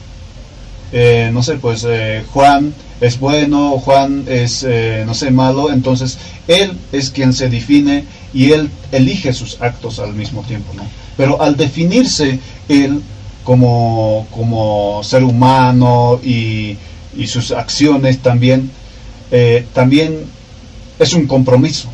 Eh, 0.91 1.29
no 1.31 1.41
sé, 1.41 1.55
pues 1.55 1.85
eh, 1.87 2.23
Juan 2.33 2.73
es 2.99 3.17
bueno, 3.17 3.79
Juan 3.79 4.25
es, 4.27 4.65
eh, 4.67 5.03
no 5.05 5.13
sé, 5.13 5.31
malo, 5.31 5.71
entonces 5.71 6.17
él 6.47 6.77
es 6.91 7.09
quien 7.11 7.31
se 7.33 7.49
define 7.49 8.03
y 8.33 8.51
él 8.51 8.69
elige 8.91 9.31
sus 9.31 9.61
actos 9.61 9.99
al 9.99 10.13
mismo 10.13 10.41
tiempo, 10.41 10.73
¿no? 10.73 10.83
Pero 11.15 11.41
al 11.41 11.55
definirse 11.55 12.39
él 12.67 13.01
como, 13.45 14.27
como 14.31 15.01
ser 15.03 15.23
humano 15.23 16.19
y, 16.23 16.77
sus 17.27 17.51
acciones 17.51 18.19
también, 18.19 18.71
también 19.73 20.25
es 20.97 21.13
un 21.13 21.27
compromiso, 21.27 21.89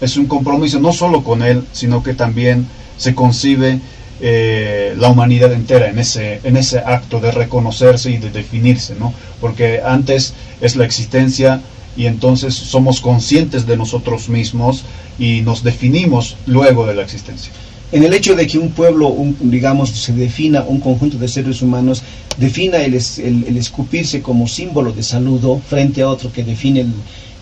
es 0.00 0.16
un 0.16 0.26
compromiso 0.26 0.80
no 0.80 0.92
solo 0.92 1.22
con 1.22 1.42
él, 1.42 1.64
sino 1.72 2.02
que 2.02 2.14
también 2.14 2.66
se 2.96 3.14
concibe 3.14 3.80
eh, 4.20 4.94
la 4.98 5.08
humanidad 5.08 5.52
entera 5.52 5.90
en 5.90 5.98
ese, 5.98 6.40
en 6.42 6.56
ese 6.56 6.78
acto 6.78 7.20
de 7.20 7.30
reconocerse 7.32 8.10
y 8.10 8.16
de 8.16 8.30
definirse, 8.30 8.94
¿no? 8.98 9.12
Porque 9.40 9.80
antes 9.84 10.32
es 10.60 10.76
la 10.76 10.84
existencia 10.86 11.60
y 11.96 12.06
entonces 12.06 12.54
somos 12.54 13.00
conscientes 13.00 13.66
de 13.66 13.76
nosotros 13.76 14.28
mismos 14.28 14.84
y 15.18 15.42
nos 15.42 15.62
definimos 15.62 16.36
luego 16.46 16.86
de 16.86 16.94
la 16.94 17.02
existencia. 17.02 17.52
En 17.92 18.02
el 18.02 18.12
hecho 18.14 18.34
de 18.34 18.46
que 18.46 18.58
un 18.58 18.70
pueblo, 18.70 19.08
un, 19.08 19.36
digamos, 19.38 19.90
se 19.90 20.12
defina, 20.12 20.64
un 20.66 20.80
conjunto 20.80 21.18
de 21.18 21.28
seres 21.28 21.62
humanos, 21.62 22.02
defina 22.36 22.78
el, 22.78 22.94
el, 22.94 23.56
escupirse 23.56 24.22
como 24.22 24.48
símbolo 24.48 24.92
de 24.92 25.02
saludo 25.02 25.60
frente 25.68 26.02
a 26.02 26.08
otro 26.08 26.32
que 26.32 26.42
define 26.42 26.80
el, 26.80 26.92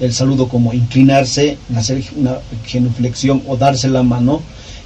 el 0.00 0.12
saludo 0.12 0.48
como 0.48 0.74
inclinarse, 0.74 1.56
hacer 1.74 2.02
una 2.16 2.38
genuflexión 2.66 3.42
o 3.46 3.56
darse 3.56 3.88
la 3.88 4.02
mano, 4.02 4.42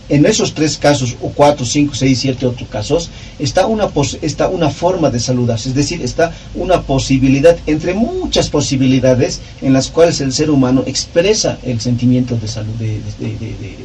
en 0.08 0.26
esos 0.26 0.54
tres 0.54 0.76
casos, 0.76 1.16
o 1.20 1.28
cuatro, 1.28 1.66
cinco, 1.66 1.94
seis, 1.94 2.20
siete 2.20 2.46
otros 2.46 2.68
casos, 2.68 3.10
está 3.38 3.66
una, 3.66 3.88
está 4.22 4.48
una 4.48 4.70
forma 4.70 5.10
de 5.10 5.20
saludarse, 5.20 5.68
es 5.68 5.74
decir, 5.74 6.02
está 6.02 6.32
una 6.54 6.82
posibilidad, 6.82 7.56
entre 7.66 7.94
muchas 7.94 8.48
posibilidades, 8.48 9.40
en 9.60 9.72
las 9.72 9.88
cuales 9.88 10.20
el 10.20 10.32
ser 10.32 10.50
humano 10.50 10.82
expresa 10.86 11.58
el 11.62 11.80
sentimiento 11.80 12.36
de 12.36 12.48
salud, 12.48 12.74
de, 12.74 13.00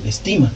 estima. 0.05 0.51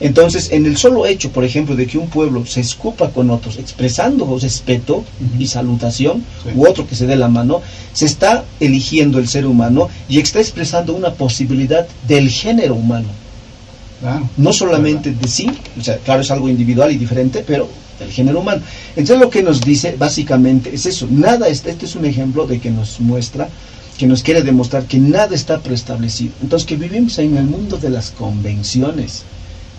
Entonces, 0.00 0.50
en 0.52 0.66
el 0.66 0.76
solo 0.76 1.06
hecho, 1.06 1.30
por 1.30 1.44
ejemplo, 1.44 1.74
de 1.74 1.86
que 1.86 1.98
un 1.98 2.08
pueblo 2.08 2.46
se 2.46 2.60
escupa 2.60 3.10
con 3.10 3.30
otros, 3.30 3.56
expresando 3.58 4.38
respeto 4.38 5.04
y 5.38 5.46
salutación, 5.46 6.24
u 6.54 6.66
otro 6.66 6.86
que 6.86 6.94
se 6.94 7.06
dé 7.06 7.16
la 7.16 7.28
mano, 7.28 7.62
se 7.92 8.06
está 8.06 8.44
eligiendo 8.60 9.18
el 9.18 9.28
ser 9.28 9.46
humano 9.46 9.88
y 10.08 10.20
está 10.20 10.40
expresando 10.40 10.94
una 10.94 11.14
posibilidad 11.14 11.86
del 12.06 12.30
género 12.30 12.74
humano 12.74 13.25
no 14.36 14.52
solamente 14.52 15.12
de 15.12 15.28
sí, 15.28 15.48
o 15.78 15.82
sea, 15.82 15.98
claro, 15.98 16.22
es 16.22 16.30
algo 16.30 16.48
individual 16.48 16.92
y 16.92 16.96
diferente, 16.96 17.44
pero 17.46 17.68
del 17.98 18.10
género 18.10 18.40
humano. 18.40 18.62
Entonces 18.90 19.18
lo 19.18 19.30
que 19.30 19.42
nos 19.42 19.60
dice 19.60 19.96
básicamente 19.98 20.74
es 20.74 20.86
eso, 20.86 21.06
nada, 21.10 21.48
este, 21.48 21.70
este 21.70 21.86
es 21.86 21.96
un 21.96 22.04
ejemplo 22.04 22.46
de 22.46 22.60
que 22.60 22.70
nos 22.70 23.00
muestra, 23.00 23.48
que 23.98 24.06
nos 24.06 24.22
quiere 24.22 24.42
demostrar 24.42 24.84
que 24.84 24.98
nada 24.98 25.34
está 25.34 25.60
preestablecido. 25.60 26.32
Entonces 26.42 26.66
que 26.66 26.76
vivimos 26.76 27.18
en 27.18 27.36
el 27.36 27.44
mundo 27.44 27.78
de 27.78 27.90
las 27.90 28.10
convenciones, 28.10 29.22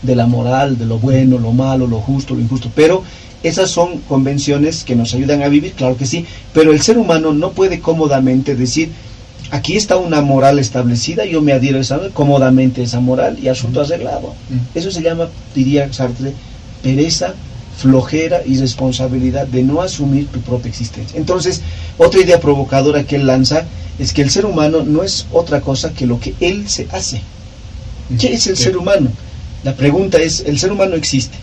de 0.02 0.16
la 0.16 0.28
moral, 0.28 0.78
de 0.78 0.86
lo 0.86 1.00
bueno, 1.00 1.38
lo 1.38 1.52
malo, 1.52 1.88
lo 1.88 2.00
justo, 2.00 2.34
lo 2.34 2.42
injusto, 2.42 2.72
pero 2.76 3.04
esas 3.44 3.70
son 3.70 4.00
convenciones 4.00 4.84
que 4.84 4.96
nos 4.96 5.14
ayudan 5.14 5.44
a 5.44 5.48
vivir, 5.48 5.74
claro 5.74 5.96
que 5.96 6.06
sí, 6.06 6.26
pero 6.54 6.72
el 6.72 6.82
ser 6.82 6.98
humano 6.98 7.34
no 7.34 7.52
puede 7.52 7.80
cómodamente 7.80 8.56
decir, 8.56 8.90
aquí 9.52 9.76
está 9.76 9.98
una 9.98 10.22
moral 10.22 10.60
establecida, 10.60 11.26
yo 11.26 11.42
me 11.42 11.54
adhiero 11.54 11.80
esa, 11.80 12.00
cómodamente 12.14 12.82
a 12.82 12.84
esa 12.84 13.00
moral 13.00 13.38
y 13.42 13.48
asunto 13.48 13.82
arreglado. 13.82 14.34
Eso 14.76 14.92
se 14.92 15.02
llama, 15.02 15.30
diría 15.56 15.92
Sartre, 15.92 16.34
pereza, 16.84 17.34
flojera 17.78 18.42
y 18.46 18.58
responsabilidad 18.58 19.48
de 19.48 19.64
no 19.64 19.82
asumir 19.82 20.28
tu 20.28 20.42
propia 20.42 20.70
existencia. 20.70 21.18
Entonces, 21.18 21.62
otra 21.98 22.22
idea 22.22 22.40
provocadora 22.40 23.04
que 23.04 23.18
él 23.18 23.28
lanza 23.28 23.66
es 24.00 24.14
que 24.14 24.22
el 24.22 24.30
ser 24.30 24.46
humano 24.46 24.84
no 24.84 25.04
es 25.04 25.28
otra 25.32 25.62
cosa 25.62 25.94
que 25.94 26.08
lo 26.08 26.20
que 26.20 26.34
él 26.40 26.68
se 26.70 26.88
hace. 26.92 27.22
¿Qué 28.20 28.34
es 28.34 28.48
el 28.48 28.58
ser 28.58 28.78
humano? 28.78 29.10
La 29.64 29.76
pregunta 29.76 30.18
es, 30.18 30.44
¿el 30.46 30.60
ser 30.60 30.72
humano 30.72 30.96
existe? 30.96 31.38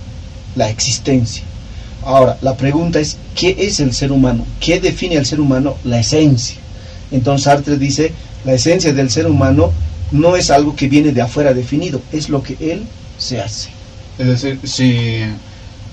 La 0.57 0.71
existencia. 0.71 1.43
Ahora, 2.05 2.39
la 2.43 2.57
pregunta 2.57 3.01
es, 3.01 3.17
¿qué 3.35 3.57
es 3.59 3.81
el 3.81 3.93
ser 3.93 4.13
humano? 4.13 4.47
¿Qué 4.61 4.81
define 4.81 5.19
al 5.19 5.27
ser 5.27 5.41
humano? 5.41 5.77
La 5.85 6.01
esencia. 6.01 6.57
Entonces 7.15 7.45
Sartre 7.45 7.79
dice, 7.79 8.13
la 8.45 8.55
esencia 8.55 8.93
del 8.93 9.09
ser 9.09 9.27
humano 9.29 9.71
no 10.11 10.35
es 10.35 10.51
algo 10.51 10.75
que 10.75 10.89
viene 10.89 11.13
de 11.13 11.23
afuera 11.23 11.55
definido, 11.55 12.01
es 12.13 12.29
lo 12.29 12.43
que 12.43 12.57
él 12.61 12.83
se 13.19 13.41
hace. 13.41 13.71
Es 14.19 14.27
decir, 14.27 14.59
si, 14.65 15.21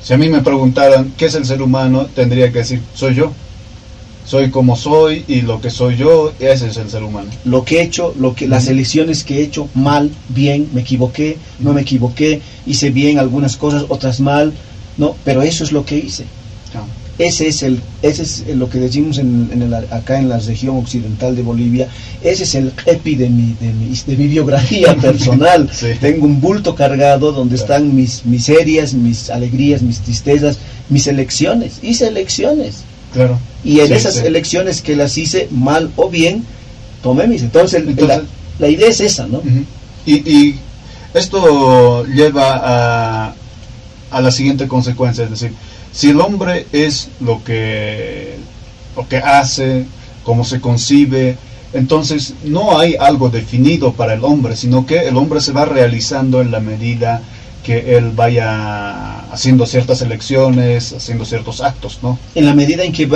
si 0.02 0.14
a 0.14 0.18
mí 0.18 0.30
me 0.30 0.42
preguntaran 0.42 1.14
qué 1.18 1.26
es 1.28 1.36
el 1.36 1.46
ser 1.46 1.62
humano, 1.62 2.08
tendría 2.08 2.52
que 2.52 2.60
decir, 2.60 2.82
soy 2.96 3.16
yo. 3.16 3.32
Soy 4.26 4.50
como 4.50 4.76
soy 4.76 5.26
y 5.28 5.42
lo 5.42 5.62
que 5.62 5.70
soy 5.70 5.96
yo, 5.96 6.32
ese 6.40 6.68
es 6.68 6.78
el 6.78 6.90
ser 6.90 7.04
humano. 7.04 7.30
Lo 7.44 7.66
que 7.66 7.80
he 7.80 7.84
hecho, 7.84 8.14
lo 8.18 8.34
que, 8.34 8.48
las 8.48 8.68
elecciones 8.68 9.24
que 9.24 9.40
he 9.40 9.44
hecho, 9.44 9.68
mal, 9.76 10.12
bien, 10.30 10.70
me 10.74 10.82
equivoqué, 10.82 11.38
no 11.60 11.74
me 11.74 11.82
equivoqué, 11.82 12.42
hice 12.66 12.92
bien 12.92 13.20
algunas 13.20 13.58
cosas, 13.58 13.86
otras 13.90 14.20
mal, 14.20 14.54
no, 14.98 15.16
pero 15.24 15.42
eso 15.42 15.64
es 15.64 15.72
lo 15.72 15.86
que 15.86 15.98
hice. 15.98 16.26
Ese 17.18 17.48
es, 17.48 17.62
el, 17.62 17.80
ese 18.02 18.24
es 18.24 18.48
lo 18.56 18.70
que 18.70 18.80
decimos 18.80 19.18
en, 19.20 19.74
acá 19.92 20.18
en 20.18 20.30
la 20.30 20.40
región 20.40 20.78
occidental 20.78 21.36
de 21.36 21.44
Bolivia. 21.44 21.88
Ese 22.24 22.44
es 22.44 22.56
el 22.56 22.74
epi 22.86 23.16
de 23.16 23.30
mi, 23.30 23.56
de 23.60 23.74
mi, 23.74 23.94
de 23.96 24.18
mi 24.18 24.28
biografía 24.28 24.96
personal. 25.02 25.70
Tengo 26.00 26.26
un 26.26 26.42
bulto 26.42 26.74
cargado 26.74 27.32
donde 27.32 27.58
están 27.58 27.96
mis 27.96 28.26
miserias, 28.26 28.94
mis 28.94 29.30
alegrías, 29.30 29.82
mis 29.82 30.00
tristezas, 30.00 30.58
mis 30.90 31.06
elecciones. 31.08 31.80
Hice 31.82 32.08
elecciones. 32.08 32.84
Claro. 33.14 33.40
Y 33.64 33.82
en 33.82 33.92
esas 33.94 34.18
elecciones 34.18 34.82
que 34.82 34.96
las 34.96 35.18
hice 35.18 35.48
mal 35.52 35.92
o 35.98 36.10
bien, 36.10 36.44
tomé 37.04 37.28
mis. 37.28 37.44
Entonces, 37.44 37.84
la, 38.60 38.70
idea 38.70 38.88
es 38.88 39.00
esa, 39.00 39.28
¿no? 39.28 39.42
y, 40.06 40.14
y, 40.14 40.56
esto 41.14 42.06
lleva 42.06 42.62
a, 42.64 43.36
a 44.12 44.22
la 44.22 44.32
siguiente 44.32 44.68
consecuencia, 44.68 45.26
es 45.26 45.30
decir, 45.30 45.54
si 45.92 46.10
el 46.10 46.22
hombre 46.22 46.68
es 46.72 47.10
lo 47.20 47.44
que, 47.44 48.36
lo 48.96 49.08
que 49.08 49.18
hace, 49.18 49.86
cómo 50.24 50.44
se 50.44 50.62
concibe, 50.62 51.38
entonces 51.74 52.34
no 52.44 52.78
hay 52.78 52.96
algo 53.00 53.30
definido 53.30 53.94
para 53.94 54.14
el 54.14 54.24
hombre, 54.24 54.56
sino 54.56 54.86
que 54.86 55.08
el 55.08 55.18
hombre 55.18 55.42
se 55.42 55.52
va 55.52 55.66
realizando 55.66 56.42
en 56.42 56.52
la 56.52 56.60
medida 56.60 57.22
que 57.64 57.98
él 57.98 58.12
vaya 58.16 59.20
haciendo 59.32 59.66
ciertas 59.66 60.02
elecciones, 60.02 60.94
haciendo 60.94 61.26
ciertos 61.26 61.62
actos, 61.62 62.00
¿no? 62.02 62.18
En 62.34 62.46
la 62.46 62.56
medida 62.56 62.84
en 62.84 62.92
que 62.92 63.04
él 63.04 63.10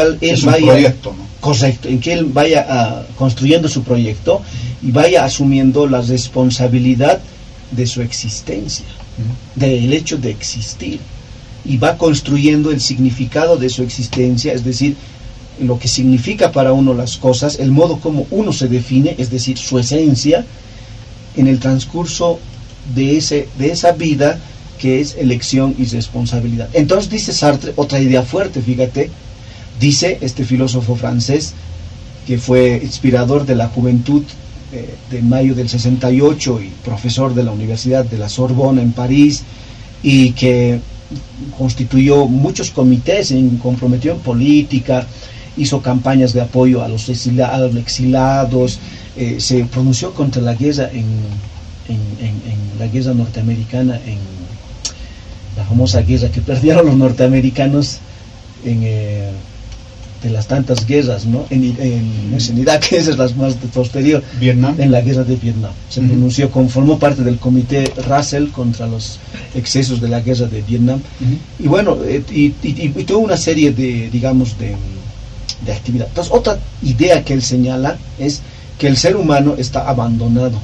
vaya... 0.45 0.73
proyecto, 0.73 1.15
¿no? 1.17 1.25
Correcto, 1.41 1.87
en 1.89 1.99
que 1.99 2.13
él 2.13 2.25
vaya 2.25 2.65
ah, 2.69 3.03
construyendo 3.17 3.67
su 3.67 3.83
proyecto 3.83 4.41
y 4.81 4.91
vaya 4.91 5.25
asumiendo 5.25 5.87
la 5.87 6.01
responsabilidad 6.01 7.21
de 7.71 7.87
su 7.87 8.01
existencia, 8.01 8.85
del 9.55 9.93
hecho 9.93 10.17
de 10.17 10.29
existir 10.29 10.99
y 11.65 11.77
va 11.77 11.97
construyendo 11.97 12.71
el 12.71 12.79
significado 12.79 13.57
de 13.57 13.69
su 13.69 13.83
existencia, 13.83 14.53
es 14.53 14.63
decir, 14.63 14.95
lo 15.59 15.79
que 15.79 15.87
significa 15.87 16.51
para 16.51 16.73
uno 16.73 16.93
las 16.93 17.17
cosas, 17.17 17.59
el 17.59 17.71
modo 17.71 17.99
como 17.99 18.27
uno 18.29 18.53
se 18.53 18.67
define, 18.67 19.15
es 19.17 19.29
decir, 19.29 19.57
su 19.57 19.79
esencia, 19.79 20.45
en 21.35 21.47
el 21.47 21.59
transcurso 21.59 22.39
de, 22.93 23.17
ese, 23.17 23.47
de 23.57 23.71
esa 23.71 23.91
vida 23.93 24.39
que 24.79 24.99
es 24.99 25.15
elección 25.15 25.75
y 25.77 25.85
responsabilidad. 25.85 26.69
Entonces 26.73 27.09
dice 27.09 27.33
Sartre 27.33 27.73
otra 27.75 27.99
idea 27.99 28.23
fuerte, 28.23 28.61
fíjate, 28.61 29.09
dice 29.79 30.17
este 30.21 30.43
filósofo 30.43 30.95
francés 30.95 31.53
que 32.27 32.37
fue 32.37 32.79
inspirador 32.83 33.45
de 33.45 33.55
la 33.55 33.67
juventud 33.67 34.23
eh, 34.73 34.95
de 35.11 35.21
mayo 35.21 35.55
del 35.55 35.69
68 35.69 36.61
y 36.61 36.69
profesor 36.83 37.33
de 37.33 37.43
la 37.43 37.51
Universidad 37.51 38.03
de 38.03 38.17
la 38.17 38.29
Sorbona 38.29 38.81
en 38.81 38.91
París 38.91 39.43
y 40.03 40.31
que 40.31 40.79
constituyó 41.57 42.27
muchos 42.27 42.71
comités, 42.71 43.27
se 43.27 43.49
comprometió 43.61 44.13
en 44.13 44.19
política, 44.19 45.05
hizo 45.57 45.81
campañas 45.81 46.33
de 46.33 46.41
apoyo 46.41 46.83
a 46.83 46.87
los, 46.87 47.09
exilados, 47.09 48.79
eh, 49.15 49.35
se 49.39 49.63
pronunció 49.65 50.13
contra 50.13 50.41
la 50.41 50.53
guerra 50.53 50.89
en, 50.91 51.05
la 52.79 52.87
guerra 52.87 53.13
norteamericana, 53.13 53.99
en 54.05 54.17
la 55.55 55.63
famosa 55.63 56.01
guerra 56.01 56.29
que 56.29 56.41
perdieron 56.51 56.85
los 56.85 56.95
norteamericanos 56.97 57.99
en, 58.65 58.81
eh, 58.83 59.31
de 60.25 60.31
las 60.31 60.47
tantas 60.47 60.87
guerras, 60.87 61.27
¿no? 61.27 61.45
En, 61.51 61.63
en, 61.79 62.57
Irak, 62.57 62.89
que 62.89 62.97
es 62.97 63.15
la 63.15 63.27
más 63.37 63.53
posterior, 63.71 64.23
Vietnam. 64.39 64.75
en 64.79 64.91
la 64.91 65.01
guerra 65.01 65.23
de 65.23 65.35
Vietnam. 65.35 65.71
Se 65.87 66.01
pronunció, 66.01 66.49
conformó 66.49 66.97
parte 66.97 67.23
del 67.23 67.37
comité 67.37 67.93
Russell 68.09 68.47
contra 68.47 68.87
los 68.87 69.19
excesos 69.53 70.01
de 70.01 70.09
la 70.09 70.21
guerra 70.21 70.47
de 70.47 70.63
Vietnam. 70.63 70.99
Y 71.59 71.67
bueno, 71.67 71.97
eh, 72.03 72.23
y, 72.31 72.49
tuvo 73.03 73.19
una 73.19 73.37
serie 73.37 73.71
de, 73.71 74.09
digamos, 74.09 74.57
de, 74.57 74.75
de 75.63 75.71
actividades. 75.71 76.09
Entonces, 76.09 76.33
otra 76.33 76.57
idea 76.81 77.23
que 77.23 77.33
él 77.33 77.43
señala 77.43 77.97
es 78.17 78.41
que 78.79 78.87
el 78.87 78.97
ser 78.97 79.15
humano 79.15 79.53
está 79.59 79.87
abandonado 79.87 80.59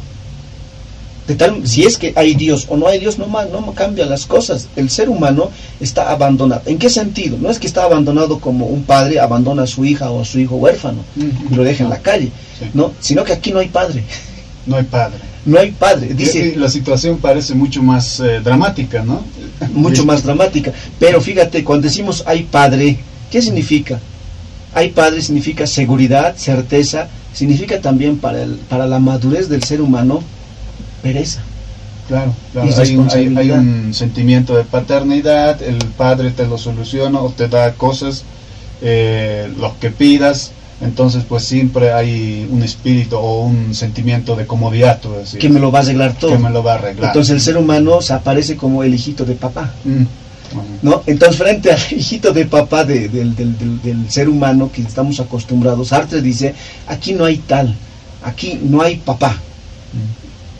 si 1.63 1.83
es 1.83 1.97
que 1.97 2.13
hay 2.15 2.33
Dios 2.33 2.65
o 2.69 2.77
no 2.77 2.87
hay 2.87 2.99
Dios, 2.99 3.17
no, 3.17 3.27
no 3.27 3.73
cambian 3.73 4.09
las 4.09 4.25
cosas. 4.25 4.67
El 4.75 4.89
ser 4.89 5.09
humano 5.09 5.51
está 5.79 6.11
abandonado. 6.11 6.63
¿En 6.65 6.77
qué 6.77 6.89
sentido? 6.89 7.37
No 7.39 7.49
es 7.49 7.59
que 7.59 7.67
está 7.67 7.83
abandonado 7.83 8.39
como 8.39 8.65
un 8.65 8.83
padre 8.83 9.19
abandona 9.19 9.63
a 9.63 9.67
su 9.67 9.85
hija 9.85 10.11
o 10.11 10.21
a 10.21 10.25
su 10.25 10.39
hijo 10.39 10.55
huérfano 10.55 11.03
y 11.15 11.55
lo 11.55 11.63
deja 11.63 11.83
en 11.83 11.89
la 11.89 11.99
calle, 11.99 12.31
no, 12.73 12.91
sino 12.99 13.23
que 13.23 13.33
aquí 13.33 13.51
no 13.51 13.59
hay 13.59 13.69
padre. 13.69 14.03
No 14.65 14.75
hay 14.75 14.83
padre. 14.83 15.17
No 15.45 15.59
hay 15.59 15.71
padre. 15.71 16.13
Dice, 16.13 16.55
la 16.55 16.69
situación 16.69 17.17
parece 17.17 17.55
mucho 17.55 17.81
más 17.81 18.19
eh, 18.19 18.41
dramática, 18.43 19.03
¿no? 19.03 19.23
Mucho 19.73 20.05
más 20.05 20.23
dramática. 20.23 20.71
Pero 20.99 21.19
fíjate, 21.19 21.63
cuando 21.63 21.87
decimos 21.87 22.23
hay 22.27 22.43
padre, 22.43 22.99
¿qué 23.31 23.41
significa? 23.41 23.99
Hay 24.73 24.89
padre 24.89 25.21
significa 25.21 25.65
seguridad, 25.65 26.35
certeza, 26.37 27.07
significa 27.33 27.81
también 27.81 28.17
para, 28.17 28.43
el, 28.43 28.55
para 28.69 28.85
la 28.85 28.99
madurez 28.99 29.49
del 29.49 29.63
ser 29.63 29.81
humano 29.81 30.23
pereza. 31.01 31.41
Claro, 32.07 32.33
Hay, 32.77 32.97
un, 33.51 33.93
sentimiento 33.93 34.57
de 34.57 34.63
paternidad, 34.65 35.61
el 35.61 35.77
padre 35.77 36.31
te 36.31 36.45
lo 36.45 36.57
soluciona 36.57 37.21
o 37.21 37.29
te 37.29 37.47
da 37.47 37.73
cosas, 37.73 38.23
eh, 38.81 39.49
los 39.57 39.73
que 39.75 39.91
pidas, 39.91 40.51
entonces 40.81 41.23
pues 41.27 41.43
siempre 41.45 41.93
hay 41.93 42.47
un 42.49 42.63
espíritu 42.63 43.15
o 43.15 43.41
un 43.41 43.73
sentimiento 43.73 44.35
de 44.35 44.45
comodidad. 44.45 44.99
que 45.39 45.47
me 45.47 45.59
lo 45.59 45.71
va 45.71 45.79
a 45.79 45.81
arreglar 45.83 46.13
todo. 46.17 46.31
Que 46.31 46.37
me 46.37 46.49
lo 46.49 46.63
va 46.63 46.73
a 46.73 46.75
arreglar. 46.75 47.11
Entonces 47.11 47.33
el 47.33 47.41
ser 47.41 47.55
humano 47.57 48.01
se 48.01 48.13
aparece 48.13 48.57
como 48.57 48.83
el 48.83 48.93
hijito 48.93 49.23
de 49.23 49.35
papá. 49.35 49.71
Mm, 49.85 50.03
¿No? 50.81 51.03
Entonces, 51.05 51.37
frente 51.37 51.71
al 51.71 51.79
hijito 51.91 52.33
de 52.33 52.45
papá 52.45 52.83
del, 52.83 53.35
ser 54.09 54.27
humano 54.27 54.69
que 54.69 54.81
estamos 54.81 55.19
acostumbrados, 55.19 55.89
Sartre 55.89 56.21
dice, 56.21 56.53
aquí 56.87 57.13
no 57.13 57.23
hay 57.23 57.37
tal, 57.37 57.73
aquí 58.23 58.59
no 58.61 58.81
hay 58.81 58.97
papá, 58.97 59.37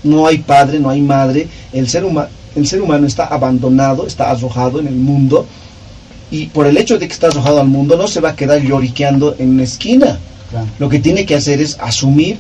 no 0.04 0.28
hay 0.28 0.40
padre, 0.40 0.80
no 0.80 0.90
hay 0.90 1.02
madre, 1.02 1.48
el 1.74 1.88
ser 1.90 2.06
humano, 2.06 2.30
el 2.56 2.68
ser 2.68 2.82
humano 2.82 3.08
está 3.08 3.26
abandonado, 3.26 4.06
está 4.06 4.30
arrojado 4.30 4.80
en 4.80 4.88
el 4.88 4.96
mundo, 4.96 5.46
y 6.32 6.48
por 6.48 6.66
el 6.66 6.78
hecho 6.78 6.98
de 6.98 7.08
que 7.08 7.14
está 7.14 7.28
arrojado 7.28 7.60
al 7.62 7.68
mundo 7.68 7.98
no 7.98 8.08
se 8.08 8.22
va 8.22 8.30
a 8.30 8.36
quedar 8.36 8.62
lloriqueando 8.62 9.36
en 9.38 9.50
una 9.52 9.64
esquina. 9.64 10.18
Lo 10.80 10.90
que 10.90 11.00
tiene 11.00 11.26
que 11.26 11.36
hacer 11.36 11.62
es 11.62 11.78
asumir 11.80 12.38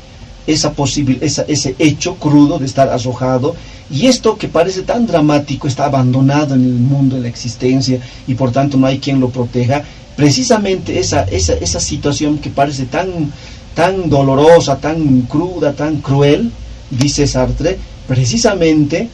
esa 0.48 0.74
esa, 1.22 1.44
ese 1.44 1.76
hecho 1.78 2.16
crudo 2.16 2.58
de 2.58 2.66
estar 2.66 2.90
arrojado 2.90 3.56
y 3.90 4.08
esto 4.08 4.38
que 4.38 4.48
parece 4.48 4.82
tan 4.82 5.06
dramático 5.06 5.68
está 5.68 5.86
abandonado 5.86 6.56
en 6.56 6.64
el 6.64 6.74
mundo, 6.74 7.16
en 7.16 7.24
la 7.24 7.30
existencia 7.30 8.00
y 8.28 8.34
por 8.34 8.52
tanto 8.52 8.78
no 8.78 8.88
hay 8.88 9.00
quien 9.00 9.20
lo 9.20 9.30
proteja. 9.30 9.84
Precisamente 10.16 11.00
esa, 11.00 11.24
esa, 11.24 11.54
esa 11.54 11.80
situación 11.80 12.38
que 12.40 12.50
parece 12.50 12.86
tan, 12.86 13.32
tan 13.76 14.10
dolorosa, 14.10 14.78
tan 14.78 15.22
cruda, 15.22 15.74
tan 15.74 15.98
cruel, 15.98 16.52
dice 16.92 17.26
Sartre, 17.28 17.78
precisamente 18.08 19.10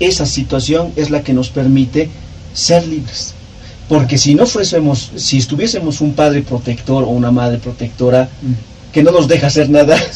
esa 0.00 0.26
situación 0.26 0.92
es 0.96 1.10
la 1.10 1.22
que 1.22 1.32
nos 1.32 1.48
permite 1.50 2.08
ser 2.52 2.86
libres. 2.86 3.34
Porque 3.88 4.18
si 4.18 4.34
no 4.34 4.46
fuésemos, 4.46 5.10
si 5.16 5.38
estuviésemos 5.38 6.00
un 6.00 6.14
padre 6.14 6.42
protector 6.42 7.04
o 7.04 7.08
una 7.08 7.30
madre 7.30 7.58
protectora 7.58 8.28
mm. 8.42 8.92
que 8.92 9.02
no 9.02 9.10
nos 9.10 9.28
deja 9.28 9.48
hacer 9.48 9.68
nada, 9.68 9.98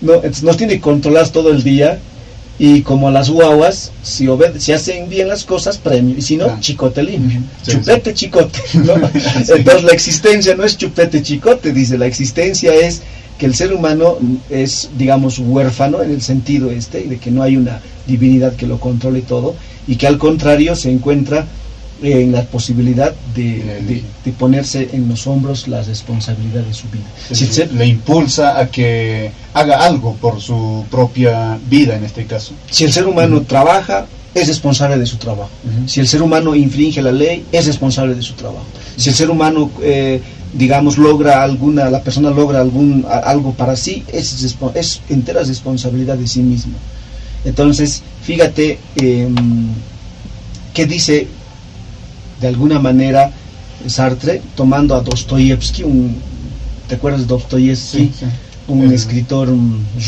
No, 0.00 0.20
nos 0.42 0.56
tiene 0.58 0.80
controlados 0.80 1.32
todo 1.32 1.50
el 1.50 1.62
día 1.62 1.98
y 2.58 2.82
como 2.82 3.10
las 3.10 3.30
guaguas, 3.30 3.90
si, 4.02 4.28
si 4.58 4.72
hacen 4.72 5.08
bien 5.08 5.28
las 5.28 5.44
cosas, 5.44 5.78
premio, 5.78 6.14
y 6.16 6.22
si 6.22 6.36
no, 6.36 6.60
chicote 6.60 7.02
limpio, 7.02 7.40
chupete 7.66 8.12
chicote. 8.12 8.60
Entonces 8.74 9.82
la 9.82 9.92
existencia 9.92 10.54
no 10.54 10.64
es 10.64 10.76
chupete 10.76 11.22
chicote, 11.22 11.72
dice, 11.72 11.96
la 11.96 12.06
existencia 12.06 12.74
es 12.74 13.02
que 13.38 13.46
el 13.46 13.54
ser 13.54 13.72
humano 13.72 14.16
es, 14.50 14.90
digamos, 14.96 15.38
huérfano 15.38 16.02
en 16.02 16.10
el 16.10 16.22
sentido 16.22 16.70
este, 16.70 17.02
de 17.02 17.18
que 17.18 17.30
no 17.30 17.42
hay 17.42 17.56
una 17.56 17.80
divinidad 18.06 18.54
que 18.54 18.66
lo 18.66 18.78
controle 18.78 19.22
todo, 19.22 19.54
y 19.86 19.96
que 19.96 20.06
al 20.06 20.18
contrario 20.18 20.76
se 20.76 20.90
encuentra 20.90 21.46
en 22.02 22.32
la 22.32 22.42
posibilidad 22.44 23.14
de, 23.34 24.02
ponerse 24.38 24.90
en 24.92 25.08
los 25.08 25.26
hombros 25.26 25.68
la 25.68 25.82
responsabilidad 25.82 26.62
de 26.62 26.74
su 26.74 26.88
vida. 26.88 27.04
Si 27.30 27.46
le 27.76 27.86
impulsa 27.86 28.58
a 28.58 28.70
que 28.70 29.30
haga 29.54 29.84
algo 29.84 30.14
por 30.14 30.40
su 30.40 30.84
propia 30.90 31.58
vida 31.68 31.96
en 31.96 32.04
este 32.04 32.26
caso. 32.26 32.52
Si 32.70 32.84
el 32.84 32.92
ser 32.92 33.06
humano 33.06 33.42
trabaja, 33.42 34.06
es 34.34 34.48
responsable 34.48 34.98
de 34.98 35.06
su 35.06 35.16
trabajo. 35.16 35.50
Si 35.86 36.00
el 36.00 36.08
ser 36.08 36.22
humano 36.22 36.54
infringe 36.54 37.00
la 37.00 37.12
ley, 37.12 37.44
es 37.52 37.66
responsable 37.66 38.14
de 38.14 38.22
su 38.22 38.34
trabajo. 38.34 38.66
Si 38.96 39.08
el 39.08 39.14
ser 39.14 39.30
humano, 39.30 39.70
eh, 39.82 40.20
digamos, 40.56 40.98
logra 40.98 41.42
alguna, 41.42 41.90
la 41.90 42.02
persona 42.02 42.30
logra 42.30 42.60
algún, 42.60 43.04
algo 43.08 43.52
para 43.52 43.76
sí, 43.76 44.04
es, 44.12 44.56
es 44.74 45.00
entera 45.08 45.42
responsabilidad 45.42 46.16
de 46.16 46.26
sí 46.26 46.40
mismo. 46.40 46.74
Entonces, 47.44 48.02
fíjate 48.22 48.78
eh, 48.96 49.28
qué 50.72 50.86
dice 50.86 51.28
de 52.40 52.48
alguna 52.48 52.78
manera 52.78 53.30
Sartre, 53.86 54.40
tomando 54.56 54.94
a 54.94 55.00
Dostoyevsky, 55.00 55.82
un, 55.82 56.16
¿te 56.88 56.94
acuerdas 56.94 57.22
de 57.22 57.26
Dostoyevsky? 57.26 58.12
Un 58.66 58.92
escritor 58.94 59.48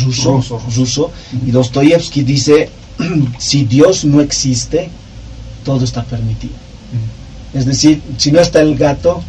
ruso, 0.07 0.63
ruso, 0.75 1.11
y 1.47 1.51
Dostoyevsky 1.51 2.23
dice, 2.23 2.71
si 3.39 3.65
Dios 3.65 4.07
no 4.07 4.23
existe, 4.23 4.89
todo 5.65 5.85
está 5.85 6.05
permitido. 6.05 6.55
Es 7.53 7.67
decir, 7.67 8.01
si 8.17 8.33
no 8.33 8.41
está 8.41 8.61
el 8.63 8.77
gato, 8.77 9.23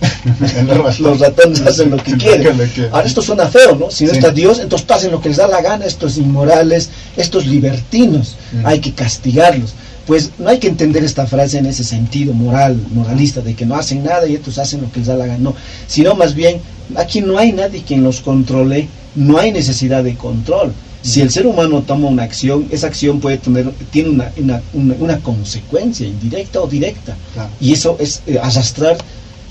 los 1.00 1.20
ratones 1.20 1.60
hacen 1.62 1.90
lo 1.90 1.96
que 1.96 2.16
quieren. 2.16 2.58
Ahora 2.92 3.06
esto 3.06 3.22
suena 3.22 3.46
feo, 3.46 3.76
¿no? 3.76 3.90
Si 3.90 4.04
no 4.04 4.12
está 4.12 4.30
Dios, 4.30 4.58
entonces 4.58 4.90
hacen 4.90 5.10
lo 5.10 5.20
que 5.20 5.28
les 5.28 5.38
da 5.38 5.48
la 5.48 5.62
gana, 5.62 5.84
estos 5.84 6.16
inmorales, 6.18 6.90
estos 7.16 7.46
libertinos, 7.46 8.36
hay 8.64 8.80
que 8.80 8.92
castigarlos. 8.92 9.74
Pues 10.06 10.30
no 10.38 10.48
hay 10.48 10.58
que 10.58 10.68
entender 10.68 11.02
esta 11.02 11.26
frase 11.26 11.58
en 11.58 11.66
ese 11.66 11.82
sentido 11.82 12.32
moral, 12.32 12.78
moralista, 12.94 13.40
de 13.40 13.54
que 13.54 13.66
no 13.66 13.74
hacen 13.74 14.04
nada 14.04 14.28
y 14.28 14.36
estos 14.36 14.56
hacen 14.58 14.80
lo 14.82 14.92
que 14.92 15.00
les 15.00 15.08
da 15.08 15.16
la 15.16 15.26
gana, 15.26 15.38
no, 15.38 15.54
sino 15.88 16.14
más 16.14 16.34
bien, 16.34 16.60
aquí 16.94 17.20
no 17.20 17.38
hay 17.38 17.52
nadie 17.52 17.82
quien 17.82 18.04
los 18.04 18.20
controle, 18.20 18.88
no 19.16 19.38
hay 19.38 19.50
necesidad 19.50 20.04
de 20.04 20.14
control. 20.14 20.72
Si 21.02 21.20
el 21.20 21.30
ser 21.30 21.46
humano 21.46 21.82
toma 21.82 22.08
una 22.08 22.24
acción, 22.24 22.66
esa 22.70 22.88
acción 22.88 23.20
puede 23.20 23.38
tener, 23.38 23.70
tiene 23.90 24.10
una, 24.10 24.62
una, 24.72 25.18
consecuencia 25.18 26.06
indirecta 26.06 26.60
o 26.60 26.66
directa, 26.66 27.16
y 27.60 27.72
eso 27.72 27.96
es 28.00 28.22
eh, 28.26 28.38
arrastrar 28.40 28.96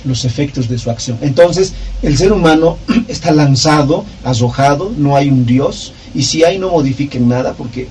los 0.05 0.25
efectos 0.25 0.69
de 0.69 0.77
su 0.77 0.89
acción. 0.89 1.17
Entonces, 1.21 1.73
el 2.01 2.17
ser 2.17 2.31
humano 2.31 2.77
está 3.07 3.31
lanzado, 3.31 4.05
arrojado, 4.23 4.91
no 4.97 5.15
hay 5.15 5.29
un 5.29 5.45
Dios, 5.45 5.93
y 6.13 6.23
si 6.23 6.43
hay 6.43 6.59
no 6.59 6.69
modifiquen 6.69 7.27
nada, 7.27 7.53
porque 7.53 7.87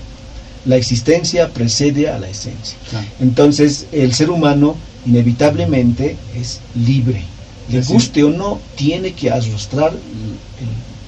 la 0.65 0.77
existencia 0.77 1.51
precede 1.51 2.09
a 2.09 2.19
la 2.19 2.29
esencia. 2.29 2.79
Entonces, 3.21 3.87
el 3.93 4.15
ser 4.15 4.31
humano 4.31 4.77
inevitablemente 5.07 6.17
es 6.35 6.61
libre. 6.75 7.23
Le 7.69 7.83
guste 7.83 8.25
o 8.25 8.31
no, 8.31 8.61
tiene 8.77 9.13
que 9.13 9.31
arrostrar 9.31 9.93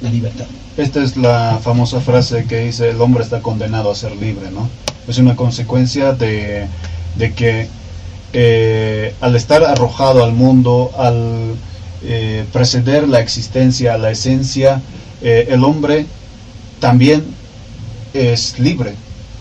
la 0.03 0.11
libertad. 0.11 0.47
Esta 0.77 1.03
es 1.03 1.17
la 1.17 1.59
famosa 1.63 2.01
frase 2.01 2.45
que 2.45 2.67
dice, 2.67 2.91
el 2.91 3.01
hombre 3.01 3.25
está 3.25 3.41
condenado 3.41 3.91
a 3.91 3.95
ser 3.95 4.15
libre, 4.17 4.51
¿no? 4.51 4.69
Es 5.09 5.19
una 5.19 5.37
consecuencia 5.37 6.13
de, 6.13 6.69
que 7.35 7.69
eh, 8.33 9.15
al 9.21 9.37
estar 9.37 9.65
arrojado 9.65 10.25
al 10.25 10.33
mundo, 10.33 10.91
al 10.99 11.55
eh, 12.03 12.45
preceder 12.53 13.09
la 13.09 13.21
existencia 13.21 13.95
a 13.95 13.99
la 13.99 14.11
esencia, 14.11 14.81
eh, 15.23 15.49
el 15.51 15.65
hombre 15.65 16.07
también 16.81 17.25
es 18.15 18.59
libre 18.59 18.95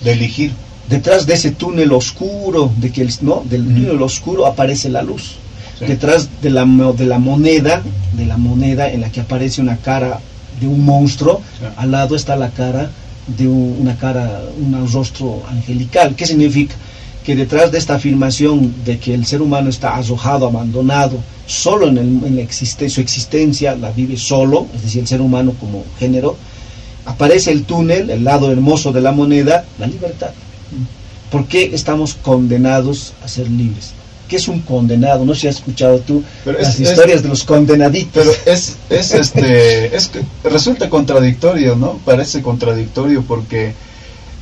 de 0.03 0.13
elegir. 0.13 0.53
Detrás 0.89 1.25
de 1.25 1.33
ese 1.33 1.51
túnel 1.51 1.91
oscuro, 1.91 2.71
de 2.77 2.91
que 2.91 3.01
el, 3.01 3.11
¿no? 3.21 3.43
del 3.45 3.65
túnel 3.65 4.01
oscuro 4.01 4.45
aparece 4.45 4.89
la 4.89 5.01
luz. 5.01 5.35
Detrás 5.79 6.29
de 6.41 6.51
la, 6.51 6.63
de 6.63 7.05
la 7.05 7.19
moneda, 7.19 7.83
de 8.13 8.25
la 8.25 8.37
moneda 8.37 8.89
en 8.89 9.01
la 9.01 9.11
que 9.11 9.21
aparece 9.21 9.61
una 9.61 9.77
cara 9.77 10.19
de 10.61 10.67
un 10.67 10.85
monstruo, 10.85 11.41
al 11.75 11.91
lado 11.91 12.15
está 12.15 12.35
la 12.35 12.49
cara 12.51 12.89
de 13.27 13.47
una 13.47 13.97
cara, 13.97 14.41
un 14.57 14.89
rostro 14.91 15.43
angelical. 15.49 16.15
¿Qué 16.15 16.25
significa? 16.25 16.75
Que 17.25 17.35
detrás 17.35 17.71
de 17.71 17.79
esta 17.79 17.95
afirmación 17.95 18.73
de 18.85 18.99
que 18.99 19.13
el 19.13 19.25
ser 19.25 19.41
humano 19.41 19.69
está 19.69 19.95
arrojado, 19.95 20.45
abandonado, 20.45 21.17
solo 21.47 21.87
en, 21.87 21.97
el, 21.97 22.07
en 22.23 22.35
la 22.37 22.89
su 22.89 23.01
existencia 23.01 23.75
la 23.75 23.91
vive 23.91 24.15
solo, 24.15 24.67
es 24.75 24.83
decir, 24.83 25.01
el 25.01 25.07
ser 25.07 25.21
humano 25.21 25.53
como 25.59 25.83
género, 25.97 26.37
aparece 27.05 27.51
el 27.51 27.63
túnel, 27.63 28.09
el 28.09 28.23
lado 28.23 28.51
hermoso 28.51 28.91
de 28.91 29.01
la 29.01 29.11
moneda, 29.11 29.65
la 29.79 29.87
libertad. 29.87 30.31
¿Por 31.31 31.47
qué 31.47 31.71
estamos 31.73 32.15
condenados 32.15 33.13
a 33.23 33.27
ser 33.27 33.49
libres? 33.49 33.93
¿Qué 34.27 34.37
es 34.37 34.47
un 34.47 34.61
condenado? 34.61 35.23
No 35.23 35.35
sé 35.35 35.41
si 35.41 35.47
has 35.47 35.55
escuchado 35.55 35.99
tú 35.99 36.23
las 36.45 36.79
historias 36.79 37.21
de 37.21 37.29
los 37.29 37.43
condenaditos. 37.43 38.23
Pero 38.23 38.31
es, 38.45 38.77
es 38.89 39.13
este, 39.13 39.95
es 39.95 40.07
que 40.07 40.21
resulta 40.43 40.89
contradictorio, 40.89 41.75
¿no? 41.75 41.99
Parece 42.05 42.41
contradictorio 42.41 43.23
porque 43.23 43.73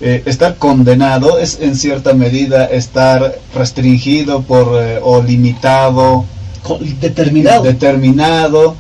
eh, 0.05 0.21
estar 0.25 0.57
condenado 0.57 1.39
es 1.39 1.59
en 1.61 1.77
cierta 1.77 2.13
medida 2.13 2.65
estar 2.65 3.39
restringido 3.55 4.41
por 4.41 4.77
eh, 4.81 4.99
o 5.01 5.23
limitado, 5.23 6.25
determinado, 6.99 7.63
determinado 7.63 8.75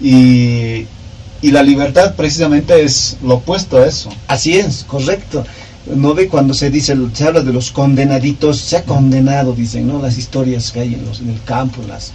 y, 0.00 0.86
y 1.42 1.50
la 1.50 1.64
libertad 1.64 2.14
precisamente 2.14 2.84
es 2.84 3.16
lo 3.24 3.34
opuesto 3.34 3.78
a 3.78 3.88
eso. 3.88 4.10
Así 4.28 4.56
es, 4.56 4.84
correcto. 4.86 5.44
No 5.96 6.14
ve 6.14 6.28
cuando 6.28 6.54
se 6.54 6.70
dice, 6.70 6.96
se 7.12 7.24
habla 7.24 7.40
de 7.40 7.52
los 7.52 7.72
condenaditos, 7.72 8.58
se 8.60 8.76
ha 8.76 8.84
condenado, 8.84 9.54
dicen, 9.54 9.88
¿no? 9.88 10.00
Las 10.00 10.16
historias 10.16 10.70
que 10.70 10.78
hay 10.78 10.94
en, 10.94 11.04
los, 11.04 11.18
en 11.18 11.30
el 11.30 11.42
campo, 11.42 11.82
en, 11.82 11.88
las, 11.88 12.12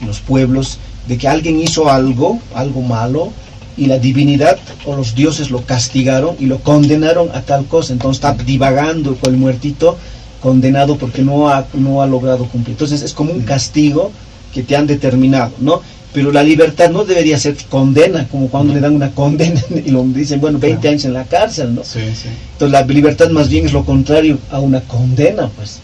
en 0.00 0.06
los 0.06 0.20
pueblos, 0.20 0.78
de 1.06 1.18
que 1.18 1.28
alguien 1.28 1.60
hizo 1.60 1.90
algo, 1.90 2.38
algo 2.54 2.80
malo, 2.80 3.32
y 3.78 3.86
la 3.86 3.98
divinidad 3.98 4.58
o 4.84 4.96
los 4.96 5.14
dioses 5.14 5.50
lo 5.50 5.62
castigaron 5.62 6.36
y 6.38 6.46
lo 6.46 6.58
condenaron 6.58 7.30
a 7.34 7.42
tal 7.42 7.66
cosa. 7.66 7.92
Entonces 7.92 8.22
está 8.24 8.42
divagando 8.42 9.16
con 9.16 9.32
el 9.32 9.40
muertito, 9.40 9.96
condenado 10.40 10.98
porque 10.98 11.22
no 11.22 11.48
ha, 11.48 11.66
no 11.74 12.02
ha 12.02 12.06
logrado 12.06 12.46
cumplir. 12.46 12.74
Entonces 12.74 13.02
es 13.02 13.12
como 13.14 13.32
un 13.32 13.42
castigo 13.42 14.10
que 14.52 14.62
te 14.62 14.76
han 14.76 14.86
determinado, 14.86 15.52
¿no? 15.60 15.80
pero 16.12 16.32
la 16.32 16.42
libertad 16.42 16.90
no 16.90 17.04
debería 17.04 17.38
ser 17.38 17.56
condena, 17.68 18.26
como 18.28 18.48
cuando 18.48 18.72
le 18.72 18.80
dan 18.80 18.94
una 18.94 19.10
condena 19.10 19.60
y 19.86 19.90
lo 19.90 20.02
dicen, 20.04 20.40
bueno, 20.40 20.58
20 20.58 20.88
años 20.88 21.04
en 21.04 21.12
la 21.12 21.24
cárcel, 21.24 21.74
¿no? 21.74 21.82
Entonces 21.82 22.72
la 22.72 22.82
libertad 22.82 23.30
más 23.30 23.48
bien 23.48 23.66
es 23.66 23.72
lo 23.72 23.84
contrario 23.84 24.38
a 24.50 24.58
una 24.58 24.80
condena, 24.80 25.48
pues. 25.54 25.80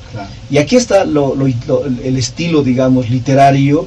Y 0.50 0.58
aquí 0.58 0.76
está 0.76 1.02
el 1.02 2.16
estilo, 2.16 2.62
digamos, 2.62 3.10
literario 3.10 3.86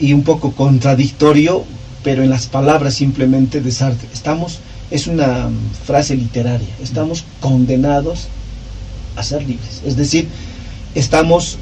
y 0.00 0.12
un 0.12 0.22
poco 0.22 0.52
contradictorio, 0.52 1.64
pero 2.02 2.22
en 2.22 2.30
las 2.30 2.46
palabras 2.46 2.94
simplemente 2.94 3.60
de 3.60 3.70
Sartre. 3.70 4.08
Estamos, 4.12 4.58
es 4.90 5.06
una 5.06 5.48
frase 5.84 6.16
literaria, 6.16 6.74
estamos 6.82 7.24
condenados 7.40 8.28
a 9.16 9.22
ser 9.22 9.42
libres. 9.46 9.82
Es 9.84 9.96
decir, 9.96 10.28
estamos 10.94 11.58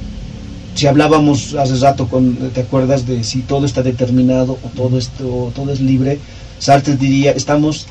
si 0.74 0.86
hablábamos 0.86 1.55
hace 1.55 1.76
rato, 1.76 2.09
con, 2.09 2.36
¿te 2.51 2.61
acuerdas 2.61 3.07
de 3.07 3.24
si 3.24 3.41
todo 3.41 3.66
está 3.66 3.82
determinado 3.82 4.59
o 4.62 4.68
todo, 4.68 4.99
esto, 4.99 5.53
todo 5.55 5.72
es 5.72 5.80
libre? 5.80 6.18
Sartre 6.59 6.97
diría, 6.97 7.32
estamos 7.32 7.86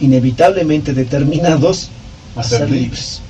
inevitablemente 0.00 0.92
determinados 0.92 1.88
a, 2.36 2.42
ser, 2.42 2.70
libres. 2.70 3.20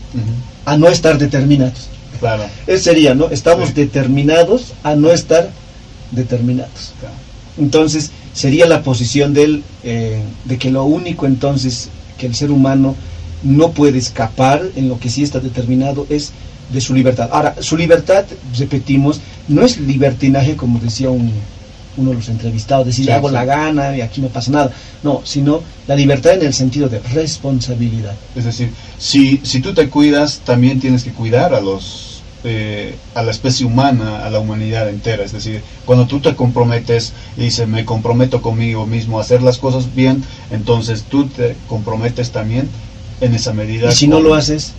a 0.65 0.77
no 0.77 0.89
estar 0.89 1.19
determinados. 1.19 1.89
Claro. 2.19 2.45
Ese 2.67 2.85
sería, 2.85 3.15
¿no? 3.15 3.31
Estamos 3.31 3.75
determinados 3.75 4.73
a 4.83 4.95
no 4.95 5.11
estar 5.11 5.51
determinados. 6.11 6.93
Entonces, 7.59 8.11
sería 8.33 8.67
la 8.67 8.83
posición 8.83 9.35
del, 9.35 9.63
eh, 9.83 10.23
de 10.45 10.59
que 10.59 10.71
lo 10.71 10.85
único 10.85 11.27
entonces 11.27 11.89
que 12.19 12.27
el 12.27 12.35
ser 12.35 12.51
humano 12.51 12.95
no 13.43 13.73
puede 13.73 13.99
escapar 13.99 14.63
en 14.77 14.89
lo 14.89 14.99
que 14.99 15.09
sí 15.09 15.23
está 15.23 15.41
determinado 15.41 16.07
es 16.11 16.33
de 16.73 16.81
su 16.81 16.95
libertad. 16.95 17.31
Ahora, 17.33 17.57
su 17.61 17.77
libertad, 17.77 18.25
repetimos, 18.57 19.21
no 19.49 19.63
es 19.63 19.79
libertinaje 19.79 20.57
como 20.57 20.79
decía 20.79 21.11
un, 21.11 21.33
uno 21.97 22.11
de 22.11 22.17
los 22.17 22.29
entrevistados, 22.29 22.87
decir 22.87 23.11
hago 23.11 23.31
la 23.31 23.45
gana 23.45 23.97
y 23.97 24.01
aquí 24.01 24.21
no 24.21 24.29
pasa 24.29 24.51
nada. 24.51 24.73
No, 25.03 25.23
sino 25.25 25.63
la 25.87 25.97
libertad 25.97 26.35
en 26.35 26.47
el 26.47 26.55
sentido 26.55 26.89
de 26.89 27.01
responsabilidad. 27.01 28.15
Es 28.37 28.45
decir, 28.45 28.73
si, 28.99 29.41
si 29.43 29.61
tú 29.61 29.75
te 29.75 29.89
cuidas, 29.89 30.41
también 30.45 30.79
tienes 30.79 31.03
que 31.03 31.13
cuidar 31.13 31.55
a 31.55 31.61
los 31.61 32.10
eh, 32.43 32.97
a 33.15 33.23
la 33.23 33.31
especie 33.31 33.67
humana, 33.67 34.25
a 34.25 34.31
la 34.31 34.39
humanidad 34.39 34.89
entera. 34.89 35.25
Es 35.25 35.33
decir, 35.33 35.63
cuando 35.85 36.07
tú 36.07 36.21
te 36.21 36.35
comprometes 36.35 37.13
y 37.37 37.43
dices, 37.43 37.69
me 37.69 37.85
comprometo 37.85 38.41
conmigo 38.41 38.87
mismo 38.87 39.19
a 39.19 39.23
hacer 39.23 39.43
las 39.43 39.59
cosas 39.59 39.95
bien, 39.95 40.25
entonces 40.51 41.05
tú 41.05 41.27
te 41.27 41.57
comprometes 41.69 42.31
también 42.31 42.69
en 43.21 43.35
esa 43.35 43.53
medida. 43.53 43.91
Y 43.91 43.93
si 43.93 44.09
no 44.09 44.21
lo 44.21 44.35
haces, 44.35 44.73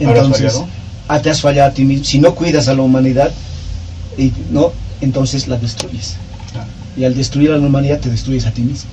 entonces 0.00 0.60
ah, 1.08 1.20
te 1.22 1.30
has 1.30 1.40
fallado 1.40 1.70
a 1.70 1.74
ti 1.74 1.84
mismo. 1.84 2.04
Si 2.04 2.18
no 2.18 2.34
cuidas 2.34 2.68
a 2.68 2.74
la 2.74 2.82
humanidad, 2.82 3.32
y, 4.18 4.32
no, 4.50 4.72
entonces 5.00 5.48
la 5.48 5.56
destruyes. 5.56 6.16
Y 6.96 7.04
al 7.04 7.14
destruir 7.14 7.50
a 7.50 7.58
la 7.58 7.66
humanidad 7.66 8.00
te 8.00 8.10
destruyes 8.10 8.46
a 8.46 8.52
ti 8.52 8.62
mismo. 8.62 8.90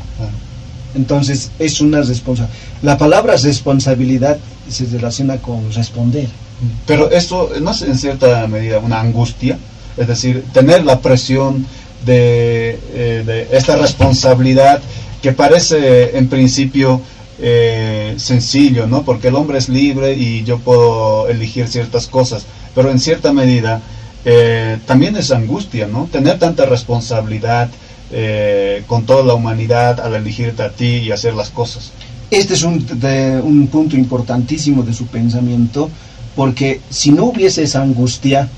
Entonces 0.93 1.51
es 1.59 1.81
una 1.81 2.01
responsabilidad. 2.01 2.57
La 2.81 2.97
palabra 2.97 3.35
responsabilidad 3.37 4.37
se 4.69 4.85
relaciona 4.85 5.37
con 5.37 5.71
responder. 5.73 6.27
Pero 6.85 7.09
eso 7.09 7.49
no 7.61 7.71
es 7.71 7.81
en 7.81 7.97
cierta 7.97 8.47
medida 8.47 8.79
una 8.79 8.99
angustia, 8.99 9.57
es 9.97 10.07
decir, 10.07 10.45
tener 10.53 10.85
la 10.85 10.99
presión 10.99 11.65
de, 12.05 12.79
eh, 12.93 13.47
esta 13.51 13.75
responsabilidad 13.75 14.81
que 15.21 15.31
parece 15.31 16.17
en 16.17 16.27
principio 16.27 17.01
eh, 17.39 18.15
sencillo, 18.17 18.87
¿no? 18.87 19.03
Porque 19.03 19.29
el 19.29 19.35
hombre 19.35 19.57
es 19.57 19.69
libre 19.69 20.13
y 20.13 20.43
yo 20.43 20.59
puedo 20.59 21.27
elegir 21.27 21.67
ciertas 21.67 22.07
cosas, 22.07 22.45
pero 22.75 22.91
en 22.91 22.99
cierta 22.99 23.33
medida 23.33 23.81
eh, 24.25 24.77
también 24.85 25.15
es 25.15 25.31
angustia, 25.31 25.87
¿no? 25.87 26.07
Tener 26.11 26.37
tanta 26.39 26.65
responsabilidad 26.65 27.69
con 28.87 29.05
toda 29.05 29.23
la 29.23 29.35
humanidad 29.35 30.01
al 30.01 30.15
elegirte 30.15 30.63
a 30.63 30.69
ti 30.69 30.97
y 30.97 31.11
hacer 31.11 31.33
las 31.33 31.49
cosas. 31.49 31.93
Este 32.29 32.55
es 32.55 32.63
un, 32.63 32.85
un 33.45 33.67
punto 33.67 33.95
importantísimo 33.95 34.83
de 34.83 34.93
su 34.93 35.07
pensamiento 35.07 35.89
porque 36.35 36.81
si 36.89 37.11
no 37.11 37.25
hubiese 37.25 37.63
esa 37.63 37.81
angustia, 37.81 38.49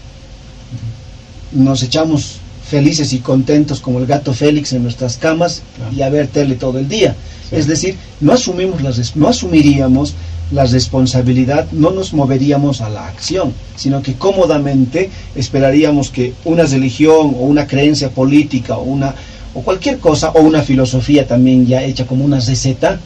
nos 1.52 1.84
echamos 1.84 2.38
felices 2.70 3.14
y 3.14 3.20
contentos 3.20 3.80
como 3.80 4.00
el 4.00 4.06
gato 4.06 4.34
Félix 4.34 4.74
en 4.74 4.84
nuestras 4.84 5.18
camas 5.18 5.62
y 5.96 6.02
a 6.02 6.10
ver 6.10 6.28
tele 6.28 6.56
todo 6.56 6.80
el 6.80 6.88
día. 6.88 7.16
Es 7.52 7.68
decir, 7.68 7.98
no, 8.20 8.34
asumimos 8.34 8.82
las, 8.82 9.16
no 9.16 9.28
asumiríamos 9.28 10.16
la 10.52 10.66
responsabilidad, 10.66 11.68
no 11.72 11.92
nos 11.92 12.14
moveríamos 12.14 12.82
a 12.82 12.90
la 12.90 13.08
acción, 13.08 13.54
sino 13.76 14.02
que 14.02 14.14
cómodamente 14.14 15.10
esperaríamos 15.36 16.10
que 16.10 16.34
una 16.46 16.64
religión 16.64 17.36
o 17.36 17.46
una 17.46 17.68
creencia 17.68 18.10
política 18.10 18.78
o, 18.78 18.84
una, 18.84 19.14
o 19.54 19.62
cualquier 19.62 20.00
cosa, 20.00 20.32
o 20.32 20.42
una 20.42 20.62
filosofía 20.62 21.28
también 21.28 21.66
ya 21.66 21.84
hecha 21.84 22.06
como 22.06 22.26
una 22.26 22.40
receta, 22.40 23.00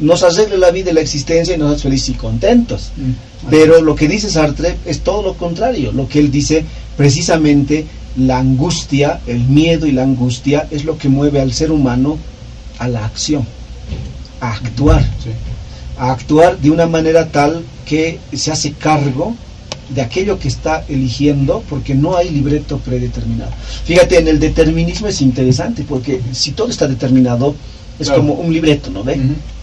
nos 0.00 0.22
arregle 0.22 0.58
la 0.58 0.70
vida 0.70 0.90
y 0.90 0.94
la 0.94 1.00
existencia 1.00 1.54
y 1.54 1.58
nos 1.58 1.72
hace 1.72 1.84
felices 1.84 2.10
y 2.10 2.14
contentos. 2.14 2.92
Mm. 2.96 3.48
Pero 3.50 3.80
lo 3.80 3.94
que 3.94 4.08
dice 4.08 4.30
Sartre 4.30 4.76
es 4.84 5.00
todo 5.00 5.22
lo 5.22 5.34
contrario. 5.34 5.92
Lo 5.92 6.08
que 6.08 6.18
él 6.18 6.30
dice, 6.30 6.64
precisamente, 6.96 7.86
la 8.16 8.38
angustia, 8.38 9.20
el 9.26 9.40
miedo 9.40 9.86
y 9.86 9.92
la 9.92 10.02
angustia 10.02 10.66
es 10.70 10.84
lo 10.84 10.98
que 10.98 11.08
mueve 11.08 11.40
al 11.40 11.52
ser 11.52 11.70
humano 11.70 12.18
a 12.78 12.88
la 12.88 13.04
acción, 13.04 13.46
a 14.40 14.52
actuar. 14.52 15.04
A 15.98 16.12
actuar 16.12 16.58
de 16.58 16.70
una 16.70 16.86
manera 16.86 17.30
tal 17.30 17.64
que 17.86 18.18
se 18.32 18.52
hace 18.52 18.72
cargo 18.72 19.34
de 19.88 20.02
aquello 20.02 20.38
que 20.38 20.48
está 20.48 20.84
eligiendo 20.88 21.62
porque 21.68 21.94
no 21.94 22.16
hay 22.16 22.30
libreto 22.30 22.78
predeterminado. 22.78 23.52
Fíjate, 23.84 24.18
en 24.18 24.28
el 24.28 24.40
determinismo 24.40 25.06
es 25.06 25.20
interesante 25.20 25.84
porque 25.88 26.20
si 26.32 26.52
todo 26.52 26.68
está 26.68 26.88
determinado 26.88 27.54
es 27.98 28.10
como 28.10 28.34
un 28.34 28.52
libreto, 28.52 28.90
¿no 28.90 29.04
ve? 29.04 29.18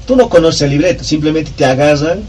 Tú 0.06 0.16
no 0.16 0.30
conoces 0.30 0.64
el 0.64 0.72
libreto, 0.72 1.04
simplemente 1.04 1.52
te 1.56 1.66
agarran. 1.66 2.22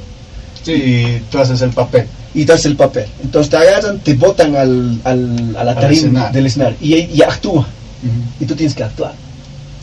Sí, 0.62 0.72
y 0.72 1.22
tú 1.30 1.38
haces 1.38 1.60
el 1.60 1.70
papel. 1.70 2.06
Y 2.34 2.44
haces 2.44 2.66
el 2.66 2.76
papel. 2.76 3.06
Entonces 3.22 3.50
te 3.50 3.56
agarran, 3.56 3.98
te 4.00 4.14
botan 4.14 4.56
al, 4.56 5.00
al, 5.04 5.56
a 5.56 5.64
la 5.64 5.74
tarima 5.74 6.30
del 6.30 6.46
escenario 6.46 6.76
y, 6.80 6.94
y 6.94 7.22
actúa. 7.22 7.66
Y 8.40 8.44
tú 8.44 8.54
tienes 8.54 8.74
que 8.74 8.82
actuar. 8.82 9.14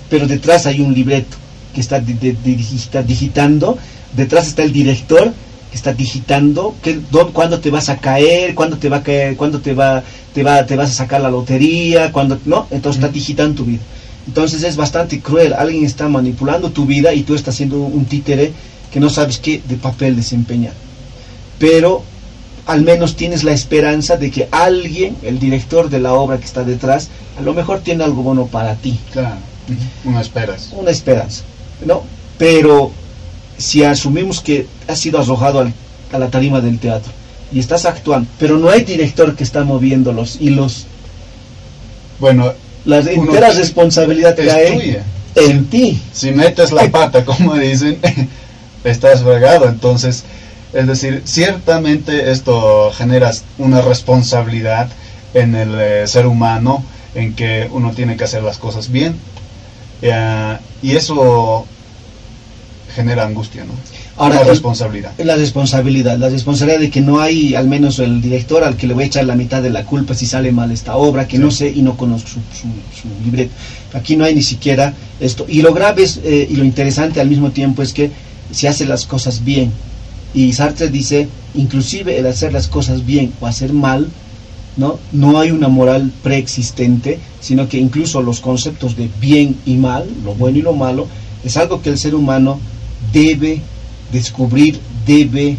Pero 0.09 0.27
detrás 0.27 0.65
hay 0.65 0.81
un 0.81 0.93
libreto 0.93 1.37
que 1.73 1.81
está, 1.81 1.99
digitando. 1.99 3.77
Detrás 4.15 4.47
está 4.47 4.63
el 4.63 4.73
director 4.73 5.33
que 5.71 5.77
está 5.77 5.93
digitando 5.93 6.75
que, 6.83 6.99
cuándo 7.31 7.61
te 7.61 7.71
vas 7.71 7.87
a 7.87 7.97
caer, 7.97 8.53
cuándo 8.55 8.77
te 8.77 8.89
va 8.89 8.97
a 8.97 9.03
caer, 9.03 9.37
cuándo 9.37 9.61
te 9.61 9.73
va, 9.73 10.03
te 10.33 10.43
va, 10.43 10.65
te 10.65 10.75
vas 10.75 10.89
a 10.89 10.93
sacar 10.93 11.21
la 11.21 11.31
lotería, 11.31 12.11
cuándo 12.11 12.37
no. 12.45 12.67
Entonces 12.71 13.01
está 13.01 13.11
digitando 13.11 13.55
tu 13.55 13.65
vida. 13.65 13.79
Entonces 14.27 14.63
es 14.63 14.75
bastante 14.75 15.19
cruel. 15.19 15.53
Alguien 15.53 15.85
está 15.85 16.07
manipulando 16.07 16.71
tu 16.71 16.85
vida 16.85 17.13
y 17.13 17.23
tú 17.23 17.35
estás 17.35 17.55
siendo 17.55 17.77
un 17.77 18.05
títere 18.05 18.53
que 18.91 18.99
no 18.99 19.09
sabes 19.09 19.39
qué 19.39 19.61
de 19.67 19.77
papel 19.77 20.15
desempeñar. 20.15 20.73
Pero 21.57 22.03
al 22.65 22.81
menos 22.83 23.15
tienes 23.15 23.43
la 23.43 23.53
esperanza 23.53 24.17
de 24.17 24.31
que 24.31 24.47
alguien, 24.51 25.17
el 25.23 25.39
director 25.39 25.89
de 25.89 25.99
la 25.99 26.13
obra 26.13 26.37
que 26.37 26.45
está 26.45 26.63
detrás, 26.63 27.09
a 27.37 27.41
lo 27.41 27.53
mejor 27.53 27.79
tiene 27.79 28.03
algo 28.03 28.21
bueno 28.21 28.47
para 28.47 28.75
ti. 28.75 28.99
Claro, 29.11 29.37
una 30.03 30.21
esperanza. 30.21 30.75
Una 30.75 30.91
esperanza, 30.91 31.43
¿no? 31.85 32.03
Pero 32.37 32.91
si 33.57 33.83
asumimos 33.83 34.41
que 34.41 34.67
has 34.87 34.99
sido 34.99 35.19
arrojado 35.19 35.67
a 36.11 36.19
la 36.19 36.29
tarima 36.29 36.61
del 36.61 36.79
teatro 36.79 37.11
y 37.51 37.59
estás 37.59 37.85
actuando, 37.85 38.29
pero 38.39 38.57
no 38.57 38.69
hay 38.69 38.83
director 38.83 39.35
que 39.35 39.43
está 39.43 39.63
moviendo 39.63 40.13
los 40.13 40.39
hilos. 40.39 40.85
Bueno, 42.19 42.53
la 42.85 42.99
entera 42.99 43.49
responsabilidad 43.51 44.35
cae 44.35 45.01
en 45.35 45.65
ti. 45.67 46.01
Si 46.11 46.31
metes 46.31 46.71
la 46.71 46.89
pata, 46.89 47.25
como 47.25 47.55
dicen, 47.55 47.99
estás 48.83 49.23
fregado. 49.23 49.67
Entonces, 49.67 50.23
es 50.73 50.87
decir, 50.87 51.21
ciertamente 51.25 52.31
esto 52.31 52.91
genera 52.91 53.31
una 53.57 53.81
responsabilidad 53.81 54.89
en 55.33 55.55
el 55.55 55.79
eh, 55.79 56.07
ser 56.07 56.25
humano, 56.27 56.83
en 57.15 57.33
que 57.35 57.67
uno 57.71 57.91
tiene 57.91 58.17
que 58.17 58.23
hacer 58.23 58.43
las 58.43 58.57
cosas 58.57 58.89
bien. 58.89 59.15
Eh, 60.01 60.57
y 60.81 60.95
eso 60.95 61.65
genera 62.95 63.25
angustia, 63.25 63.63
¿no? 63.63 63.73
Ahora, 64.17 64.35
la 64.35 64.43
responsabilidad. 64.43 65.13
La 65.17 65.35
responsabilidad, 65.35 66.17
la 66.17 66.29
responsabilidad 66.29 66.79
de 66.79 66.89
que 66.89 67.01
no 67.01 67.19
hay, 67.19 67.55
al 67.55 67.67
menos 67.67 67.99
el 67.99 68.21
director 68.21 68.63
al 68.63 68.75
que 68.77 68.87
le 68.87 68.93
voy 68.93 69.05
a 69.05 69.07
echar 69.07 69.25
la 69.25 69.35
mitad 69.35 69.61
de 69.61 69.69
la 69.69 69.85
culpa 69.85 70.13
si 70.13 70.25
sale 70.25 70.51
mal 70.51 70.71
esta 70.71 70.95
obra, 70.95 71.27
que 71.27 71.39
no 71.39 71.49
sé 71.51 71.69
y 71.69 71.81
no 71.81 71.97
conozco 71.97 72.29
su, 72.29 72.39
su, 72.39 73.23
libreto. 73.23 73.51
Aquí 73.93 74.15
no 74.15 74.25
hay 74.25 74.35
ni 74.35 74.43
siquiera 74.43 74.93
esto. 75.19 75.45
Y 75.47 75.61
lo 75.61 75.73
grave 75.73 76.03
es, 76.03 76.19
eh, 76.23 76.47
y 76.49 76.55
lo 76.55 76.65
interesante 76.65 77.19
al 77.21 77.29
mismo 77.29 77.51
tiempo 77.51 77.81
es 77.81 77.93
que 77.93 78.11
se 78.51 78.67
hace 78.67 78.85
las 78.85 79.05
cosas 79.05 79.43
bien. 79.43 79.71
Y 80.33 80.53
Sartre 80.53 80.89
dice, 80.89 81.27
inclusive 81.55 82.17
el 82.17 82.25
hacer 82.27 82.53
las 82.53 82.67
cosas 82.67 83.05
bien 83.05 83.33
o 83.41 83.47
hacer 83.47 83.73
mal, 83.73 84.07
¿no? 84.77 84.99
No 85.11 85.39
hay 85.39 85.51
una 85.51 85.67
moral 85.67 86.11
preexistente, 86.23 87.19
sino 87.41 87.67
que 87.67 87.77
incluso 87.77 88.21
los 88.21 88.39
conceptos 88.39 88.95
de 88.95 89.09
bien 89.19 89.57
y 89.65 89.75
mal, 89.75 90.05
lo 90.23 90.33
bueno 90.35 90.59
y 90.59 90.61
lo 90.61 90.73
malo, 90.73 91.07
es 91.43 91.57
algo 91.57 91.81
que 91.81 91.89
el 91.89 91.97
ser 91.97 92.15
humano 92.15 92.59
debe 93.11 93.61
descubrir, 94.11 94.79
debe 95.05 95.57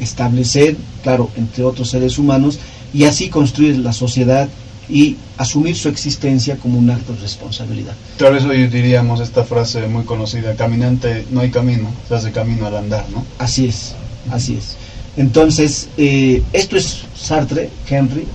establecer, 0.00 0.76
claro, 1.02 1.30
entre 1.36 1.64
otros 1.64 1.90
seres 1.90 2.18
humanos, 2.18 2.58
y 2.92 3.04
así 3.04 3.28
construir 3.28 3.78
la 3.78 3.92
sociedad 3.92 4.48
y 4.88 5.16
asumir 5.38 5.76
su 5.76 5.88
existencia 5.88 6.56
como 6.56 6.78
un 6.78 6.90
acto 6.90 7.14
de 7.14 7.20
responsabilidad. 7.20 7.94
Claro, 8.18 8.36
eso 8.36 8.48
diríamos 8.50 9.20
esta 9.20 9.44
frase 9.44 9.86
muy 9.86 10.04
conocida, 10.04 10.54
caminante 10.54 11.24
no 11.30 11.40
hay 11.40 11.50
camino, 11.50 11.88
se 12.08 12.14
hace 12.14 12.32
camino 12.32 12.66
al 12.66 12.76
andar, 12.76 13.04
¿no? 13.10 13.24
Así 13.38 13.66
es, 13.66 13.94
así 14.30 14.56
es. 14.56 14.76
Entonces, 15.16 15.88
eh, 15.96 16.42
esto 16.52 16.76
es 16.76 17.04
Sartre, 17.14 17.70
Henry, 17.88 18.26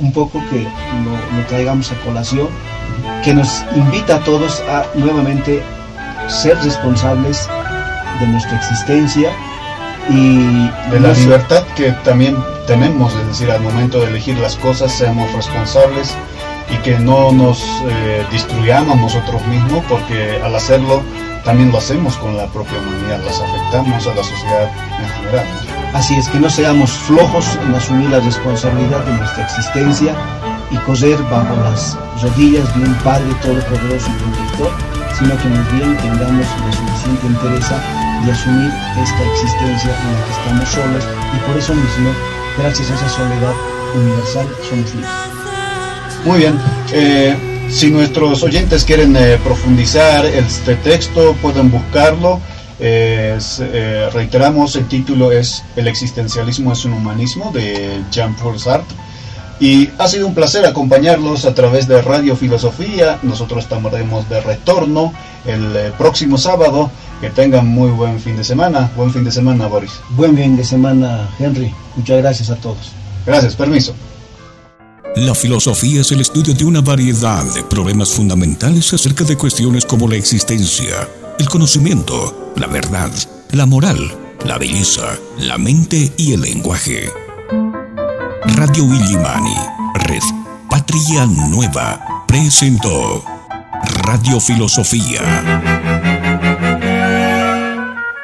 un 0.00 0.12
poco 0.12 0.42
que 0.50 0.60
lo, 0.60 1.38
lo 1.38 1.46
traigamos 1.48 1.90
a 1.90 2.00
colación, 2.00 2.48
que 3.24 3.34
nos 3.34 3.48
invita 3.74 4.16
a 4.16 4.24
todos 4.24 4.60
a 4.68 4.86
nuevamente 4.94 5.62
ser 6.28 6.56
responsables 6.58 7.48
de 8.22 8.28
nuestra 8.28 8.56
existencia 8.56 9.30
y 10.08 10.68
de 10.90 11.00
la 11.00 11.12
libertad 11.12 11.64
que 11.76 11.92
también 12.04 12.36
tenemos, 12.66 13.14
es 13.14 13.26
decir, 13.28 13.50
al 13.50 13.60
momento 13.60 14.00
de 14.00 14.08
elegir 14.08 14.38
las 14.38 14.56
cosas 14.56 14.92
seamos 14.92 15.32
responsables 15.32 16.16
y 16.70 16.76
que 16.78 16.98
no 16.98 17.32
nos 17.32 17.62
eh, 17.88 18.24
destruyamos 18.30 18.96
nosotros 18.96 19.44
mismos 19.46 19.84
porque 19.88 20.40
al 20.42 20.54
hacerlo 20.54 21.02
también 21.44 21.70
lo 21.72 21.78
hacemos 21.78 22.16
con 22.16 22.36
la 22.36 22.46
propia 22.46 22.78
humanidad, 22.78 23.20
las 23.24 23.40
afectamos 23.40 24.06
a 24.06 24.14
la 24.14 24.22
sociedad 24.22 24.70
en 25.00 25.08
general. 25.08 25.46
Así 25.94 26.14
es 26.14 26.28
que 26.28 26.38
no 26.38 26.48
seamos 26.48 26.90
flojos 26.90 27.58
en 27.66 27.74
asumir 27.74 28.08
la 28.10 28.20
responsabilidad 28.20 29.04
de 29.04 29.12
nuestra 29.12 29.44
existencia 29.44 30.14
y 30.70 30.76
correr 30.78 31.20
bajo 31.24 31.54
las 31.64 31.98
rodillas 32.22 32.74
de 32.76 32.84
un 32.84 32.94
Padre 33.04 33.34
Todopoderoso 33.42 34.08
y 34.10 34.22
Protector, 34.22 34.72
sino 35.22 35.38
que 35.38 35.48
más 35.48 35.72
bien 35.72 35.96
tengamos 35.98 36.46
la 36.46 36.72
suficiente 36.72 37.26
entereza 37.28 37.80
de 38.24 38.32
asumir 38.32 38.72
esta 39.00 39.22
existencia 39.32 39.96
en 40.02 40.14
la 40.14 40.24
que 40.24 40.32
estamos 40.32 40.68
solos 40.68 41.04
y 41.34 41.46
por 41.46 41.56
eso 41.56 41.74
mismo, 41.74 42.10
gracias 42.58 42.90
a 42.90 42.94
esa 42.94 43.08
soledad 43.08 43.54
universal, 43.94 44.48
somos 44.68 44.94
libres. 44.94 45.10
Muy 46.24 46.38
bien. 46.38 46.58
Eh, 46.92 47.68
si 47.68 47.90
nuestros 47.90 48.42
oyentes 48.42 48.84
quieren 48.84 49.14
eh, 49.16 49.38
profundizar 49.44 50.26
este 50.26 50.74
texto, 50.76 51.36
pueden 51.40 51.70
buscarlo. 51.70 52.40
Eh, 52.80 53.38
reiteramos, 54.12 54.74
el 54.74 54.88
título 54.88 55.30
es 55.30 55.62
El 55.76 55.86
existencialismo 55.86 56.72
es 56.72 56.84
un 56.84 56.94
humanismo 56.94 57.52
de 57.52 58.02
Jean-Paul 58.10 58.58
Sartre. 58.58 58.96
Y 59.62 59.90
ha 59.98 60.08
sido 60.08 60.26
un 60.26 60.34
placer 60.34 60.66
acompañarlos 60.66 61.44
a 61.44 61.54
través 61.54 61.86
de 61.86 62.02
Radio 62.02 62.34
Filosofía. 62.34 63.20
Nosotros 63.22 63.62
estaremos 63.62 64.28
de 64.28 64.40
retorno 64.40 65.12
el 65.46 65.92
próximo 65.96 66.36
sábado. 66.36 66.90
Que 67.20 67.30
tengan 67.30 67.68
muy 67.68 67.90
buen 67.90 68.18
fin 68.18 68.36
de 68.36 68.42
semana. 68.42 68.90
Buen 68.96 69.12
fin 69.12 69.22
de 69.22 69.30
semana, 69.30 69.68
Boris. 69.68 69.92
Buen 70.16 70.36
fin 70.36 70.56
de 70.56 70.64
semana, 70.64 71.30
Henry. 71.38 71.72
Muchas 71.94 72.18
gracias 72.18 72.50
a 72.50 72.56
todos. 72.56 72.90
Gracias, 73.24 73.54
permiso. 73.54 73.94
La 75.14 75.32
filosofía 75.32 76.00
es 76.00 76.10
el 76.10 76.22
estudio 76.22 76.54
de 76.54 76.64
una 76.64 76.80
variedad 76.80 77.44
de 77.54 77.62
problemas 77.62 78.10
fundamentales 78.10 78.92
acerca 78.92 79.22
de 79.22 79.36
cuestiones 79.36 79.86
como 79.86 80.08
la 80.08 80.16
existencia, 80.16 81.08
el 81.38 81.48
conocimiento, 81.48 82.52
la 82.56 82.66
verdad, 82.66 83.12
la 83.52 83.66
moral, 83.66 84.10
la 84.44 84.58
belleza, 84.58 85.16
la 85.38 85.56
mente 85.56 86.12
y 86.16 86.32
el 86.32 86.40
lenguaje. 86.40 87.12
Radio 88.44 88.84
Willimani, 88.84 89.54
Red 90.06 90.22
Patria 90.68 91.26
Nueva, 91.26 92.24
presentó 92.26 93.24
Radio 94.02 94.40
Filosofía. 94.40 95.20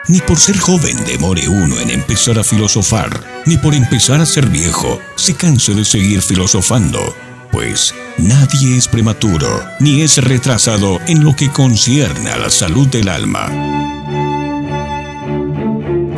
Ni 0.08 0.20
por 0.20 0.38
ser 0.38 0.58
joven 0.58 0.96
demore 1.06 1.48
uno 1.48 1.78
en 1.78 1.90
empezar 1.90 2.38
a 2.38 2.44
filosofar, 2.44 3.08
ni 3.46 3.56
por 3.58 3.74
empezar 3.74 4.20
a 4.20 4.26
ser 4.26 4.46
viejo 4.48 4.98
se 5.14 5.34
canse 5.34 5.74
de 5.74 5.84
seguir 5.84 6.20
filosofando, 6.20 7.14
pues 7.52 7.94
nadie 8.18 8.76
es 8.76 8.88
prematuro 8.88 9.62
ni 9.78 10.02
es 10.02 10.16
retrasado 10.16 10.98
en 11.06 11.22
lo 11.22 11.36
que 11.36 11.50
concierne 11.50 12.30
a 12.30 12.38
la 12.38 12.50
salud 12.50 12.88
del 12.88 13.08
alma. 13.08 13.48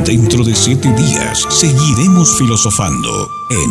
Dentro 0.06 0.42
de 0.42 0.56
siete 0.56 0.90
días 0.94 1.46
seguiremos 1.50 2.38
filosofando 2.38 3.39
en 3.50 3.70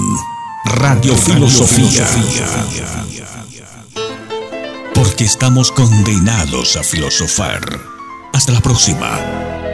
Radio 0.65 1.15
Filosofía. 1.15 2.05
Porque 4.93 5.23
estamos 5.23 5.71
condenados 5.71 6.75
a 6.75 6.83
filosofar. 6.83 7.61
Hasta 8.33 8.51
la 8.51 8.59
próxima. 8.59 9.68